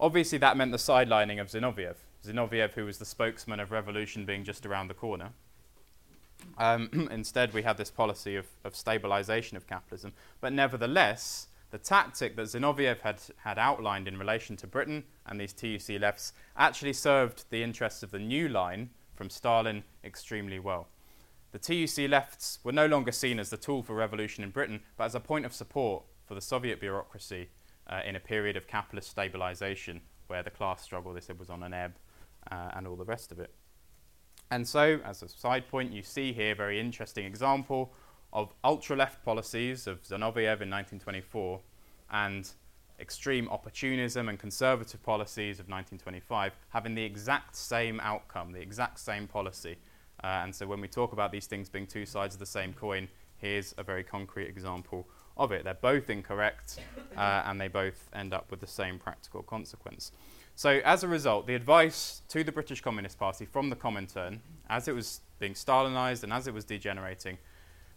Obviously, 0.00 0.38
that 0.38 0.56
meant 0.56 0.72
the 0.72 0.78
sidelining 0.78 1.40
of 1.40 1.48
Zinoviev. 1.48 1.96
Zinoviev, 2.26 2.72
who 2.72 2.84
was 2.84 2.98
the 2.98 3.04
spokesman 3.04 3.60
of 3.60 3.70
revolution 3.70 4.24
being 4.24 4.42
just 4.42 4.66
around 4.66 4.88
the 4.88 4.94
corner. 4.94 5.30
Um, 6.58 7.08
instead, 7.12 7.52
we 7.52 7.62
had 7.62 7.76
this 7.76 7.90
policy 7.90 8.36
of, 8.36 8.46
of 8.64 8.74
stabilization 8.74 9.56
of 9.56 9.66
capitalism. 9.66 10.12
But 10.40 10.52
nevertheless, 10.52 11.48
the 11.72 11.78
tactic 11.78 12.36
that 12.36 12.42
Zinoviev 12.42 13.00
had, 13.00 13.20
had 13.38 13.58
outlined 13.58 14.06
in 14.06 14.18
relation 14.18 14.56
to 14.58 14.66
Britain 14.66 15.04
and 15.26 15.40
these 15.40 15.54
TUC 15.54 15.98
lefts 15.98 16.34
actually 16.54 16.92
served 16.92 17.44
the 17.48 17.62
interests 17.62 18.02
of 18.02 18.10
the 18.10 18.18
new 18.18 18.46
line 18.46 18.90
from 19.14 19.30
Stalin 19.30 19.82
extremely 20.04 20.58
well. 20.58 20.88
The 21.52 21.58
TUC 21.58 22.10
lefts 22.10 22.58
were 22.62 22.72
no 22.72 22.86
longer 22.86 23.10
seen 23.10 23.40
as 23.40 23.48
the 23.48 23.56
tool 23.56 23.82
for 23.82 23.94
revolution 23.94 24.44
in 24.44 24.50
Britain, 24.50 24.80
but 24.98 25.04
as 25.04 25.14
a 25.14 25.20
point 25.20 25.46
of 25.46 25.54
support 25.54 26.04
for 26.26 26.34
the 26.34 26.42
Soviet 26.42 26.78
bureaucracy 26.78 27.48
uh, 27.86 28.00
in 28.04 28.16
a 28.16 28.20
period 28.20 28.56
of 28.58 28.66
capitalist 28.66 29.08
stabilization 29.08 30.02
where 30.26 30.42
the 30.42 30.50
class 30.50 30.82
struggle, 30.82 31.14
they 31.14 31.20
said, 31.20 31.38
was 31.38 31.48
on 31.48 31.62
an 31.62 31.72
ebb 31.72 31.94
uh, 32.50 32.70
and 32.74 32.86
all 32.86 32.96
the 32.96 33.04
rest 33.04 33.32
of 33.32 33.40
it. 33.40 33.50
And 34.50 34.68
so, 34.68 35.00
as 35.06 35.22
a 35.22 35.28
side 35.28 35.68
point, 35.68 35.90
you 35.90 36.02
see 36.02 36.34
here 36.34 36.52
a 36.52 36.54
very 36.54 36.78
interesting 36.78 37.24
example 37.24 37.94
of 38.32 38.54
ultra 38.64 38.96
left 38.96 39.24
policies 39.24 39.86
of 39.86 40.02
Zinoviev 40.02 40.60
in 40.60 40.70
1924 40.70 41.60
and 42.10 42.50
extreme 43.00 43.48
opportunism 43.48 44.28
and 44.28 44.38
conservative 44.38 45.02
policies 45.02 45.58
of 45.58 45.66
1925 45.66 46.52
having 46.68 46.94
the 46.94 47.02
exact 47.02 47.56
same 47.56 48.00
outcome, 48.00 48.52
the 48.52 48.60
exact 48.60 48.98
same 48.98 49.26
policy 49.26 49.76
uh, 50.22 50.42
and 50.44 50.54
so 50.54 50.66
when 50.66 50.80
we 50.80 50.88
talk 50.88 51.12
about 51.12 51.32
these 51.32 51.46
things 51.46 51.68
being 51.68 51.86
two 51.86 52.06
sides 52.06 52.34
of 52.34 52.38
the 52.38 52.46
same 52.46 52.72
coin, 52.72 53.08
here's 53.38 53.74
a 53.76 53.82
very 53.82 54.04
concrete 54.04 54.46
example 54.46 55.06
of 55.36 55.50
it. 55.50 55.64
They're 55.64 55.74
both 55.74 56.10
incorrect, 56.10 56.78
uh, 57.16 57.42
and 57.44 57.60
they 57.60 57.68
both 57.68 58.08
end 58.12 58.32
up 58.32 58.50
with 58.50 58.60
the 58.60 58.66
same 58.66 58.98
practical 58.98 59.42
consequence. 59.42 60.12
So, 60.54 60.80
as 60.84 61.02
a 61.02 61.08
result, 61.08 61.46
the 61.46 61.54
advice 61.54 62.22
to 62.28 62.44
the 62.44 62.52
British 62.52 62.82
Communist 62.82 63.18
Party 63.18 63.46
from 63.46 63.70
the 63.70 63.76
Comintern, 63.76 64.40
as 64.68 64.86
it 64.86 64.94
was 64.94 65.22
being 65.38 65.54
Stalinized 65.54 66.22
and 66.22 66.32
as 66.32 66.46
it 66.46 66.54
was 66.54 66.64
degenerating, 66.64 67.38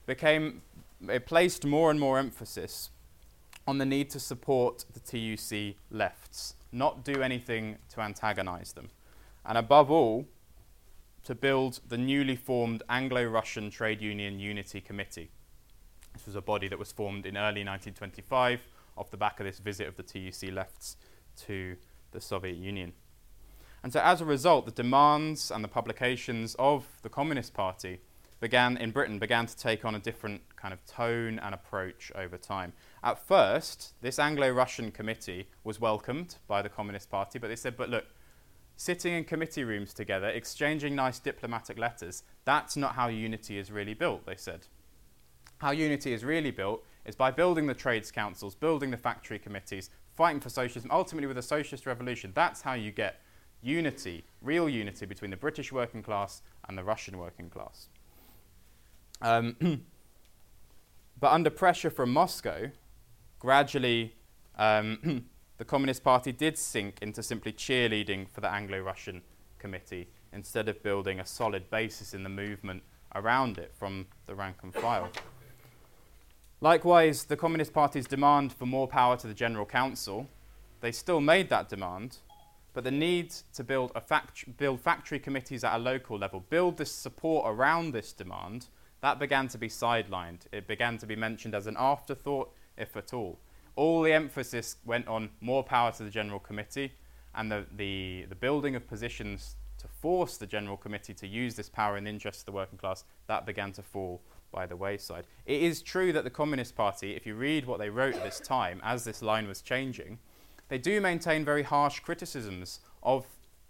became 0.05 0.61
it 1.09 1.25
placed 1.25 1.65
more 1.65 1.91
and 1.91 1.99
more 1.99 2.17
emphasis 2.17 2.89
on 3.67 3.77
the 3.77 3.85
need 3.85 4.09
to 4.11 4.19
support 4.19 4.85
the 4.93 4.99
TUC 4.99 5.75
lefts, 5.89 6.55
not 6.71 7.03
do 7.03 7.21
anything 7.21 7.77
to 7.89 8.01
antagonize 8.01 8.73
them, 8.73 8.89
and 9.45 9.57
above 9.57 9.89
all, 9.89 10.25
to 11.23 11.33
build 11.33 11.79
the 11.87 11.97
newly 11.97 12.35
formed 12.35 12.83
Anglo 12.87 13.23
Russian 13.23 13.71
Trade 13.71 14.01
Union 14.01 14.39
Unity 14.39 14.79
Committee. 14.79 15.31
This 16.13 16.27
was 16.27 16.35
a 16.35 16.41
body 16.41 16.67
that 16.67 16.77
was 16.77 16.91
formed 16.91 17.25
in 17.25 17.35
early 17.35 17.63
1925 17.63 18.67
off 18.95 19.09
the 19.09 19.17
back 19.17 19.39
of 19.39 19.45
this 19.45 19.59
visit 19.59 19.87
of 19.87 19.95
the 19.95 20.03
TUC 20.03 20.53
lefts 20.53 20.97
to 21.45 21.75
the 22.11 22.21
Soviet 22.21 22.55
Union. 22.55 22.93
And 23.83 23.91
so, 23.91 23.99
as 23.99 24.21
a 24.21 24.25
result, 24.25 24.65
the 24.65 24.71
demands 24.71 25.51
and 25.51 25.63
the 25.63 25.67
publications 25.67 26.55
of 26.57 26.85
the 27.01 27.09
Communist 27.09 27.53
Party 27.53 27.99
began 28.39 28.77
in 28.77 28.91
Britain 28.91 29.19
began 29.19 29.45
to 29.45 29.55
take 29.57 29.85
on 29.85 29.95
a 29.95 29.99
different 29.99 30.41
kind 30.55 30.73
of 30.73 30.85
tone 30.85 31.39
and 31.39 31.53
approach 31.53 32.11
over 32.15 32.37
time. 32.37 32.73
At 33.03 33.19
first, 33.19 33.93
this 34.01 34.19
Anglo-Russian 34.19 34.91
committee 34.91 35.47
was 35.63 35.79
welcomed 35.79 36.37
by 36.47 36.61
the 36.61 36.69
Communist 36.69 37.09
Party, 37.09 37.39
but 37.39 37.47
they 37.47 37.55
said, 37.55 37.77
"But 37.77 37.89
look, 37.89 38.05
sitting 38.75 39.13
in 39.13 39.23
committee 39.23 39.63
rooms 39.63 39.93
together, 39.93 40.27
exchanging 40.27 40.95
nice 40.95 41.19
diplomatic 41.19 41.77
letters, 41.77 42.23
that's 42.43 42.75
not 42.75 42.95
how 42.95 43.07
unity 43.07 43.57
is 43.57 43.71
really 43.71 43.93
built." 43.93 44.25
They 44.25 44.35
said. 44.35 44.67
How 45.59 45.71
unity 45.71 46.11
is 46.11 46.25
really 46.25 46.51
built 46.51 46.85
is 47.05 47.15
by 47.15 47.31
building 47.31 47.67
the 47.67 47.73
trades 47.73 48.11
councils, 48.11 48.55
building 48.55 48.91
the 48.91 48.97
factory 48.97 49.39
committees, 49.39 49.89
fighting 50.13 50.41
for 50.41 50.49
socialism, 50.49 50.91
ultimately 50.91 51.27
with 51.27 51.37
a 51.37 51.41
socialist 51.41 51.85
revolution. 51.85 52.33
That's 52.33 52.61
how 52.61 52.73
you 52.73 52.91
get 52.91 53.21
unity, 53.61 54.25
real 54.41 54.67
unity 54.67 55.05
between 55.05 55.31
the 55.31 55.37
British 55.37 55.71
working 55.71 56.03
class 56.03 56.41
and 56.67 56.77
the 56.77 56.83
Russian 56.83 57.17
working 57.17 57.49
class. 57.49 57.87
Um, 59.21 59.55
but 61.19 61.31
under 61.31 61.49
pressure 61.49 61.89
from 61.89 62.11
Moscow, 62.11 62.71
gradually 63.39 64.15
um, 64.57 65.25
the 65.57 65.65
Communist 65.65 66.03
Party 66.03 66.31
did 66.31 66.57
sink 66.57 66.99
into 67.01 67.23
simply 67.23 67.53
cheerleading 67.53 68.29
for 68.29 68.41
the 68.41 68.51
Anglo 68.51 68.79
Russian 68.79 69.21
Committee 69.59 70.07
instead 70.33 70.67
of 70.67 70.83
building 70.83 71.19
a 71.19 71.25
solid 71.25 71.69
basis 71.69 72.13
in 72.13 72.23
the 72.23 72.29
movement 72.29 72.83
around 73.15 73.57
it 73.57 73.71
from 73.77 74.05
the 74.27 74.35
rank 74.35 74.57
and 74.63 74.73
file. 74.73 75.09
Likewise, 76.61 77.25
the 77.25 77.37
Communist 77.37 77.73
Party's 77.73 78.07
demand 78.07 78.51
for 78.51 78.65
more 78.65 78.87
power 78.87 79.15
to 79.17 79.27
the 79.27 79.33
General 79.33 79.65
Council, 79.65 80.27
they 80.81 80.91
still 80.91 81.21
made 81.21 81.49
that 81.49 81.69
demand, 81.69 82.17
but 82.73 82.83
the 82.83 82.91
need 82.91 83.31
to 83.53 83.63
build, 83.63 83.91
fact- 84.05 84.57
build 84.57 84.81
factory 84.81 85.19
committees 85.19 85.63
at 85.63 85.75
a 85.75 85.77
local 85.77 86.17
level, 86.17 86.43
build 86.49 86.77
this 86.77 86.91
support 86.91 87.45
around 87.47 87.91
this 87.91 88.11
demand, 88.13 88.67
that 89.01 89.19
began 89.19 89.47
to 89.49 89.57
be 89.57 89.69
sidelined. 89.69 90.41
It 90.51 90.67
began 90.67 90.97
to 90.99 91.05
be 91.05 91.15
mentioned 91.15 91.53
as 91.53 91.67
an 91.67 91.75
afterthought, 91.77 92.53
if 92.77 92.95
at 92.95 93.13
all. 93.13 93.39
All 93.75 94.01
the 94.01 94.13
emphasis 94.13 94.77
went 94.85 95.07
on 95.07 95.29
more 95.41 95.63
power 95.63 95.91
to 95.93 96.03
the 96.03 96.09
General 96.09 96.39
Committee 96.39 96.93
and 97.35 97.51
the, 97.51 97.65
the, 97.75 98.25
the 98.29 98.35
building 98.35 98.75
of 98.75 98.87
positions 98.87 99.57
to 99.77 99.87
force 99.87 100.37
the 100.37 100.47
General 100.47 100.77
Committee 100.77 101.13
to 101.13 101.27
use 101.27 101.55
this 101.55 101.69
power 101.69 101.97
in 101.97 102.05
the 102.05 102.09
interest 102.09 102.39
of 102.41 102.45
the 102.45 102.51
working 102.53 102.77
class, 102.77 103.03
that 103.27 103.45
began 103.45 103.71
to 103.73 103.83
fall 103.83 104.21
by 104.51 104.65
the 104.65 104.75
wayside. 104.75 105.25
It 105.45 105.61
is 105.61 105.81
true 105.81 106.13
that 106.13 106.23
the 106.23 106.29
Communist 106.29 106.75
Party, 106.75 107.15
if 107.15 107.25
you 107.25 107.35
read 107.35 107.65
what 107.65 107.77
they 107.77 107.89
wrote 107.89 108.15
at 108.15 108.23
this 108.23 108.39
time, 108.39 108.79
as 108.83 109.03
this 109.03 109.21
line 109.21 109.47
was 109.47 109.61
changing, 109.61 110.17
they 110.69 110.77
do 110.77 111.01
maintain 111.01 111.43
very 111.43 111.63
harsh 111.63 111.99
criticisms 111.99 112.79
of 113.03 113.25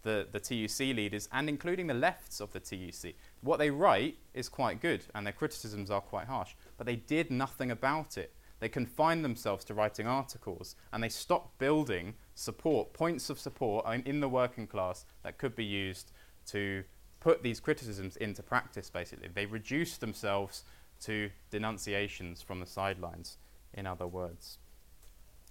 the, 0.06 0.28
the 0.32 0.40
TUC 0.40 0.96
leaders 0.96 1.28
and 1.34 1.50
including 1.50 1.88
the 1.88 1.94
lefts 1.94 2.40
of 2.40 2.54
the 2.54 2.60
TUC. 2.60 3.16
What 3.42 3.58
they 3.58 3.72
write 3.72 4.18
is 4.34 4.48
quite 4.48 4.80
good 4.80 5.02
and 5.14 5.26
their 5.26 5.34
criticisms 5.34 5.92
are 5.92 6.00
quite 6.00 6.28
harsh, 6.28 6.54
but 6.78 6.86
they 6.86 6.96
did 6.96 7.32
nothing 7.32 7.72
about 7.72 8.18
it. 8.18 8.32
They 8.60 8.70
confined 8.70 9.26
themselves 9.26 9.66
to 9.66 9.74
writing 9.74 10.08
articles 10.08 10.76
and 10.94 11.04
they 11.04 11.10
stopped 11.10 11.58
building 11.58 12.14
support, 12.36 12.94
points 12.94 13.30
of 13.30 13.40
support 13.40 13.86
in, 14.06 14.20
the 14.22 14.30
working 14.30 14.68
class 14.68 15.06
that 15.24 15.40
could 15.40 15.56
be 15.56 15.66
used 15.66 16.12
to 16.48 16.84
put 17.20 17.42
these 17.42 17.60
criticisms 17.60 18.16
into 18.18 18.44
practice, 18.44 18.90
basically. 18.90 19.30
They 19.34 19.48
reduced 19.48 20.00
themselves 20.00 20.64
to 21.02 21.32
denunciations 21.50 22.44
from 22.44 22.60
the 22.60 22.68
sidelines, 22.68 23.38
in 23.74 23.88
other 23.88 24.08
words. 24.08 24.60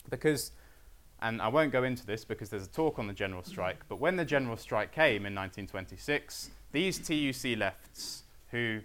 Because 0.08 0.52
and 1.24 1.40
I 1.40 1.48
won't 1.48 1.72
go 1.72 1.84
into 1.84 2.04
this 2.04 2.22
because 2.22 2.50
there's 2.50 2.66
a 2.66 2.70
talk 2.70 2.98
on 2.98 3.06
the 3.06 3.14
general 3.14 3.42
strike, 3.42 3.78
but 3.88 3.98
when 3.98 4.16
the 4.16 4.26
general 4.26 4.58
strike 4.58 4.92
came 4.92 5.24
in 5.24 5.34
1926, 5.34 6.50
these 6.70 6.98
TUC 6.98 7.56
lefts, 7.58 8.24
who 8.50 8.80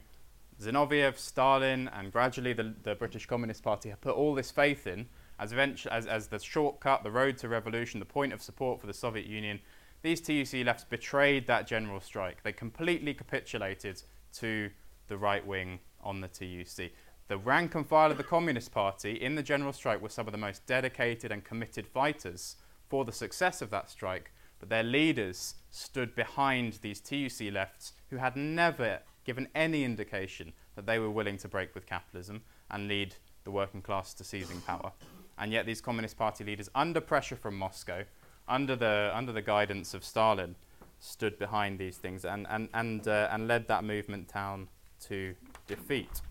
Zinoviev, 0.61 1.17
Stalin, 1.17 1.89
and 1.89 2.13
gradually 2.13 2.53
the, 2.53 2.73
the 2.83 2.95
British 2.95 3.25
Communist 3.25 3.61
Party 3.61 3.89
have 3.89 3.99
put 3.99 4.15
all 4.15 4.33
this 4.33 4.51
faith 4.51 4.87
in 4.87 5.05
as, 5.37 5.51
as, 5.53 6.07
as 6.07 6.27
the 6.27 6.39
shortcut, 6.39 7.03
the 7.03 7.11
road 7.11 7.37
to 7.39 7.49
revolution, 7.49 7.99
the 7.99 8.05
point 8.05 8.31
of 8.31 8.41
support 8.41 8.79
for 8.79 8.87
the 8.87 8.93
Soviet 8.93 9.25
Union, 9.25 9.59
these 10.01 10.21
TUC 10.21 10.65
lefts 10.65 10.85
betrayed 10.85 11.45
that 11.47 11.67
general 11.67 11.99
strike. 11.99 12.43
They 12.43 12.53
completely 12.53 13.13
capitulated 13.13 14.01
to 14.35 14.69
the 15.09 15.17
right 15.17 15.45
wing 15.45 15.79
on 16.01 16.21
the 16.21 16.29
TUC. 16.29 16.91
The 17.29 17.37
rank 17.37 17.75
and 17.75 17.87
file 17.87 18.09
of 18.09 18.17
the 18.17 18.23
Communist 18.23 18.71
Party 18.71 19.11
in 19.11 19.35
the 19.35 19.43
general 19.43 19.71
strike 19.71 20.01
were 20.01 20.09
some 20.09 20.27
of 20.27 20.31
the 20.31 20.39
most 20.39 20.65
dedicated 20.65 21.31
and 21.31 21.43
committed 21.43 21.85
fighters 21.85 22.55
for 22.87 23.05
the 23.05 23.11
success 23.11 23.61
of 23.61 23.69
that 23.69 23.87
strike, 23.91 24.31
but 24.59 24.69
their 24.69 24.81
leaders 24.81 25.53
stood 25.69 26.15
behind 26.15 26.79
these 26.81 26.99
TUC 26.99 27.53
lefts 27.53 27.93
who 28.09 28.17
had 28.17 28.35
never 28.35 29.01
given 29.25 29.47
any 29.53 29.83
indication 29.83 30.53
that 30.75 30.87
they 30.87 30.97
were 30.97 31.11
willing 31.11 31.37
to 31.37 31.47
break 31.47 31.75
with 31.75 31.85
capitalism 31.85 32.41
and 32.71 32.87
lead 32.87 33.13
the 33.43 33.51
working 33.51 33.83
class 33.83 34.15
to 34.15 34.23
seizing 34.23 34.61
power. 34.61 34.91
And 35.37 35.51
yet, 35.51 35.67
these 35.67 35.81
Communist 35.81 36.17
Party 36.17 36.43
leaders, 36.43 36.67
under 36.73 36.99
pressure 36.99 37.35
from 37.35 37.55
Moscow, 37.55 38.05
under 38.47 38.75
the, 38.75 39.11
under 39.13 39.33
the 39.33 39.43
guidance 39.43 39.93
of 39.93 40.03
Stalin, 40.03 40.55
stood 40.99 41.37
behind 41.37 41.77
these 41.77 41.97
things 41.97 42.25
and, 42.25 42.47
and, 42.49 42.69
and, 42.73 43.07
uh, 43.07 43.29
and 43.31 43.47
led 43.47 43.67
that 43.67 43.83
movement 43.83 44.33
down 44.33 44.67
to 45.01 45.35
defeat. 45.67 46.21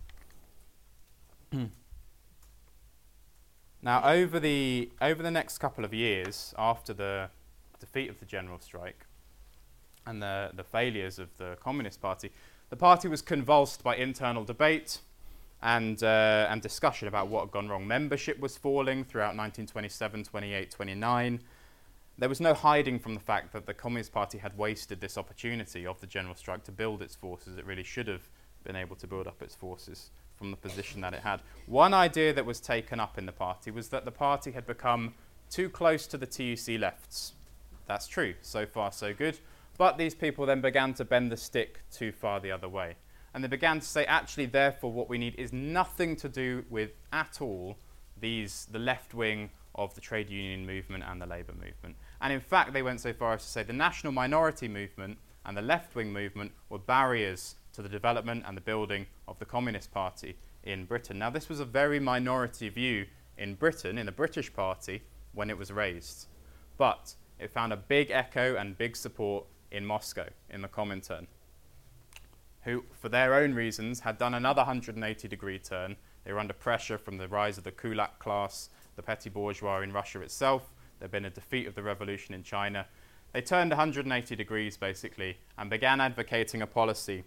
Now, 3.82 4.02
over 4.04 4.40
the, 4.40 4.90
over 5.00 5.22
the 5.22 5.30
next 5.30 5.58
couple 5.58 5.84
of 5.84 5.94
years, 5.94 6.54
after 6.58 6.92
the 6.92 7.30
defeat 7.80 8.10
of 8.10 8.18
the 8.20 8.26
general 8.26 8.58
strike 8.58 9.06
and 10.06 10.22
the, 10.22 10.50
the 10.54 10.64
failures 10.64 11.18
of 11.18 11.28
the 11.38 11.56
Communist 11.62 12.00
Party, 12.00 12.30
the 12.70 12.76
party 12.76 13.08
was 13.08 13.22
convulsed 13.22 13.82
by 13.82 13.96
internal 13.96 14.44
debate 14.44 14.98
and, 15.62 16.02
uh, 16.02 16.46
and 16.50 16.60
discussion 16.62 17.08
about 17.08 17.28
what 17.28 17.40
had 17.40 17.50
gone 17.50 17.68
wrong. 17.68 17.86
Membership 17.86 18.38
was 18.40 18.56
falling 18.56 19.04
throughout 19.04 19.36
1927, 19.36 20.24
28, 20.24 20.70
29. 20.70 21.40
There 22.18 22.28
was 22.28 22.40
no 22.40 22.52
hiding 22.52 22.98
from 22.98 23.14
the 23.14 23.20
fact 23.20 23.52
that 23.52 23.66
the 23.66 23.74
Communist 23.74 24.12
Party 24.12 24.38
had 24.38 24.56
wasted 24.58 25.00
this 25.00 25.16
opportunity 25.16 25.86
of 25.86 26.00
the 26.00 26.06
general 26.06 26.34
strike 26.34 26.64
to 26.64 26.72
build 26.72 27.00
its 27.00 27.14
forces. 27.14 27.56
It 27.56 27.64
really 27.64 27.84
should 27.84 28.08
have 28.08 28.28
been 28.64 28.76
able 28.76 28.96
to 28.96 29.06
build 29.06 29.26
up 29.26 29.40
its 29.40 29.54
forces 29.54 30.10
from 30.38 30.50
the 30.50 30.56
position 30.56 31.00
that 31.00 31.12
it 31.12 31.20
had. 31.20 31.40
One 31.66 31.92
idea 31.92 32.32
that 32.32 32.46
was 32.46 32.60
taken 32.60 33.00
up 33.00 33.18
in 33.18 33.26
the 33.26 33.32
party 33.32 33.70
was 33.70 33.88
that 33.88 34.04
the 34.04 34.12
party 34.12 34.52
had 34.52 34.66
become 34.66 35.14
too 35.50 35.68
close 35.68 36.06
to 36.06 36.16
the 36.16 36.26
TUC 36.26 36.80
lefts. 36.80 37.32
That's 37.86 38.06
true. 38.06 38.34
So 38.40 38.66
far, 38.66 38.92
so 38.92 39.12
good. 39.12 39.38
But 39.76 39.98
these 39.98 40.14
people 40.14 40.46
then 40.46 40.60
began 40.60 40.94
to 40.94 41.04
bend 41.04 41.32
the 41.32 41.36
stick 41.36 41.80
too 41.90 42.12
far 42.12 42.40
the 42.40 42.52
other 42.52 42.68
way. 42.68 42.96
And 43.34 43.44
they 43.44 43.48
began 43.48 43.80
to 43.80 43.86
say, 43.86 44.04
actually, 44.06 44.46
therefore, 44.46 44.92
what 44.92 45.08
we 45.08 45.18
need 45.18 45.34
is 45.36 45.52
nothing 45.52 46.16
to 46.16 46.28
do 46.28 46.64
with 46.70 46.90
at 47.12 47.40
all 47.40 47.76
these, 48.20 48.66
the 48.70 48.78
left 48.78 49.14
wing 49.14 49.50
of 49.74 49.94
the 49.94 50.00
trade 50.00 50.28
union 50.28 50.66
movement 50.66 51.04
and 51.06 51.20
the 51.20 51.26
labour 51.26 51.52
movement. 51.52 51.96
And 52.20 52.32
in 52.32 52.40
fact, 52.40 52.72
they 52.72 52.82
went 52.82 53.00
so 53.00 53.12
far 53.12 53.34
as 53.34 53.42
to 53.42 53.48
say 53.48 53.62
the 53.62 53.72
national 53.72 54.12
minority 54.12 54.66
movement 54.66 55.18
and 55.44 55.56
the 55.56 55.62
left 55.62 55.94
wing 55.94 56.12
movement 56.12 56.52
were 56.68 56.78
barriers 56.78 57.54
to 57.78 57.82
the 57.82 57.88
development 57.88 58.42
and 58.44 58.56
the 58.56 58.60
building 58.60 59.06
of 59.28 59.38
the 59.38 59.44
Communist 59.44 59.92
Party 59.92 60.36
in 60.64 60.84
Britain. 60.84 61.16
Now, 61.16 61.30
this 61.30 61.48
was 61.48 61.60
a 61.60 61.64
very 61.64 62.00
minority 62.00 62.68
view 62.68 63.06
in 63.36 63.54
Britain, 63.54 63.98
in 63.98 64.06
the 64.06 64.10
British 64.10 64.52
Party, 64.52 65.00
when 65.32 65.48
it 65.48 65.56
was 65.56 65.70
raised. 65.70 66.26
But 66.76 67.14
it 67.38 67.52
found 67.52 67.72
a 67.72 67.76
big 67.76 68.10
echo 68.10 68.56
and 68.56 68.76
big 68.76 68.96
support 68.96 69.44
in 69.70 69.86
Moscow, 69.86 70.26
in 70.50 70.60
the 70.60 70.66
Comintern, 70.66 71.28
who, 72.62 72.82
for 73.00 73.08
their 73.08 73.34
own 73.34 73.54
reasons, 73.54 74.00
had 74.00 74.18
done 74.18 74.34
another 74.34 74.62
180 74.62 75.28
degree 75.28 75.60
turn. 75.60 75.94
They 76.24 76.32
were 76.32 76.40
under 76.40 76.54
pressure 76.54 76.98
from 76.98 77.16
the 77.16 77.28
rise 77.28 77.58
of 77.58 77.64
the 77.64 77.70
kulak 77.70 78.18
class, 78.18 78.70
the 78.96 79.04
petty 79.04 79.30
bourgeois 79.30 79.82
in 79.82 79.92
Russia 79.92 80.20
itself. 80.20 80.74
There'd 80.98 81.12
been 81.12 81.26
a 81.26 81.30
defeat 81.30 81.68
of 81.68 81.76
the 81.76 81.84
revolution 81.84 82.34
in 82.34 82.42
China. 82.42 82.86
They 83.32 83.40
turned 83.40 83.70
180 83.70 84.34
degrees, 84.34 84.76
basically, 84.76 85.38
and 85.56 85.70
began 85.70 86.00
advocating 86.00 86.60
a 86.60 86.66
policy 86.66 87.22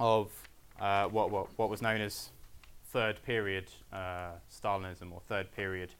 of 0.00 0.32
uh, 0.80 1.06
what, 1.08 1.30
what, 1.30 1.48
what 1.56 1.70
was 1.70 1.82
known 1.82 2.00
as 2.00 2.30
third 2.90 3.22
period 3.24 3.64
uh, 3.92 4.32
Stalinism 4.50 5.12
or 5.12 5.20
third 5.28 5.50
period 5.52 5.90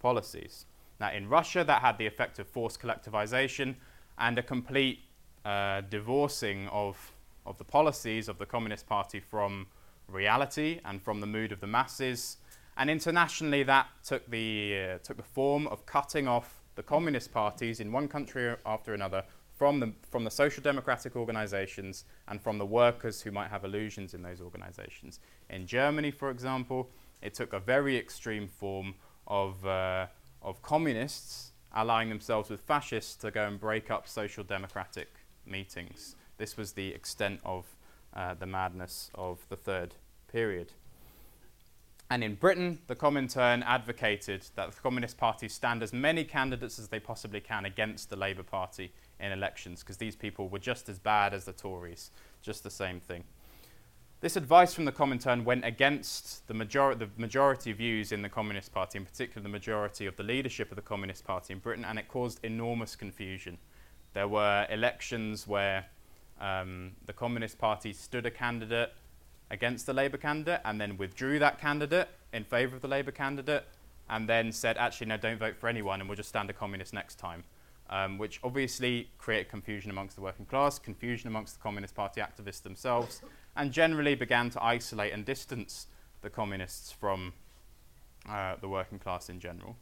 policies. 0.00 0.66
Now, 0.98 1.12
in 1.12 1.28
Russia, 1.28 1.64
that 1.64 1.80
had 1.80 1.96
the 1.98 2.06
effect 2.06 2.38
of 2.38 2.46
forced 2.48 2.80
collectivization 2.80 3.76
and 4.18 4.38
a 4.38 4.42
complete 4.42 5.00
uh, 5.44 5.82
divorcing 5.88 6.68
of, 6.68 7.12
of 7.46 7.56
the 7.58 7.64
policies 7.64 8.28
of 8.28 8.38
the 8.38 8.46
Communist 8.46 8.86
Party 8.86 9.20
from 9.20 9.66
reality 10.08 10.80
and 10.84 11.00
from 11.00 11.20
the 11.20 11.26
mood 11.26 11.52
of 11.52 11.60
the 11.60 11.66
masses. 11.66 12.36
And 12.76 12.90
internationally, 12.90 13.62
that 13.62 13.86
took 14.04 14.28
the, 14.30 14.94
uh, 14.94 14.98
took 14.98 15.16
the 15.16 15.22
form 15.22 15.66
of 15.68 15.86
cutting 15.86 16.28
off 16.28 16.60
the 16.74 16.82
communist 16.82 17.32
parties 17.32 17.80
in 17.80 17.92
one 17.92 18.08
country 18.08 18.54
after 18.64 18.94
another 18.94 19.24
from 19.60 19.78
the, 19.78 19.92
from 20.10 20.24
the 20.24 20.30
social 20.30 20.62
democratic 20.62 21.14
organizations 21.14 22.06
and 22.28 22.40
from 22.40 22.56
the 22.56 22.64
workers 22.64 23.20
who 23.20 23.30
might 23.30 23.50
have 23.50 23.62
illusions 23.62 24.14
in 24.14 24.22
those 24.22 24.40
organizations. 24.40 25.20
In 25.50 25.66
Germany, 25.66 26.10
for 26.10 26.30
example, 26.30 26.88
it 27.20 27.34
took 27.34 27.52
a 27.52 27.60
very 27.60 27.94
extreme 27.98 28.48
form 28.48 28.94
of, 29.26 29.66
uh, 29.66 30.06
of 30.40 30.62
communists 30.62 31.52
allying 31.76 32.08
themselves 32.08 32.48
with 32.48 32.62
fascists 32.62 33.14
to 33.16 33.30
go 33.30 33.46
and 33.46 33.60
break 33.60 33.90
up 33.90 34.08
social 34.08 34.42
democratic 34.42 35.10
meetings. 35.44 36.16
This 36.38 36.56
was 36.56 36.72
the 36.72 36.94
extent 36.94 37.40
of 37.44 37.66
uh, 38.14 38.32
the 38.32 38.46
madness 38.46 39.10
of 39.14 39.40
the 39.50 39.56
third 39.56 39.94
period. 40.32 40.72
And 42.08 42.24
in 42.24 42.36
Britain, 42.36 42.78
the 42.86 42.96
Comintern 42.96 43.62
advocated 43.66 44.46
that 44.54 44.72
the 44.72 44.80
Communist 44.80 45.18
Party 45.18 45.48
stand 45.48 45.82
as 45.82 45.92
many 45.92 46.24
candidates 46.24 46.78
as 46.78 46.88
they 46.88 46.98
possibly 46.98 47.40
can 47.40 47.66
against 47.66 48.08
the 48.08 48.16
Labour 48.16 48.42
Party 48.42 48.94
in 49.20 49.32
elections, 49.32 49.80
because 49.80 49.96
these 49.96 50.16
people 50.16 50.48
were 50.48 50.58
just 50.58 50.88
as 50.88 50.98
bad 50.98 51.34
as 51.34 51.44
the 51.44 51.52
Tories, 51.52 52.10
just 52.42 52.62
the 52.62 52.70
same 52.70 53.00
thing. 53.00 53.24
This 54.20 54.36
advice 54.36 54.74
from 54.74 54.84
the 54.84 54.92
Comintern 54.92 55.44
went 55.44 55.64
against 55.64 56.46
the, 56.46 56.52
the 56.52 57.08
majority 57.16 57.72
views 57.72 58.12
in 58.12 58.20
the 58.20 58.28
Communist 58.28 58.72
Party, 58.72 58.98
in 58.98 59.06
particular 59.06 59.42
the 59.42 59.48
majority 59.48 60.04
of 60.04 60.16
the 60.16 60.22
leadership 60.22 60.70
of 60.70 60.76
the 60.76 60.82
Communist 60.82 61.24
Party 61.24 61.54
in 61.54 61.58
Britain, 61.58 61.86
and 61.86 61.98
it 61.98 62.06
caused 62.06 62.38
enormous 62.44 62.94
confusion. 62.94 63.56
There 64.12 64.28
were 64.28 64.66
elections 64.68 65.46
where 65.46 65.86
um, 66.38 66.92
the 67.06 67.14
Communist 67.14 67.58
Party 67.58 67.92
stood 67.92 68.26
a 68.26 68.30
candidate 68.30 68.92
against 69.50 69.86
the 69.86 69.92
Labour 69.92 70.16
candidate 70.16 70.60
and 70.64 70.80
then 70.80 70.96
withdrew 70.96 71.38
that 71.38 71.58
candidate 71.58 72.08
in 72.32 72.44
favour 72.44 72.76
of 72.76 72.82
the 72.82 72.88
Labour 72.88 73.10
candidate 73.10 73.64
and 74.08 74.28
then 74.28 74.52
said, 74.52 74.76
actually, 74.76 75.06
no, 75.06 75.16
don't 75.16 75.38
vote 75.38 75.56
for 75.56 75.68
anyone 75.68 76.00
and 76.00 76.08
we'll 76.08 76.16
just 76.16 76.28
stand 76.28 76.50
a 76.50 76.52
communist 76.52 76.92
next 76.92 77.16
time. 77.18 77.44
Um, 77.92 78.18
which 78.18 78.38
obviously 78.44 79.10
created 79.18 79.48
confusion 79.48 79.90
amongst 79.90 80.14
the 80.14 80.22
working 80.22 80.46
class, 80.46 80.78
confusion 80.78 81.26
amongst 81.26 81.54
the 81.56 81.60
Communist 81.60 81.96
Party 81.96 82.20
activists 82.20 82.62
themselves, 82.62 83.20
and 83.56 83.72
generally 83.72 84.14
began 84.14 84.48
to 84.50 84.62
isolate 84.62 85.12
and 85.12 85.24
distance 85.24 85.88
the 86.22 86.30
communists 86.30 86.92
from 86.92 87.32
uh, 88.28 88.54
the 88.60 88.68
working 88.68 89.00
class 89.00 89.28
in 89.28 89.40
general. 89.40 89.76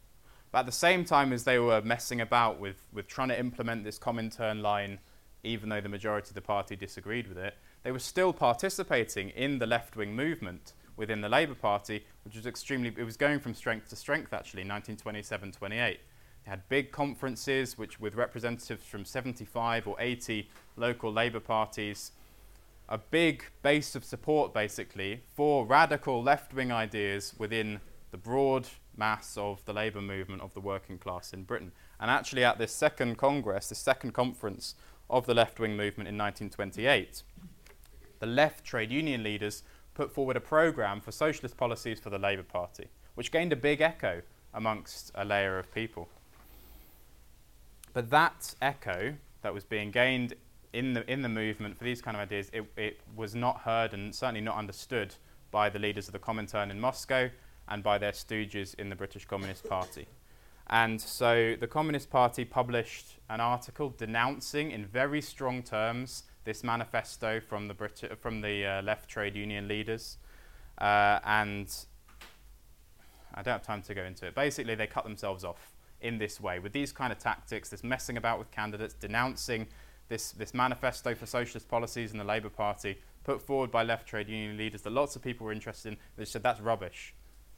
But 0.51 0.59
at 0.59 0.65
the 0.65 0.71
same 0.71 1.05
time 1.05 1.31
as 1.31 1.43
they 1.43 1.59
were 1.59 1.81
messing 1.81 2.21
about 2.21 2.59
with, 2.59 2.77
with 2.91 3.07
trying 3.07 3.29
to 3.29 3.39
implement 3.39 3.83
this 3.83 3.99
Comintern 3.99 4.61
line, 4.61 4.99
even 5.43 5.69
though 5.69 5.81
the 5.81 5.89
majority 5.89 6.29
of 6.29 6.35
the 6.35 6.41
party 6.41 6.75
disagreed 6.75 7.27
with 7.27 7.37
it, 7.37 7.55
they 7.83 7.91
were 7.91 7.99
still 7.99 8.33
participating 8.33 9.29
in 9.29 9.59
the 9.59 9.67
left 9.67 9.95
wing 9.95 10.15
movement 10.15 10.73
within 10.97 11.21
the 11.21 11.29
Labour 11.29 11.55
Party, 11.55 12.05
which 12.23 12.35
was 12.35 12.45
extremely, 12.45 12.93
it 12.97 13.03
was 13.03 13.15
going 13.15 13.39
from 13.39 13.53
strength 13.53 13.89
to 13.89 13.95
strength 13.95 14.33
actually, 14.33 14.61
1927 14.61 15.51
28. 15.51 15.99
They 16.43 16.51
had 16.51 16.67
big 16.69 16.91
conferences 16.91 17.77
which, 17.77 17.99
with 17.99 18.15
representatives 18.15 18.85
from 18.85 19.05
75 19.05 19.87
or 19.87 19.95
80 19.99 20.49
local 20.75 21.11
Labour 21.11 21.39
parties, 21.39 22.11
a 22.87 22.97
big 22.97 23.43
base 23.61 23.95
of 23.95 24.03
support 24.03 24.53
basically 24.53 25.21
for 25.35 25.65
radical 25.65 26.23
left 26.23 26.53
wing 26.53 26.71
ideas 26.71 27.35
within 27.37 27.79
the 28.11 28.17
broad 28.17 28.67
mass 28.97 29.37
of 29.37 29.63
the 29.65 29.73
labour 29.73 30.01
movement 30.01 30.41
of 30.41 30.53
the 30.53 30.59
working 30.59 30.97
class 30.97 31.31
in 31.31 31.43
Britain. 31.43 31.71
And 31.99 32.09
actually, 32.09 32.43
at 32.43 32.57
this 32.57 32.73
second 32.73 33.17
Congress, 33.17 33.69
the 33.69 33.75
second 33.75 34.13
conference 34.13 34.75
of 35.09 35.25
the 35.25 35.33
left 35.33 35.59
wing 35.59 35.71
movement 35.71 36.07
in 36.07 36.17
1928, 36.17 37.23
the 38.19 38.25
left 38.25 38.65
trade 38.65 38.91
union 38.91 39.23
leaders 39.23 39.63
put 39.93 40.11
forward 40.11 40.35
a 40.35 40.41
programme 40.41 41.01
for 41.01 41.11
socialist 41.11 41.57
policies 41.57 41.99
for 41.99 42.09
the 42.09 42.19
Labour 42.19 42.43
Party, 42.43 42.87
which 43.15 43.31
gained 43.31 43.53
a 43.53 43.55
big 43.55 43.81
echo 43.81 44.21
amongst 44.53 45.11
a 45.15 45.23
layer 45.23 45.59
of 45.59 45.73
people. 45.73 46.09
But 47.93 48.09
that 48.09 48.55
echo 48.61 49.15
that 49.41 49.53
was 49.53 49.63
being 49.63 49.91
gained 49.91 50.35
in 50.73 50.93
the, 50.93 51.11
in 51.11 51.21
the 51.21 51.29
movement 51.29 51.77
for 51.77 51.83
these 51.83 52.01
kind 52.01 52.15
of 52.15 52.21
ideas, 52.21 52.49
it, 52.53 52.65
it 52.77 52.99
was 53.15 53.35
not 53.35 53.61
heard 53.61 53.93
and 53.93 54.13
certainly 54.13 54.41
not 54.41 54.55
understood 54.55 55.15
by 55.51 55.69
the 55.69 55.79
leaders 55.79 56.07
of 56.07 56.13
the 56.13 56.19
Comintern 56.19 56.69
in 56.69 56.79
Moscow 56.79 57.29
and 57.67 57.83
by 57.83 57.97
their 57.97 58.11
stooges 58.11 58.75
in 58.75 58.89
the 58.89 58.95
British 58.95 59.25
Communist 59.25 59.67
Party. 59.67 60.07
And 60.67 61.01
so 61.01 61.55
the 61.59 61.67
Communist 61.67 62.11
Party 62.11 62.45
published 62.45 63.17
an 63.29 63.39
article 63.39 63.93
denouncing 63.97 64.71
in 64.71 64.85
very 64.85 65.21
strong 65.21 65.63
terms 65.63 66.23
this 66.43 66.63
manifesto 66.63 67.39
from 67.39 67.67
the, 67.67 67.73
Brit- 67.73 68.17
from 68.19 68.41
the 68.41 68.65
uh, 68.65 68.81
left 68.83 69.09
trade 69.09 69.35
union 69.35 69.67
leaders. 69.67 70.17
Uh, 70.77 71.19
and 71.25 71.73
I 73.33 73.41
don't 73.41 73.53
have 73.53 73.63
time 73.63 73.81
to 73.83 73.95
go 73.95 74.03
into 74.03 74.27
it. 74.27 74.35
Basically, 74.35 74.75
they 74.75 74.87
cut 74.87 75.03
themselves 75.03 75.43
off 75.43 75.73
in 76.01 76.17
this 76.17 76.39
way 76.39 76.59
with 76.59 76.73
these 76.73 76.91
kind 76.91 77.11
of 77.11 77.19
tactics, 77.19 77.69
this 77.69 77.83
messing 77.83 78.17
about 78.17 78.39
with 78.39 78.51
candidates, 78.51 78.93
denouncing 78.93 79.67
this, 80.07 80.31
this 80.31 80.53
manifesto 80.53 81.13
for 81.13 81.25
socialist 81.25 81.67
policies 81.67 82.11
in 82.11 82.17
the 82.17 82.23
Labour 82.23 82.49
Party 82.49 82.97
put 83.23 83.41
forward 83.41 83.69
by 83.71 83.83
left 83.83 84.07
trade 84.07 84.27
union 84.27 84.57
leaders 84.57 84.81
that 84.81 84.91
lots 84.91 85.15
of 85.15 85.21
people 85.21 85.45
were 85.45 85.51
interested 85.51 85.93
in. 85.93 85.97
They 86.17 86.25
said 86.25 86.41
that's 86.41 86.59
rubbish, 86.59 87.13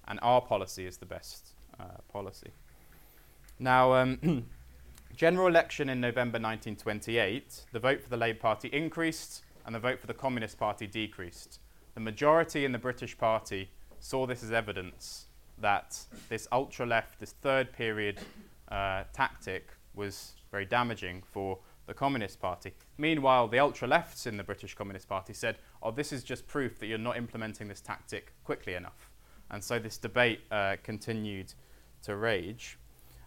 and 0.08 0.20
our 0.22 0.42
policy 0.42 0.86
is 0.86 0.98
the 0.98 1.06
best 1.06 1.52
uh, 1.80 1.86
policy. 2.12 2.52
Now, 3.60 3.94
um, 3.94 4.48
general 5.16 5.48
election 5.48 5.88
in 5.90 6.02
November 6.02 6.40
1928, 6.40 7.66
the 7.72 7.80
vote 7.80 8.02
for 8.02 8.10
the 8.10 8.18
Labour 8.18 8.40
Party 8.40 8.68
increased 8.70 9.44
and 9.66 9.76
the 9.76 9.80
vote 9.80 10.00
for 10.00 10.08
the 10.08 10.14
Communist 10.14 10.58
Party 10.58 10.88
decreased. 10.88 11.60
The 11.94 12.00
majority 12.00 12.66
in 12.66 12.72
the 12.72 12.80
British 12.80 13.18
Party 13.18 13.70
saw 14.00 14.26
this 14.26 14.44
as 14.44 14.52
evidence 14.52 15.28
that 15.62 16.00
this 16.30 16.48
ultra 16.52 16.86
left, 16.86 17.20
this 17.20 17.34
third 17.42 17.72
period 17.72 18.20
uh, 18.70 19.04
tactic 19.14 19.70
was 19.94 20.34
very 20.52 20.66
damaging 20.66 21.24
for 21.32 21.60
the 21.88 21.94
Communist 21.94 22.40
Party. 22.40 22.74
Meanwhile, 22.98 23.48
the 23.48 23.60
ultra 23.60 23.88
lefts 23.88 24.28
in 24.28 24.38
the 24.38 24.44
British 24.44 24.76
Communist 24.76 25.10
Party 25.10 25.34
said, 25.34 25.58
oh, 25.82 25.92
this 25.92 26.12
is 26.12 26.24
just 26.24 26.48
proof 26.48 26.80
that 26.80 26.88
you're 26.88 26.98
not 26.98 27.18
implementing 27.18 27.68
this 27.68 27.82
tactic 27.82 28.34
quickly 28.44 28.76
enough. 28.76 29.10
And 29.50 29.64
so 29.64 29.80
this 29.80 29.98
debate 29.98 30.42
uh, 30.52 30.78
continued 30.84 31.54
to 32.04 32.16
rage. 32.16 32.78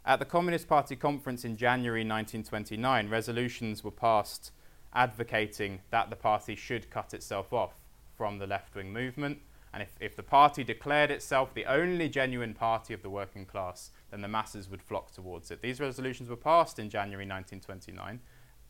At 0.07 0.19
the 0.19 0.25
Communist 0.25 0.69
Party 0.69 0.97
conference 0.97 1.45
in 1.45 1.57
January 1.57 2.01
1929, 2.01 3.09
resolutions 3.09 3.83
were 3.83 3.91
passed 3.91 4.53
advocating 4.95 5.81
that 5.91 6.11
the 6.11 6.17
party 6.17 6.55
should 6.55 6.91
cut 6.91 7.15
itself 7.15 7.53
off 7.53 7.75
from 8.17 8.39
the 8.39 8.47
left 8.47 8.75
wing 8.75 8.93
movement. 8.93 9.39
And 9.75 9.83
if, 9.83 9.91
if 9.99 10.15
the 10.15 10.23
party 10.23 10.63
declared 10.63 11.11
itself 11.11 11.53
the 11.53 11.67
only 11.67 12.09
genuine 12.09 12.55
party 12.55 12.95
of 12.95 13.03
the 13.03 13.11
working 13.11 13.45
class, 13.45 13.91
then 14.13 14.21
the 14.21 14.29
masses 14.29 14.71
would 14.71 14.81
flock 14.81 15.11
towards 15.11 15.51
it. 15.51 15.63
These 15.63 15.81
resolutions 15.81 16.29
were 16.29 16.37
passed 16.37 16.79
in 16.79 16.89
January 16.89 17.27
1929, 17.27 18.21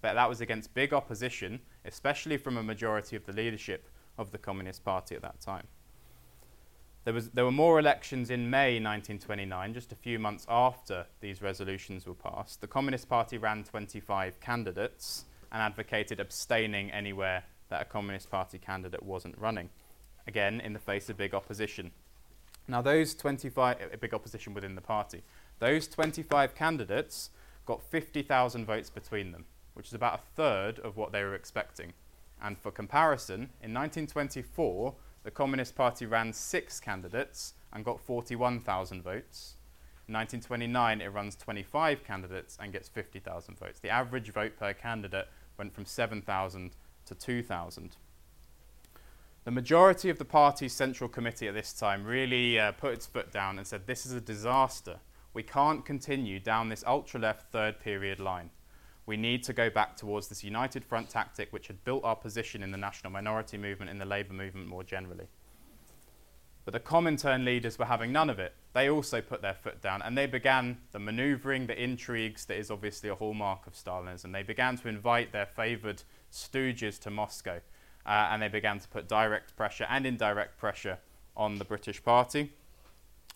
but 0.01 0.15
that 0.15 0.29
was 0.31 0.41
against 0.41 0.73
big 0.73 0.95
opposition, 0.95 1.61
especially 1.85 2.39
from 2.39 2.57
a 2.57 2.63
majority 2.63 3.17
of 3.17 3.27
the 3.27 3.35
leadership 3.35 3.91
of 4.17 4.31
the 4.31 4.39
Communist 4.39 4.83
Party 4.83 5.15
at 5.15 5.21
that 5.21 5.43
time. 5.43 5.67
There, 7.05 7.13
was, 7.13 7.29
there 7.31 7.45
were 7.45 7.53
more 7.53 7.79
elections 7.79 8.31
in 8.31 8.49
May 8.49 8.81
1929, 8.81 9.75
just 9.75 9.93
a 9.93 9.97
few 9.97 10.19
months 10.19 10.47
after 10.49 11.05
these 11.21 11.43
resolutions 11.43 12.07
were 12.07 12.15
passed. 12.15 12.63
The 12.63 12.67
Communist 12.67 13.11
Party 13.11 13.37
ran 13.37 13.63
25 13.63 14.41
candidates 14.41 15.27
and 15.53 15.61
advocated 15.61 16.19
abstaining 16.19 16.91
anywhere 16.93 17.45
that 17.69 17.83
a 17.83 17.85
Communist 17.85 18.31
Party 18.31 18.59
candidate 18.59 19.03
wasn't 19.03 19.37
running, 19.37 19.69
again, 20.27 20.61
in 20.61 20.73
the 20.73 20.79
face 20.79 21.09
of 21.09 21.17
big 21.17 21.35
opposition. 21.35 21.91
Now, 22.67 22.81
those 22.81 23.15
25, 23.15 23.77
uh, 23.81 23.97
big 24.01 24.15
opposition 24.15 24.55
within 24.55 24.75
the 24.75 24.81
party, 24.81 25.23
those 25.59 25.87
25 25.87 26.55
candidates 26.55 27.31
got 27.67 27.83
50,000 27.83 28.65
votes 28.65 28.91
between 28.91 29.33
them, 29.33 29.45
which 29.75 29.89
is 29.89 29.95
about 29.95 30.21
a 30.21 30.37
third 30.37 30.79
of 30.79 30.97
what 30.97 31.13
they 31.13 31.23
were 31.23 31.35
expecting. 31.35 31.93
And 32.43 32.59
for 32.59 32.71
comparison, 32.71 33.51
in 33.63 33.73
1924, 33.73 34.95
the 35.25 35.31
Communist 35.31 35.75
Party 35.75 36.05
ran 36.07 36.33
six 36.33 36.81
candidates 36.81 37.55
and 37.73 37.85
got 37.85 38.01
41,000 38.01 39.03
votes. 39.03 39.57
In 40.07 40.15
1929, 40.15 41.01
it 41.01 41.09
runs 41.09 41.37
25 41.37 42.05
candidates 42.05 42.59
and 42.61 42.73
gets 42.73 42.89
50,000 42.89 43.59
votes. 43.59 43.81
The 43.81 43.89
average 43.89 44.31
vote 44.33 44.57
per 44.59 44.75
candidate 44.75 45.29
went 45.57 45.73
from 45.73 45.87
7,000 45.87 46.73
to 47.07 47.15
2,000. 47.15 47.97
The 49.45 49.51
majority 49.51 50.11
of 50.11 50.19
the 50.19 50.25
party's 50.25 50.73
central 50.73 51.09
committee 51.09 51.49
at 51.49 51.55
this 51.55 51.73
time 51.73 52.05
really 52.05 52.59
uh, 52.59 52.73
put 52.73 52.95
its 52.95 53.07
foot 53.07 53.31
down 53.31 53.59
and 53.59 53.67
said, 53.67 53.87
This 53.87 54.07
is 54.07 54.13
a 54.13 54.21
disaster. 54.21 55.01
We 55.33 55.43
can't 55.43 55.85
continue 55.85 56.41
down 56.41 56.69
this 56.69 56.85
ultra 56.87 57.21
left 57.21 57.53
third 57.53 57.81
period 57.81 58.21
line 58.21 58.51
we 59.07 59.17
need 59.17 59.43
to 59.45 59.53
go 59.53 59.69
back 59.69 59.97
towards 59.97 60.29
this 60.29 60.43
united 60.43 60.85
front 60.85 61.11
tactic 61.11 61.53
which 61.53 61.67
had 61.67 61.85
built 61.85 62.05
our 62.05 62.17
position 62.17 62.63
in 62.63 62.71
the 62.71 62.79
national 62.79 63.13
minority 63.13 63.59
movement, 63.59 63.91
in 63.91 63.99
the 63.99 64.05
labour 64.05 64.33
movement 64.33 64.69
more 64.69 64.83
generally. 64.83 65.27
But 66.65 66.73
the 66.73 66.81
Comintern 66.81 67.45
leaders 67.45 67.79
were 67.79 67.85
having 67.85 68.11
none 68.11 68.31
of 68.31 68.39
it. 68.39 68.55
They 68.73 68.89
also 68.89 69.21
put 69.21 69.43
their 69.43 69.55
foot 69.55 69.83
down 69.83 70.01
and 70.01 70.17
they 70.17 70.27
began 70.27 70.79
the 70.93 70.99
maneuvering, 70.99 71.67
the 71.67 71.81
intrigues 71.81 72.47
that 72.47 72.57
is 72.57 72.71
obviously 72.71 73.11
a 73.11 73.15
hallmark 73.15 73.67
of 73.67 73.75
Stalinism. 73.75 74.33
They 74.33 74.43
began 74.43 74.79
to 74.79 74.89
invite 74.89 75.33
their 75.33 75.47
favoured 75.47 76.03
stooges 76.33 76.99
to 77.01 77.11
Moscow 77.11 77.61
uh, 78.07 78.29
and 78.31 78.43
they 78.43 78.49
began 78.49 78.79
to 78.79 78.89
put 78.89 79.09
direct 79.09 79.57
pressure 79.57 79.87
and 79.89 80.07
indirect 80.07 80.59
pressure 80.59 80.99
on 81.37 81.59
the 81.59 81.65
British 81.65 82.03
Party. 82.03 82.53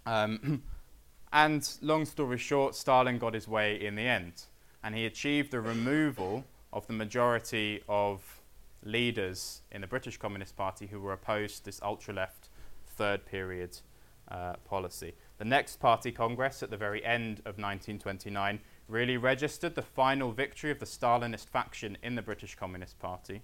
Um, 0.06 0.62
and 1.32 1.68
long 1.82 2.04
story 2.04 2.38
short, 2.38 2.74
Stalin 2.74 3.18
got 3.18 3.34
his 3.34 3.48
way 3.48 3.80
in 3.80 3.94
the 3.94 4.02
end 4.02 4.44
and 4.82 4.94
he 4.94 5.06
achieved 5.06 5.50
the 5.50 5.60
removal 5.60 6.44
of 6.72 6.86
the 6.86 6.92
majority 6.92 7.82
of 7.88 8.40
leaders 8.84 9.62
in 9.72 9.80
the 9.80 9.86
British 9.86 10.16
Communist 10.16 10.56
Party 10.56 10.86
who 10.86 11.00
were 11.00 11.12
opposed 11.12 11.58
to 11.58 11.64
this 11.64 11.80
ultra 11.82 12.14
left 12.14 12.48
third 12.86 13.26
period 13.26 13.78
uh, 14.30 14.54
policy. 14.64 15.14
The 15.38 15.44
next 15.44 15.80
party 15.80 16.12
congress 16.12 16.62
at 16.62 16.70
the 16.70 16.76
very 16.76 17.04
end 17.04 17.38
of 17.40 17.58
1929 17.58 18.60
really 18.88 19.16
registered 19.16 19.74
the 19.74 19.82
final 19.82 20.32
victory 20.32 20.70
of 20.70 20.78
the 20.78 20.86
Stalinist 20.86 21.48
faction 21.48 21.96
in 22.02 22.14
the 22.14 22.22
British 22.22 22.54
Communist 22.54 22.98
Party. 22.98 23.42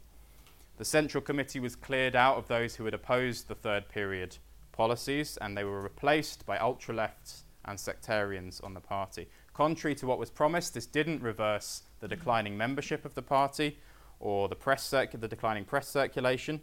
The 0.77 0.85
Central 0.85 1.23
Committee 1.23 1.61
was 1.61 1.77
cleared 1.77 2.17
out 2.17 2.37
of 2.37 2.49
those 2.49 2.77
who 2.77 2.85
had 2.85 2.95
opposed 2.95 3.49
the 3.49 3.55
third 3.55 3.89
period 3.89 4.39
policies 4.73 5.37
and 5.37 5.57
they 5.57 5.65
were 5.65 5.81
replaced 5.81 6.45
by 6.47 6.59
ultra 6.59 6.95
lefts 6.95 7.45
and 7.65 7.79
sectarians 7.79 8.61
on 8.61 8.75
the 8.75 8.81
party. 8.81 9.29
Contrary 9.53 9.95
to 9.95 10.07
what 10.07 10.19
was 10.19 10.31
promised, 10.31 10.75
this 10.75 10.87
didn't 10.87 11.23
reverse 11.23 11.83
the 12.01 12.09
declining 12.09 12.57
membership 12.57 13.05
of 13.05 13.15
the 13.15 13.23
party 13.23 13.79
or 14.19 14.49
the, 14.49 14.57
press 14.57 14.91
the 14.91 15.29
declining 15.29 15.65
press 15.65 15.89
circulation 15.89 16.61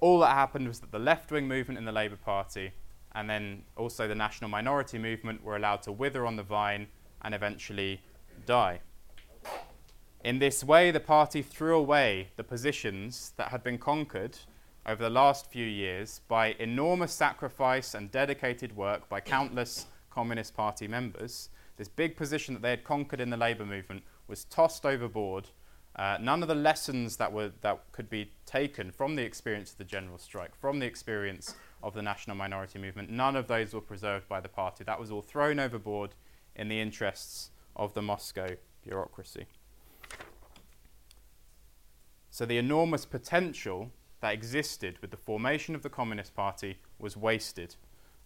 all 0.00 0.18
that 0.20 0.34
happened 0.34 0.66
was 0.66 0.80
that 0.80 0.90
the 0.90 0.98
left 0.98 1.30
wing 1.30 1.46
movement 1.46 1.78
in 1.78 1.84
the 1.84 1.92
Labour 1.92 2.16
Party 2.16 2.72
and 3.12 3.28
then 3.28 3.62
also 3.76 4.08
the 4.08 4.14
national 4.14 4.48
minority 4.48 4.98
movement 4.98 5.44
were 5.44 5.56
allowed 5.56 5.82
to 5.82 5.92
wither 5.92 6.26
on 6.26 6.36
the 6.36 6.42
vine 6.42 6.86
and 7.22 7.34
eventually 7.34 8.00
die. 8.46 8.80
In 10.22 10.38
this 10.38 10.62
way, 10.62 10.90
the 10.90 11.00
party 11.00 11.42
threw 11.42 11.76
away 11.76 12.28
the 12.36 12.44
positions 12.44 13.32
that 13.36 13.48
had 13.48 13.62
been 13.62 13.78
conquered 13.78 14.38
over 14.84 15.02
the 15.02 15.10
last 15.10 15.50
few 15.50 15.66
years 15.66 16.20
by 16.28 16.54
enormous 16.58 17.12
sacrifice 17.12 17.94
and 17.94 18.10
dedicated 18.10 18.76
work 18.76 19.08
by 19.08 19.20
countless 19.20 19.86
Communist 20.10 20.54
Party 20.54 20.86
members. 20.86 21.48
This 21.76 21.88
big 21.88 22.16
position 22.16 22.54
that 22.54 22.62
they 22.62 22.70
had 22.70 22.84
conquered 22.84 23.20
in 23.20 23.30
the 23.30 23.36
labour 23.36 23.64
movement 23.64 24.02
was 24.28 24.44
tossed 24.44 24.84
overboard 24.84 25.48
uh, 25.96 26.16
none 26.20 26.42
of 26.42 26.48
the 26.48 26.54
lessons 26.54 27.16
that, 27.16 27.32
were, 27.32 27.50
that 27.62 27.80
could 27.92 28.08
be 28.08 28.30
taken 28.46 28.90
from 28.92 29.16
the 29.16 29.22
experience 29.22 29.72
of 29.72 29.78
the 29.78 29.84
general 29.84 30.18
strike, 30.18 30.54
from 30.54 30.78
the 30.78 30.86
experience 30.86 31.54
of 31.82 31.94
the 31.94 32.02
national 32.02 32.36
minority 32.36 32.78
movement, 32.78 33.10
none 33.10 33.36
of 33.36 33.48
those 33.48 33.74
were 33.74 33.80
preserved 33.80 34.28
by 34.28 34.40
the 34.40 34.48
party. 34.48 34.84
That 34.84 35.00
was 35.00 35.10
all 35.10 35.22
thrown 35.22 35.58
overboard 35.58 36.14
in 36.54 36.68
the 36.68 36.80
interests 36.80 37.50
of 37.74 37.94
the 37.94 38.02
Moscow 38.02 38.48
bureaucracy. 38.82 39.46
So 42.30 42.46
the 42.46 42.58
enormous 42.58 43.04
potential 43.04 43.90
that 44.20 44.32
existed 44.32 44.98
with 45.00 45.10
the 45.10 45.16
formation 45.16 45.74
of 45.74 45.82
the 45.82 45.88
Communist 45.88 46.34
Party 46.34 46.78
was 46.98 47.16
wasted. 47.16 47.76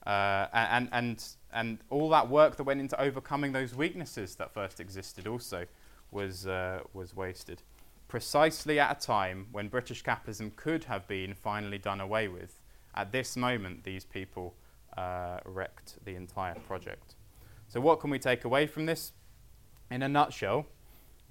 Uh, 0.06 0.46
and, 0.52 0.88
and, 0.92 1.24
and 1.52 1.78
all 1.88 2.10
that 2.10 2.28
work 2.28 2.56
that 2.56 2.64
went 2.64 2.80
into 2.80 3.00
overcoming 3.00 3.52
those 3.52 3.74
weaknesses 3.74 4.34
that 4.36 4.52
first 4.52 4.80
existed 4.80 5.26
also 5.26 5.64
was, 6.10 6.46
uh, 6.46 6.80
was 6.92 7.16
wasted. 7.16 7.62
Precisely 8.08 8.78
at 8.78 8.96
a 8.96 9.06
time 9.06 9.46
when 9.50 9.68
British 9.68 10.02
capitalism 10.02 10.52
could 10.56 10.84
have 10.84 11.08
been 11.08 11.34
finally 11.34 11.78
done 11.78 12.00
away 12.00 12.28
with, 12.28 12.60
at 12.94 13.12
this 13.12 13.36
moment, 13.36 13.84
these 13.84 14.04
people 14.04 14.54
uh, 14.96 15.38
wrecked 15.44 16.04
the 16.04 16.14
entire 16.14 16.54
project. 16.54 17.16
So, 17.66 17.80
what 17.80 17.98
can 17.98 18.10
we 18.10 18.18
take 18.18 18.44
away 18.44 18.66
from 18.66 18.86
this? 18.86 19.12
In 19.90 20.02
a 20.02 20.08
nutshell, 20.08 20.66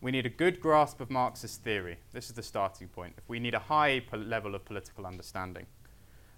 we 0.04 0.12
need 0.12 0.26
a 0.26 0.30
good 0.30 0.60
grasp 0.60 1.00
of 1.00 1.10
Marxist 1.10 1.64
theory. 1.64 1.98
This 2.12 2.26
is 2.26 2.36
the 2.36 2.44
starting 2.44 2.90
point. 2.90 3.14
If 3.18 3.30
we 3.30 3.40
need 3.40 3.54
a 3.54 3.60
high 3.60 4.02
po- 4.02 4.18
level 4.18 4.54
of 4.54 4.66
political 4.66 5.06
understanding. 5.06 5.66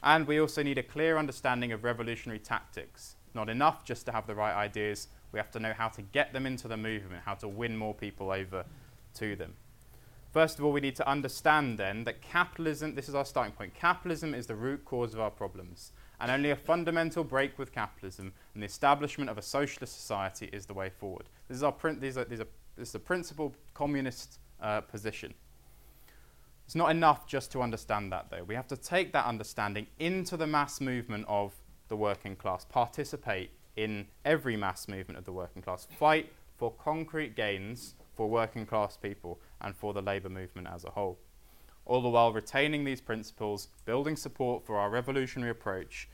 And 0.04 0.28
we 0.28 0.40
also 0.40 0.62
need 0.62 0.78
a 0.78 0.84
clear 0.84 1.18
understanding 1.18 1.72
of 1.72 1.84
revolutionary 1.84 2.38
tactics. 2.38 3.16
Not 3.34 3.50
enough 3.50 3.84
just 3.84 4.06
to 4.06 4.12
have 4.12 4.28
the 4.28 4.36
right 4.36 4.54
ideas, 4.54 5.08
we 5.32 5.40
have 5.40 5.50
to 5.50 5.60
know 5.60 5.74
how 5.74 5.88
to 5.90 6.04
get 6.04 6.32
them 6.32 6.46
into 6.46 6.68
the 6.68 6.78
movement, 6.78 7.24
how 7.26 7.34
to 7.34 7.48
win 7.48 7.76
more 7.76 7.96
people 7.96 8.32
over 8.32 8.66
to 9.16 9.36
them. 9.36 9.56
First 10.32 10.60
of 10.60 10.66
all, 10.66 10.72
we 10.72 10.80
need 10.80 10.96
to 10.98 11.10
understand 11.10 11.80
then 11.80 12.04
that 12.04 12.22
capitalism, 12.22 12.94
this 12.94 13.10
is 13.10 13.16
our 13.16 13.26
starting 13.26 13.54
point, 13.54 13.74
capitalism 13.74 14.36
is 14.36 14.46
the 14.46 14.56
root 14.56 14.86
cause 14.86 15.16
of 15.16 15.20
our 15.20 15.32
problems. 15.32 15.92
And 16.20 16.30
only 16.30 16.52
a 16.52 16.56
fundamental 16.56 17.24
break 17.24 17.58
with 17.58 17.72
capitalism 17.72 18.32
and 18.54 18.62
the 18.62 18.68
establishment 18.68 19.30
of 19.32 19.40
a 19.40 19.42
socialist 19.42 20.00
society 20.00 20.52
is 20.54 20.68
the 20.68 20.74
way 20.76 20.90
forward. 20.90 21.30
This 21.48 21.58
is, 21.58 21.64
our 21.64 21.72
print, 21.72 22.00
these 22.00 22.16
are, 22.16 22.26
these 22.26 22.42
are, 22.42 22.48
is 22.78 22.96
a 22.96 23.00
principled 23.00 23.58
communist 23.74 24.40
uh, 24.62 24.82
position. 24.82 25.34
It's 26.66 26.76
not 26.76 26.90
enough 26.90 27.28
just 27.28 27.52
to 27.52 27.62
understand 27.62 28.12
that, 28.12 28.28
though. 28.32 28.44
We 28.44 28.56
have 28.56 28.68
to 28.68 28.78
take 28.78 29.14
that 29.14 29.26
understanding 29.26 29.88
into 30.00 30.36
the 30.36 30.48
mass 30.48 30.82
movement 30.82 31.26
of 31.28 31.54
the 31.88 31.96
working 31.96 32.36
class, 32.36 32.66
participate 32.66 33.52
in 33.76 34.08
every 34.24 34.58
mass 34.58 34.88
movement 34.88 35.18
of 35.18 35.26
the 35.26 35.32
working 35.32 35.62
class. 35.62 35.88
Fight 35.98 36.32
for 36.58 36.72
concrete 36.72 37.36
gains 37.36 37.94
for 38.16 38.28
working 38.28 38.66
class 38.66 38.98
people 38.98 39.40
and 39.62 39.76
for 39.76 39.94
the 39.94 40.02
labour 40.02 40.30
movement 40.30 40.68
as 40.74 40.84
a 40.86 40.90
whole. 40.90 41.20
All 41.86 42.02
the 42.02 42.10
while 42.10 42.34
retaining 42.34 42.84
these 42.84 43.02
principles, 43.02 43.68
building 43.86 44.16
support 44.16 44.66
for 44.66 44.78
our 44.78 44.90
revolutionary 44.90 45.52
approach, 45.52 46.10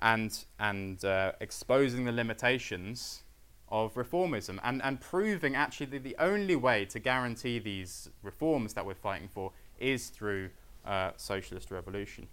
and, 0.00 0.44
and 0.58 1.02
uh, 1.04 1.32
exposing 1.40 2.04
the 2.04 2.12
limitations 2.12 3.22
of 3.68 3.94
reformism 3.94 4.58
and, 4.62 4.82
and 4.82 5.00
proving 5.00 5.54
actually 5.54 5.86
that 5.86 6.04
the 6.04 6.16
only 6.18 6.56
way 6.56 6.84
to 6.84 6.98
guarantee 6.98 7.58
these 7.58 8.08
reforms 8.22 8.74
that 8.74 8.84
we're 8.84 8.94
fighting 8.94 9.28
for 9.28 9.52
is 9.78 10.08
through 10.08 10.50
uh, 10.84 11.10
socialist 11.16 11.70
revolution. 11.70 12.28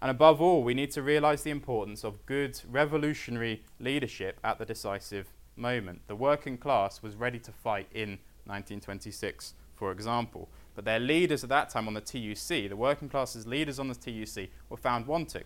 And 0.00 0.10
above 0.10 0.40
all, 0.40 0.62
we 0.62 0.74
need 0.74 0.92
to 0.92 1.02
realize 1.02 1.42
the 1.42 1.50
importance 1.50 2.04
of 2.04 2.24
good 2.26 2.60
revolutionary 2.70 3.64
leadership 3.80 4.38
at 4.44 4.58
the 4.58 4.64
decisive 4.64 5.26
moment. 5.56 6.02
The 6.06 6.14
working 6.14 6.56
class 6.56 7.02
was 7.02 7.16
ready 7.16 7.38
to 7.40 7.50
fight 7.50 7.88
in 7.92 8.18
1926, 8.46 9.54
for 9.74 9.90
example, 9.90 10.48
but 10.74 10.84
their 10.84 11.00
leaders 11.00 11.42
at 11.42 11.50
that 11.50 11.70
time 11.70 11.88
on 11.88 11.94
the 11.94 12.00
TUC, 12.00 12.68
the 12.68 12.76
working 12.76 13.08
class's 13.08 13.46
leaders 13.46 13.80
on 13.80 13.88
the 13.88 13.94
TUC, 13.94 14.48
were 14.68 14.76
found 14.76 15.06
wanting. 15.06 15.44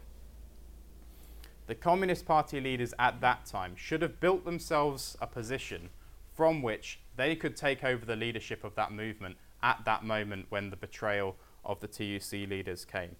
The 1.66 1.74
Communist 1.74 2.26
Party 2.26 2.60
leaders 2.60 2.92
at 2.98 3.20
that 3.20 3.46
time 3.46 3.74
should 3.76 4.02
have 4.02 4.20
built 4.20 4.44
themselves 4.44 5.16
a 5.20 5.26
position 5.26 5.90
from 6.34 6.62
which 6.62 7.00
they 7.16 7.36
could 7.36 7.56
take 7.56 7.84
over 7.84 8.04
the 8.04 8.16
leadership 8.16 8.64
of 8.64 8.74
that 8.74 8.92
movement 8.92 9.36
at 9.62 9.84
that 9.84 10.04
moment 10.04 10.46
when 10.48 10.70
the 10.70 10.76
betrayal 10.76 11.36
of 11.64 11.80
the 11.80 11.86
TUC 11.86 12.48
leaders 12.48 12.84
came 12.84 13.16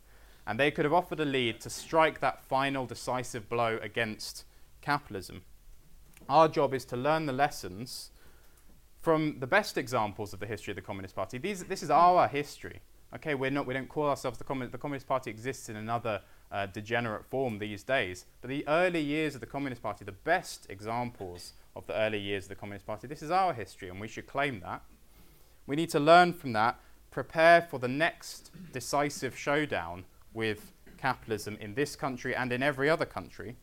and 0.46 0.58
they 0.58 0.70
could 0.70 0.84
have 0.84 0.92
offered 0.92 1.20
a 1.20 1.24
lead 1.24 1.60
to 1.60 1.70
strike 1.70 2.20
that 2.20 2.42
final 2.42 2.86
decisive 2.86 3.48
blow 3.48 3.78
against 3.80 4.44
capitalism. 4.80 5.42
Our 6.28 6.48
job 6.48 6.74
is 6.74 6.84
to 6.86 6.96
learn 6.96 7.26
the 7.26 7.32
lessons 7.32 8.10
from 9.00 9.38
the 9.40 9.46
best 9.46 9.78
examples 9.78 10.32
of 10.32 10.40
the 10.40 10.46
history 10.46 10.72
of 10.72 10.76
the 10.76 10.82
Communist 10.82 11.14
Party. 11.14 11.38
These, 11.38 11.64
this 11.64 11.82
is 11.82 11.90
our 11.90 12.28
history. 12.28 12.80
Okay, 13.14 13.34
we're 13.34 13.50
not, 13.50 13.66
we 13.66 13.74
don't 13.74 13.88
call 13.88 14.08
ourselves 14.08 14.38
the 14.38 14.44
Communist, 14.44 14.72
the 14.72 14.78
Communist 14.78 15.06
Party 15.06 15.30
exists 15.30 15.68
in 15.68 15.76
another 15.76 16.20
uh, 16.52 16.66
degenerate 16.66 17.24
form 17.24 17.58
these 17.58 17.82
days. 17.82 18.26
But 18.40 18.48
the 18.50 18.66
early 18.68 19.00
years 19.00 19.34
of 19.34 19.40
the 19.40 19.46
Communist 19.46 19.82
Party, 19.82 20.04
the 20.04 20.12
best 20.12 20.66
examples 20.68 21.54
of 21.74 21.86
the 21.86 21.94
early 21.94 22.18
years 22.18 22.44
of 22.44 22.50
the 22.50 22.54
Communist 22.56 22.86
Party, 22.86 23.06
this 23.06 23.22
is 23.22 23.30
our 23.30 23.54
history, 23.54 23.88
and 23.88 23.98
we 23.98 24.08
should 24.08 24.26
claim 24.26 24.60
that. 24.60 24.82
We 25.66 25.76
need 25.76 25.90
to 25.90 26.00
learn 26.00 26.34
from 26.34 26.52
that, 26.52 26.78
prepare 27.10 27.62
for 27.62 27.78
the 27.78 27.88
next 27.88 28.50
decisive 28.72 29.36
showdown 29.36 30.04
with 30.34 30.72
capitalism 30.98 31.56
in 31.60 31.74
this 31.74 31.96
country 31.96 32.34
and 32.36 32.52
in 32.52 32.62
every 32.62 32.90
other 32.90 33.06
country, 33.06 33.56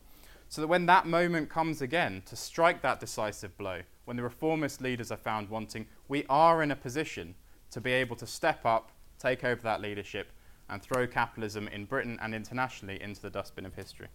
so 0.48 0.60
that 0.60 0.66
when 0.66 0.86
that 0.86 1.06
moment 1.06 1.48
comes 1.48 1.80
again 1.80 2.22
to 2.26 2.34
strike 2.34 2.82
that 2.82 2.98
decisive 2.98 3.56
blow, 3.56 3.82
when 4.04 4.16
the 4.16 4.22
reformist 4.24 4.80
leaders 4.80 5.12
are 5.12 5.16
found 5.16 5.48
wanting, 5.48 5.86
we 6.08 6.24
are 6.28 6.62
in 6.62 6.72
a 6.72 6.76
position 6.76 7.36
to 7.70 7.80
be 7.80 7.92
able 7.92 8.16
to 8.16 8.26
step 8.26 8.66
up, 8.66 8.90
take 9.20 9.44
over 9.44 9.62
that 9.62 9.80
leadership, 9.80 10.32
and 10.70 10.82
throw 10.82 11.06
capitalism 11.06 11.68
in 11.68 11.84
Britain 11.84 12.18
and 12.22 12.34
internationally 12.34 13.00
into 13.02 13.20
the 13.20 13.30
dustbin 13.30 13.66
of 13.66 13.74
history. 13.74 14.08